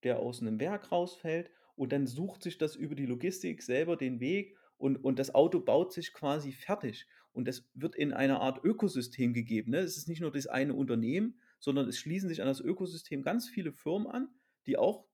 der 0.02 0.18
aus 0.18 0.42
einem 0.42 0.60
Werk 0.60 0.92
rausfällt 0.92 1.50
und 1.74 1.90
dann 1.90 2.06
sucht 2.06 2.42
sich 2.42 2.58
das 2.58 2.76
über 2.76 2.94
die 2.94 3.06
Logistik 3.06 3.62
selber 3.62 3.96
den 3.96 4.20
Weg 4.20 4.58
und, 4.76 5.02
und 5.02 5.18
das 5.18 5.34
Auto 5.34 5.60
baut 5.60 5.94
sich 5.94 6.12
quasi 6.12 6.52
fertig. 6.52 7.06
Und 7.32 7.48
das 7.48 7.66
wird 7.72 7.96
in 7.96 8.12
einer 8.12 8.42
Art 8.42 8.62
Ökosystem 8.62 9.32
gegeben. 9.32 9.70
Ne? 9.70 9.78
Es 9.78 9.96
ist 9.96 10.06
nicht 10.06 10.20
nur 10.20 10.32
das 10.32 10.46
eine 10.46 10.74
Unternehmen, 10.74 11.40
sondern 11.60 11.88
es 11.88 11.96
schließen 11.96 12.28
sich 12.28 12.42
an 12.42 12.48
das 12.48 12.60
Ökosystem 12.60 13.22
ganz 13.22 13.48
viele 13.48 13.72
Firmen 13.72 14.06
an, 14.06 14.28
die 14.66 14.76
auch 14.76 15.06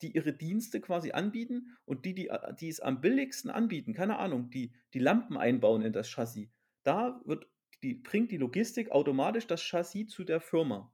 die 0.00 0.16
ihre 0.16 0.32
Dienste 0.32 0.80
quasi 0.80 1.12
anbieten 1.12 1.76
und 1.84 2.04
die, 2.04 2.16
die, 2.16 2.28
die 2.58 2.68
es 2.68 2.80
am 2.80 3.00
billigsten 3.00 3.48
anbieten, 3.48 3.94
keine 3.94 4.18
Ahnung, 4.18 4.50
die, 4.50 4.72
die 4.92 4.98
Lampen 4.98 5.36
einbauen 5.36 5.82
in 5.82 5.92
das 5.92 6.08
Chassis. 6.08 6.48
Da 6.82 7.20
wird 7.24 7.46
die, 7.82 7.94
bringt 7.94 8.30
die 8.30 8.36
Logistik 8.36 8.90
automatisch 8.90 9.46
das 9.46 9.62
Chassis 9.62 10.08
zu 10.08 10.24
der 10.24 10.40
Firma. 10.40 10.92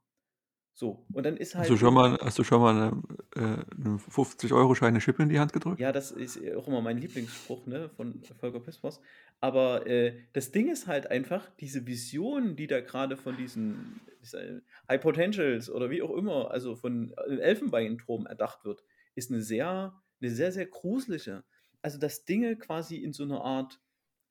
So, 0.78 1.04
und 1.12 1.26
dann 1.26 1.36
ist 1.36 1.56
halt. 1.56 1.64
Hast 1.64 1.70
du 1.70 1.76
schon 1.76 1.92
mal, 1.92 2.16
hast 2.22 2.38
du 2.38 2.44
schon 2.44 2.60
mal 2.60 2.72
eine, 2.72 3.02
äh, 3.34 3.40
eine 3.40 3.96
50-Euro-Schein 3.96 4.90
eine 4.90 5.00
Schippe 5.00 5.24
in 5.24 5.28
die 5.28 5.40
Hand 5.40 5.52
gedrückt? 5.52 5.80
Ja, 5.80 5.90
das 5.90 6.12
ist 6.12 6.38
auch 6.54 6.68
immer 6.68 6.80
mein 6.80 6.98
Lieblingsspruch 6.98 7.66
ne, 7.66 7.88
von 7.96 8.22
Volker 8.38 8.60
Pispers. 8.60 9.00
Aber 9.40 9.88
äh, 9.88 10.14
das 10.34 10.52
Ding 10.52 10.68
ist 10.68 10.86
halt 10.86 11.10
einfach, 11.10 11.50
diese 11.58 11.84
Vision, 11.84 12.54
die 12.54 12.68
da 12.68 12.80
gerade 12.80 13.16
von 13.16 13.36
diesen, 13.36 14.00
diesen 14.22 14.62
High 14.88 15.00
Potentials 15.00 15.68
oder 15.68 15.90
wie 15.90 16.00
auch 16.00 16.14
immer, 16.16 16.52
also 16.52 16.76
von 16.76 17.12
äh, 17.26 17.38
Elfenbeinturm 17.38 18.26
erdacht 18.26 18.64
wird, 18.64 18.84
ist 19.16 19.32
eine 19.32 19.42
sehr, 19.42 20.00
eine 20.20 20.30
sehr, 20.30 20.52
sehr 20.52 20.66
gruselige. 20.66 21.42
Also, 21.82 21.98
dass 21.98 22.24
Dinge 22.24 22.54
quasi 22.54 22.98
in 22.98 23.12
so 23.12 23.24
einer 23.24 23.40
Art 23.40 23.80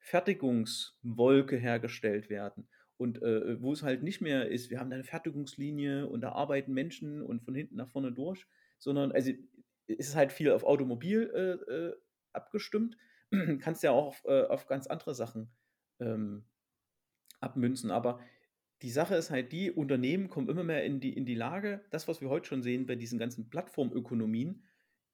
Fertigungswolke 0.08 1.56
hergestellt 1.56 2.30
werden 2.30 2.68
und 2.96 3.22
äh, 3.22 3.60
wo 3.62 3.72
es 3.72 3.82
halt 3.82 4.02
nicht 4.02 4.20
mehr 4.20 4.48
ist, 4.48 4.70
wir 4.70 4.80
haben 4.80 4.90
da 4.90 4.94
eine 4.94 5.04
Fertigungslinie 5.04 6.08
und 6.08 6.22
da 6.22 6.32
arbeiten 6.32 6.72
Menschen 6.72 7.22
und 7.22 7.42
von 7.42 7.54
hinten 7.54 7.76
nach 7.76 7.88
vorne 7.88 8.12
durch, 8.12 8.46
sondern 8.78 9.12
also 9.12 9.32
ist 9.86 10.08
es 10.08 10.16
halt 10.16 10.32
viel 10.32 10.50
auf 10.50 10.64
Automobil 10.64 11.30
äh, 11.34 11.72
äh, 11.72 11.94
abgestimmt, 12.32 12.96
kannst 13.60 13.82
ja 13.82 13.92
auch 13.92 14.06
auf, 14.06 14.24
äh, 14.24 14.44
auf 14.44 14.66
ganz 14.66 14.86
andere 14.86 15.14
Sachen 15.14 15.50
ähm, 16.00 16.44
abmünzen, 17.40 17.90
aber 17.90 18.20
die 18.82 18.90
Sache 18.90 19.14
ist 19.14 19.30
halt 19.30 19.52
die, 19.52 19.70
Unternehmen 19.70 20.28
kommen 20.28 20.48
immer 20.48 20.64
mehr 20.64 20.84
in 20.84 21.00
die, 21.00 21.12
in 21.12 21.26
die 21.26 21.34
Lage, 21.34 21.84
das, 21.90 22.08
was 22.08 22.20
wir 22.20 22.28
heute 22.28 22.46
schon 22.46 22.62
sehen 22.62 22.86
bei 22.86 22.94
diesen 22.94 23.18
ganzen 23.18 23.48
Plattformökonomien, 23.50 24.64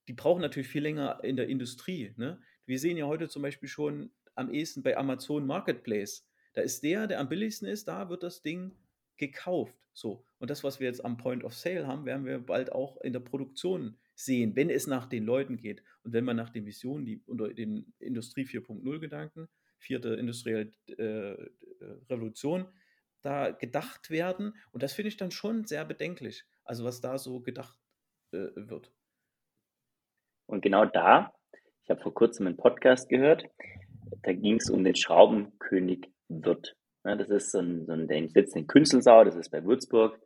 die 0.06 0.12
brauchen 0.12 0.42
natürlich 0.42 0.68
viel 0.68 0.82
länger 0.82 1.20
in 1.24 1.36
der 1.36 1.48
Industrie. 1.48 2.12
Ne? 2.16 2.40
Wir 2.66 2.78
sehen 2.78 2.96
ja 2.96 3.06
heute 3.06 3.28
zum 3.28 3.42
Beispiel 3.42 3.68
schon 3.68 4.10
am 4.34 4.52
ehesten 4.52 4.82
bei 4.82 4.96
Amazon 4.96 5.46
Marketplace, 5.46 6.26
da 6.54 6.62
ist 6.62 6.82
der, 6.82 7.06
der 7.06 7.20
am 7.20 7.28
billigsten 7.28 7.68
ist, 7.68 7.88
da 7.88 8.08
wird 8.08 8.22
das 8.22 8.42
Ding 8.42 8.76
gekauft. 9.16 9.76
So. 9.92 10.24
Und 10.38 10.50
das, 10.50 10.64
was 10.64 10.80
wir 10.80 10.88
jetzt 10.88 11.04
am 11.04 11.16
Point 11.16 11.44
of 11.44 11.54
Sale 11.54 11.86
haben, 11.86 12.04
werden 12.04 12.26
wir 12.26 12.38
bald 12.38 12.72
auch 12.72 13.00
in 13.00 13.12
der 13.12 13.20
Produktion 13.20 13.96
sehen, 14.14 14.56
wenn 14.56 14.70
es 14.70 14.86
nach 14.86 15.06
den 15.06 15.24
Leuten 15.24 15.56
geht. 15.56 15.82
Und 16.02 16.12
wenn 16.12 16.24
man 16.24 16.36
nach 16.36 16.50
den 16.50 16.66
Visionen, 16.66 17.06
die 17.06 17.22
unter 17.26 17.52
den 17.52 17.92
Industrie 17.98 18.44
4.0 18.44 18.98
Gedanken, 18.98 19.48
vierte 19.78 20.14
industrielle 20.14 20.72
äh, 20.98 21.36
Revolution, 22.10 22.66
da 23.22 23.50
gedacht 23.50 24.10
werden. 24.10 24.54
Und 24.72 24.82
das 24.82 24.92
finde 24.92 25.08
ich 25.08 25.16
dann 25.16 25.30
schon 25.30 25.64
sehr 25.64 25.84
bedenklich. 25.84 26.44
Also 26.64 26.84
was 26.84 27.00
da 27.00 27.18
so 27.18 27.40
gedacht 27.40 27.76
äh, 28.32 28.48
wird. 28.54 28.92
Und 30.46 30.60
genau 30.60 30.84
da, 30.84 31.32
ich 31.82 31.90
habe 31.90 32.00
vor 32.00 32.14
kurzem 32.14 32.46
einen 32.46 32.56
Podcast 32.56 33.08
gehört, 33.08 33.44
da 34.22 34.32
ging 34.32 34.56
es 34.56 34.70
um 34.70 34.84
den 34.84 34.96
Schraubenkönig 34.96 36.10
wird. 36.28 36.76
Ja, 37.04 37.16
das 37.16 37.28
ist 37.28 37.52
so 37.52 37.58
ein, 37.58 37.86
so 37.86 37.92
ein 37.92 38.08
der 38.08 38.28
sitzt 38.28 38.56
in 38.56 38.66
Künzelsau, 38.66 39.24
das 39.24 39.36
ist 39.36 39.50
bei 39.50 39.64
Würzburg. 39.64 40.18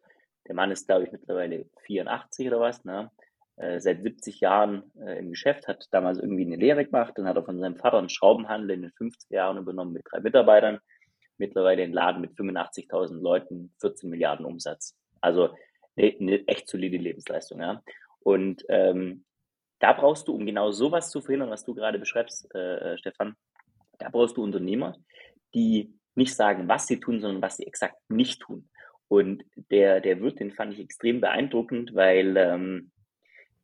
Der 0.46 0.54
Mann 0.54 0.70
ist, 0.70 0.86
glaube 0.86 1.04
ich, 1.04 1.12
mittlerweile 1.12 1.66
84 1.86 2.46
oder 2.46 2.60
was, 2.60 2.84
ne? 2.84 3.10
Äh, 3.56 3.80
seit 3.80 4.02
70 4.02 4.40
Jahren 4.40 4.84
äh, 5.00 5.18
im 5.18 5.30
Geschäft, 5.30 5.66
hat 5.66 5.88
damals 5.90 6.18
irgendwie 6.18 6.46
eine 6.46 6.56
Lehre 6.56 6.84
gemacht, 6.84 7.14
dann 7.16 7.26
hat 7.26 7.36
er 7.36 7.44
von 7.44 7.58
seinem 7.58 7.76
Vater 7.76 7.98
einen 7.98 8.08
Schraubenhandel 8.08 8.70
in 8.70 8.82
den 8.82 8.92
50er 8.92 9.34
Jahren 9.34 9.58
übernommen 9.58 9.92
mit 9.92 10.04
drei 10.08 10.20
Mitarbeitern. 10.20 10.78
Mittlerweile 11.38 11.82
den 11.82 11.92
Laden 11.92 12.20
mit 12.20 12.32
85.000 12.32 13.20
Leuten, 13.20 13.74
14 13.80 14.08
Milliarden 14.08 14.46
Umsatz. 14.46 14.96
Also 15.20 15.50
eine, 15.96 16.14
eine 16.20 16.46
echt 16.46 16.68
solide 16.68 16.98
Lebensleistung, 16.98 17.60
ja. 17.60 17.82
Und 18.20 18.64
ähm, 18.68 19.24
da 19.80 19.92
brauchst 19.92 20.28
du, 20.28 20.34
um 20.34 20.46
genau 20.46 20.70
sowas 20.70 21.10
zu 21.10 21.20
verhindern, 21.20 21.50
was 21.50 21.64
du 21.64 21.74
gerade 21.74 21.98
beschreibst, 21.98 22.52
äh, 22.54 22.92
äh 22.92 22.98
Stefan, 22.98 23.36
da 23.98 24.08
brauchst 24.08 24.36
du 24.36 24.42
Unternehmer, 24.42 24.96
die 25.54 25.94
nicht 26.14 26.34
sagen, 26.34 26.68
was 26.68 26.86
sie 26.86 27.00
tun, 27.00 27.20
sondern 27.20 27.42
was 27.42 27.56
sie 27.56 27.66
exakt 27.66 27.98
nicht 28.08 28.40
tun. 28.40 28.68
Und 29.08 29.44
der, 29.70 30.00
der 30.00 30.20
Wirt, 30.20 30.40
den 30.40 30.52
fand 30.52 30.74
ich 30.74 30.80
extrem 30.80 31.20
beeindruckend, 31.20 31.94
weil 31.94 32.36
ähm, 32.36 32.90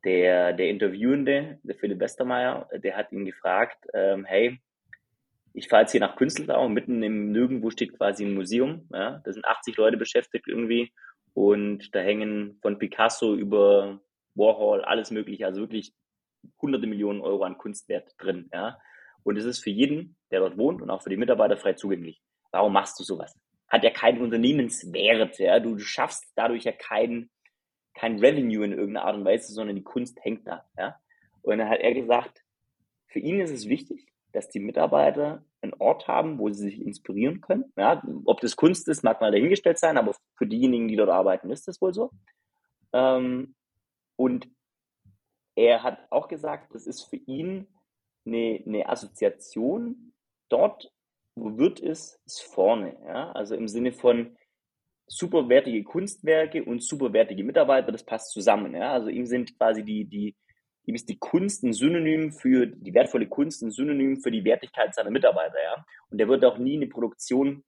der, 0.04 0.52
der 0.52 0.68
Interviewende, 0.70 1.58
der 1.62 1.74
Philipp 1.74 2.00
Westermeier, 2.00 2.68
der 2.72 2.96
hat 2.96 3.12
ihn 3.12 3.24
gefragt, 3.24 3.86
ähm, 3.92 4.24
hey, 4.24 4.60
ich 5.52 5.68
fahre 5.68 5.82
jetzt 5.82 5.92
hier 5.92 6.00
nach 6.00 6.16
Künstlersau, 6.16 6.68
mitten 6.68 7.02
im 7.02 7.30
Nirgendwo 7.30 7.70
steht 7.70 7.96
quasi 7.96 8.24
ein 8.24 8.34
Museum, 8.34 8.88
ja, 8.92 9.20
da 9.24 9.32
sind 9.32 9.44
80 9.44 9.76
Leute 9.76 9.96
beschäftigt 9.96 10.46
irgendwie 10.48 10.92
und 11.32 11.94
da 11.94 12.00
hängen 12.00 12.58
von 12.60 12.78
Picasso 12.78 13.34
über 13.34 14.00
Warhol 14.34 14.82
alles 14.82 15.10
mögliche, 15.10 15.46
also 15.46 15.60
wirklich 15.60 15.94
hunderte 16.60 16.86
Millionen 16.86 17.20
Euro 17.20 17.44
an 17.44 17.58
Kunstwert 17.58 18.14
drin, 18.18 18.48
ja. 18.52 18.78
Und 19.22 19.38
es 19.38 19.46
ist 19.46 19.60
für 19.60 19.70
jeden, 19.70 20.16
der 20.34 20.40
dort 20.40 20.58
wohnt 20.58 20.82
und 20.82 20.90
auch 20.90 21.02
für 21.02 21.10
die 21.10 21.16
Mitarbeiter 21.16 21.56
frei 21.56 21.74
zugänglich. 21.74 22.20
Warum 22.50 22.72
machst 22.72 22.98
du 22.98 23.04
sowas? 23.04 23.38
Hat 23.68 23.84
ja 23.84 23.90
keinen 23.90 24.20
Unternehmenswert. 24.20 25.38
Ja? 25.38 25.60
Du, 25.60 25.74
du 25.74 25.80
schaffst 25.80 26.24
dadurch 26.34 26.64
ja 26.64 26.72
kein, 26.72 27.30
kein 27.94 28.18
Revenue 28.18 28.64
in 28.64 28.72
irgendeiner 28.72 29.06
Art 29.06 29.16
und 29.16 29.24
Weise, 29.24 29.52
sondern 29.52 29.76
die 29.76 29.84
Kunst 29.84 30.18
hängt 30.22 30.46
da. 30.46 30.64
Ja? 30.76 31.00
Und 31.42 31.58
dann 31.58 31.68
hat 31.68 31.80
er 31.80 31.94
gesagt, 31.94 32.42
für 33.08 33.20
ihn 33.20 33.40
ist 33.40 33.50
es 33.50 33.68
wichtig, 33.68 34.08
dass 34.32 34.48
die 34.48 34.60
Mitarbeiter 34.60 35.44
einen 35.60 35.74
Ort 35.74 36.08
haben, 36.08 36.38
wo 36.38 36.50
sie 36.50 36.64
sich 36.64 36.80
inspirieren 36.80 37.40
können. 37.40 37.72
Ja, 37.76 38.02
ob 38.24 38.40
das 38.40 38.56
Kunst 38.56 38.88
ist, 38.88 39.04
mag 39.04 39.20
mal 39.20 39.30
dahingestellt 39.30 39.78
sein, 39.78 39.96
aber 39.96 40.14
für 40.36 40.46
diejenigen, 40.46 40.88
die 40.88 40.96
dort 40.96 41.10
arbeiten, 41.10 41.50
ist 41.50 41.68
das 41.68 41.80
wohl 41.80 41.94
so. 41.94 42.10
Ähm, 42.92 43.54
und 44.16 44.48
er 45.54 45.82
hat 45.82 46.06
auch 46.10 46.28
gesagt, 46.28 46.74
das 46.74 46.86
ist 46.86 47.04
für 47.04 47.16
ihn 47.16 47.68
eine, 48.26 48.62
eine 48.66 48.88
Assoziation 48.88 50.13
dort, 50.48 50.90
wo 51.34 51.58
wird 51.58 51.80
ist, 51.80 52.20
ist 52.26 52.42
vorne. 52.42 52.96
Ja? 53.06 53.32
Also 53.32 53.54
im 53.54 53.68
Sinne 53.68 53.92
von 53.92 54.36
superwertige 55.06 55.82
Kunstwerke 55.84 56.64
und 56.64 56.82
superwertige 56.82 57.44
Mitarbeiter, 57.44 57.92
das 57.92 58.04
passt 58.04 58.32
zusammen. 58.32 58.74
Ja? 58.74 58.92
Also 58.92 59.08
ihm 59.08 59.26
sind 59.26 59.58
quasi 59.58 59.82
die, 59.82 60.04
die, 60.04 60.34
ihm 60.86 60.94
ist 60.94 61.08
die 61.08 61.18
Kunst 61.18 61.62
ein 61.64 61.72
Synonym 61.72 62.32
für, 62.32 62.66
die 62.66 62.94
wertvolle 62.94 63.26
Kunst 63.26 63.62
ein 63.62 63.70
Synonym 63.70 64.20
für 64.20 64.30
die 64.30 64.44
Wertigkeit 64.44 64.94
seiner 64.94 65.10
Mitarbeiter. 65.10 65.62
Ja? 65.62 65.84
Und 66.10 66.18
der 66.18 66.28
wird 66.28 66.44
auch 66.44 66.58
nie 66.58 66.76
eine 66.76 66.86
Produktion 66.86 67.64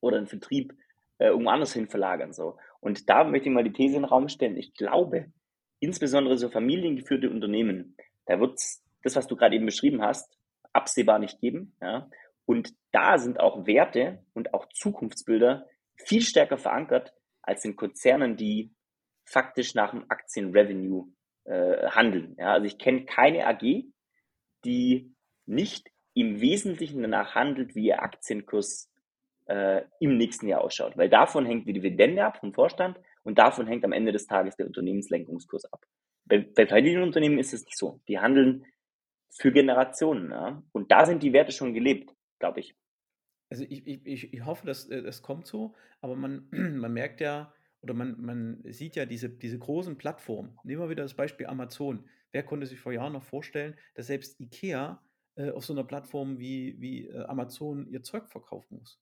oder 0.00 0.18
einen 0.18 0.26
Vertrieb 0.26 0.74
äh, 1.18 1.26
irgendwo 1.26 1.50
anders 1.50 1.72
hin 1.72 1.88
verlagern. 1.88 2.32
So. 2.32 2.56
Und 2.80 3.08
da 3.08 3.24
möchte 3.24 3.48
ich 3.48 3.54
mal 3.54 3.64
die 3.64 3.72
These 3.72 3.96
in 3.96 4.02
den 4.02 4.08
Raum 4.08 4.28
stellen. 4.28 4.56
Ich 4.56 4.74
glaube, 4.74 5.32
insbesondere 5.80 6.36
so 6.38 6.48
familiengeführte 6.48 7.30
Unternehmen, 7.30 7.96
da 8.26 8.38
wird 8.40 8.58
es 8.58 8.82
das, 9.02 9.16
was 9.16 9.26
du 9.26 9.36
gerade 9.36 9.56
eben 9.56 9.66
beschrieben 9.66 10.02
hast, 10.02 10.37
absehbar 10.78 11.18
nicht 11.18 11.40
geben. 11.40 11.76
Ja? 11.80 12.08
Und 12.46 12.72
da 12.92 13.18
sind 13.18 13.40
auch 13.40 13.66
Werte 13.66 14.24
und 14.32 14.54
auch 14.54 14.68
Zukunftsbilder 14.70 15.66
viel 15.96 16.22
stärker 16.22 16.56
verankert 16.56 17.12
als 17.42 17.64
in 17.64 17.76
Konzernen, 17.76 18.36
die 18.36 18.72
faktisch 19.24 19.74
nach 19.74 19.90
dem 19.90 20.04
Aktienrevenue 20.08 21.08
äh, 21.44 21.88
handeln. 21.88 22.36
Ja? 22.38 22.52
Also 22.52 22.66
ich 22.66 22.78
kenne 22.78 23.04
keine 23.04 23.46
AG, 23.46 23.84
die 24.64 25.14
nicht 25.46 25.90
im 26.14 26.40
Wesentlichen 26.40 27.02
danach 27.02 27.34
handelt, 27.34 27.74
wie 27.74 27.86
ihr 27.86 28.02
Aktienkurs 28.02 28.90
äh, 29.46 29.82
im 30.00 30.16
nächsten 30.16 30.48
Jahr 30.48 30.62
ausschaut. 30.62 30.96
Weil 30.96 31.08
davon 31.08 31.46
hängt 31.46 31.66
die 31.66 31.72
Dividende 31.72 32.24
ab 32.24 32.38
vom 32.38 32.52
Vorstand 32.52 32.98
und 33.24 33.38
davon 33.38 33.66
hängt 33.66 33.84
am 33.84 33.92
Ende 33.92 34.12
des 34.12 34.26
Tages 34.26 34.56
der 34.56 34.66
Unternehmenslenkungskurs 34.66 35.72
ab. 35.72 35.84
Bei, 36.24 36.38
bei 36.38 36.66
Familienunternehmen 36.66 37.38
ist 37.38 37.52
es 37.52 37.64
nicht 37.64 37.78
so. 37.78 38.00
Die 38.08 38.18
handeln 38.18 38.64
für 39.30 39.52
Generationen. 39.52 40.30
Ja? 40.30 40.62
Und 40.72 40.90
da 40.90 41.06
sind 41.06 41.22
die 41.22 41.32
Werte 41.32 41.52
schon 41.52 41.74
gelebt, 41.74 42.14
glaube 42.38 42.60
ich. 42.60 42.76
Also 43.50 43.64
ich, 43.68 43.86
ich, 43.86 44.32
ich 44.32 44.44
hoffe, 44.44 44.66
dass 44.66 44.88
äh, 44.88 45.02
das 45.02 45.22
kommt 45.22 45.46
so, 45.46 45.74
aber 46.00 46.16
man, 46.16 46.48
man 46.50 46.92
merkt 46.92 47.20
ja, 47.20 47.52
oder 47.80 47.94
man, 47.94 48.20
man 48.20 48.62
sieht 48.64 48.96
ja 48.96 49.06
diese, 49.06 49.28
diese 49.28 49.58
großen 49.58 49.96
Plattformen. 49.98 50.58
Nehmen 50.64 50.82
wir 50.82 50.90
wieder 50.90 51.04
das 51.04 51.14
Beispiel 51.14 51.46
Amazon. 51.46 52.08
Wer 52.32 52.42
konnte 52.42 52.66
sich 52.66 52.80
vor 52.80 52.92
Jahren 52.92 53.12
noch 53.12 53.22
vorstellen, 53.22 53.76
dass 53.94 54.08
selbst 54.08 54.40
IKEA 54.40 55.00
äh, 55.36 55.50
auf 55.50 55.64
so 55.64 55.72
einer 55.72 55.84
Plattform 55.84 56.38
wie, 56.38 56.80
wie 56.80 57.06
äh, 57.06 57.24
Amazon 57.24 57.86
ihr 57.86 58.02
Zeug 58.02 58.28
verkaufen 58.28 58.78
muss? 58.78 59.00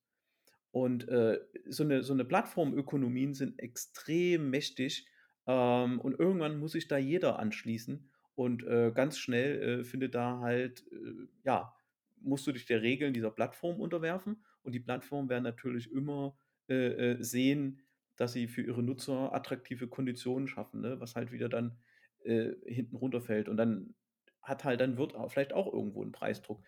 Und 0.70 1.08
äh, 1.08 1.40
so 1.68 1.84
eine, 1.84 2.02
so 2.02 2.12
eine 2.12 2.26
Plattformökonomien 2.26 3.32
sind 3.32 3.58
extrem 3.58 4.50
mächtig 4.50 5.08
ähm, 5.46 5.98
und 6.00 6.20
irgendwann 6.20 6.58
muss 6.58 6.72
sich 6.72 6.86
da 6.86 6.98
jeder 6.98 7.38
anschließen 7.38 8.10
und 8.37 8.64
äh, 8.64 8.93
ganz 8.95 9.18
schnell 9.18 9.80
äh, 9.80 9.84
findet 9.84 10.14
da 10.14 10.39
halt, 10.39 10.84
äh, 10.93 11.26
ja, 11.45 11.74
musst 12.20 12.47
du 12.47 12.53
dich 12.53 12.66
der 12.66 12.82
Regeln 12.82 13.12
dieser 13.12 13.30
Plattform 13.30 13.80
unterwerfen 13.80 14.45
und 14.62 14.74
die 14.74 14.80
Plattformen 14.80 15.28
werden 15.28 15.43
natürlich 15.43 15.91
immer 15.91 16.39
äh, 16.68 17.14
äh, 17.14 17.22
sehen, 17.22 17.82
dass 18.16 18.32
sie 18.32 18.47
für 18.47 18.62
ihre 18.62 18.82
Nutzer 18.82 19.34
attraktive 19.34 19.89
Konditionen 19.89 20.49
schaffen, 20.49 20.80
ne? 20.80 21.01
was 21.01 21.16
halt 21.16 21.32
wieder 21.32 21.49
dann 21.49 21.78
äh, 22.24 22.53
hinten 22.66 22.97
runterfällt 22.97 23.49
und 23.49 23.57
dann 23.57 23.95
hat 24.43 24.64
halt, 24.64 24.80
dann 24.80 24.97
wird 24.97 25.14
vielleicht 25.28 25.53
auch 25.53 25.72
irgendwo 25.72 26.05
ein 26.05 26.12
Preisdruck. 26.12 26.62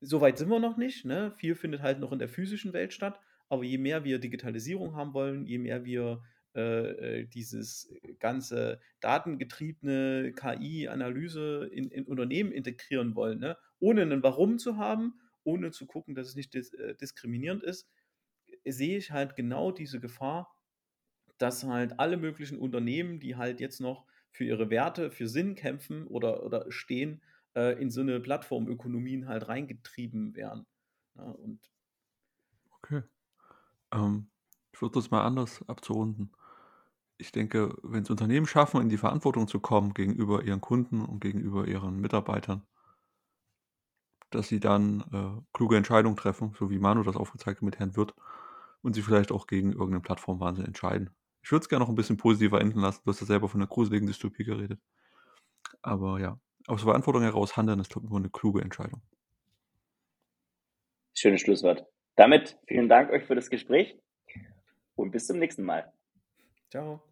Soweit 0.00 0.38
sind 0.38 0.48
wir 0.48 0.58
noch 0.58 0.78
nicht. 0.78 1.04
Ne? 1.04 1.30
Viel 1.32 1.54
findet 1.54 1.82
halt 1.82 2.00
noch 2.00 2.12
in 2.12 2.18
der 2.18 2.30
physischen 2.30 2.72
Welt 2.72 2.94
statt. 2.94 3.20
Aber 3.50 3.64
je 3.64 3.76
mehr 3.78 4.04
wir 4.04 4.18
Digitalisierung 4.18 4.94
haben 4.94 5.12
wollen, 5.12 5.44
je 5.44 5.58
mehr 5.58 5.84
wir 5.84 6.22
äh, 6.54 7.20
äh 7.20 7.26
dieses 7.26 7.92
ganze 8.18 8.80
datengetriebene 9.00 10.32
KI-Analyse 10.34 11.68
in, 11.72 11.90
in, 11.90 12.04
Unternehmen 12.06 12.52
integrieren 12.52 13.14
wollen, 13.14 13.38
ne? 13.38 13.56
ohne 13.78 14.02
ein 14.02 14.22
Warum 14.22 14.58
zu 14.58 14.76
haben, 14.76 15.20
ohne 15.44 15.70
zu 15.70 15.86
gucken, 15.86 16.14
dass 16.14 16.28
es 16.28 16.34
nicht 16.34 16.54
dis 16.54 16.72
äh, 16.74 16.94
diskriminierend 16.94 17.62
ist, 17.62 17.88
sehe 18.64 18.98
ich 18.98 19.10
halt 19.10 19.36
genau 19.36 19.72
diese 19.72 20.00
Gefahr, 20.00 20.54
dass 21.38 21.64
halt 21.64 21.98
alle 21.98 22.16
möglichen 22.16 22.58
Unternehmen, 22.58 23.20
die 23.20 23.36
halt 23.36 23.60
jetzt 23.60 23.80
noch 23.80 24.04
für 24.30 24.44
ihre 24.44 24.70
Werte, 24.70 25.10
für 25.10 25.28
Sinn 25.28 25.54
kämpfen 25.54 26.06
oder, 26.06 26.44
oder 26.44 26.70
stehen, 26.70 27.22
äh, 27.54 27.80
in 27.80 27.90
so 27.90 28.00
eine 28.00 28.20
Plattformökonomien 28.20 29.26
halt 29.26 29.48
reingetrieben 29.48 30.34
werden. 30.36 30.66
Ja, 31.16 31.24
und 31.24 31.60
okay. 32.76 33.02
Ähm, 33.92 34.30
ich 34.72 34.80
würde 34.80 34.94
das 34.94 35.10
mal 35.10 35.24
anders 35.24 35.66
abzurunden. 35.68 36.32
Ich 37.20 37.32
denke, 37.32 37.76
wenn 37.82 38.02
es 38.02 38.10
Unternehmen 38.10 38.46
schaffen, 38.46 38.80
in 38.80 38.88
die 38.88 38.96
Verantwortung 38.96 39.46
zu 39.46 39.60
kommen 39.60 39.92
gegenüber 39.92 40.42
ihren 40.42 40.60
Kunden 40.60 41.04
und 41.04 41.20
gegenüber 41.20 41.68
ihren 41.68 42.00
Mitarbeitern, 42.00 42.62
dass 44.30 44.48
sie 44.48 44.60
dann 44.60 45.04
äh, 45.12 45.42
kluge 45.52 45.76
Entscheidungen 45.76 46.16
treffen, 46.16 46.54
so 46.58 46.70
wie 46.70 46.78
Manu 46.78 47.02
das 47.02 47.16
aufgezeigt 47.16 47.58
hat 47.58 47.62
mit 47.62 47.78
Herrn 47.78 47.96
Wirth, 47.96 48.14
und 48.82 48.94
sie 48.94 49.02
vielleicht 49.02 49.32
auch 49.32 49.46
gegen 49.46 49.72
irgendeinen 49.72 50.02
Plattformwahnsinn 50.02 50.64
entscheiden. 50.64 51.10
Ich 51.42 51.52
würde 51.52 51.62
es 51.62 51.68
gerne 51.68 51.84
noch 51.84 51.90
ein 51.90 51.94
bisschen 51.94 52.16
positiver 52.16 52.60
enden 52.60 52.80
lassen. 52.80 53.02
Du 53.04 53.10
hast 53.10 53.20
ja 53.20 53.26
selber 53.26 53.48
von 53.48 53.60
einer 53.60 53.68
gruseligen 53.68 54.06
Dystopie 54.06 54.44
geredet. 54.44 54.80
Aber 55.82 56.20
ja, 56.20 56.38
aus 56.66 56.82
Verantwortung 56.82 57.22
heraus 57.22 57.56
handeln 57.56 57.80
ist, 57.80 57.90
glaube 57.90 58.06
ich, 58.06 58.10
immer 58.10 58.20
eine 58.20 58.30
kluge 58.30 58.62
Entscheidung. 58.62 59.02
Schönes 61.14 61.42
Schlusswort. 61.42 61.84
Damit 62.16 62.58
vielen 62.66 62.88
Dank 62.88 63.10
euch 63.10 63.24
für 63.24 63.34
das 63.34 63.50
Gespräch 63.50 63.98
und 64.94 65.10
bis 65.10 65.26
zum 65.26 65.38
nächsten 65.38 65.64
Mal. 65.64 65.92
Ciao. 66.70 67.09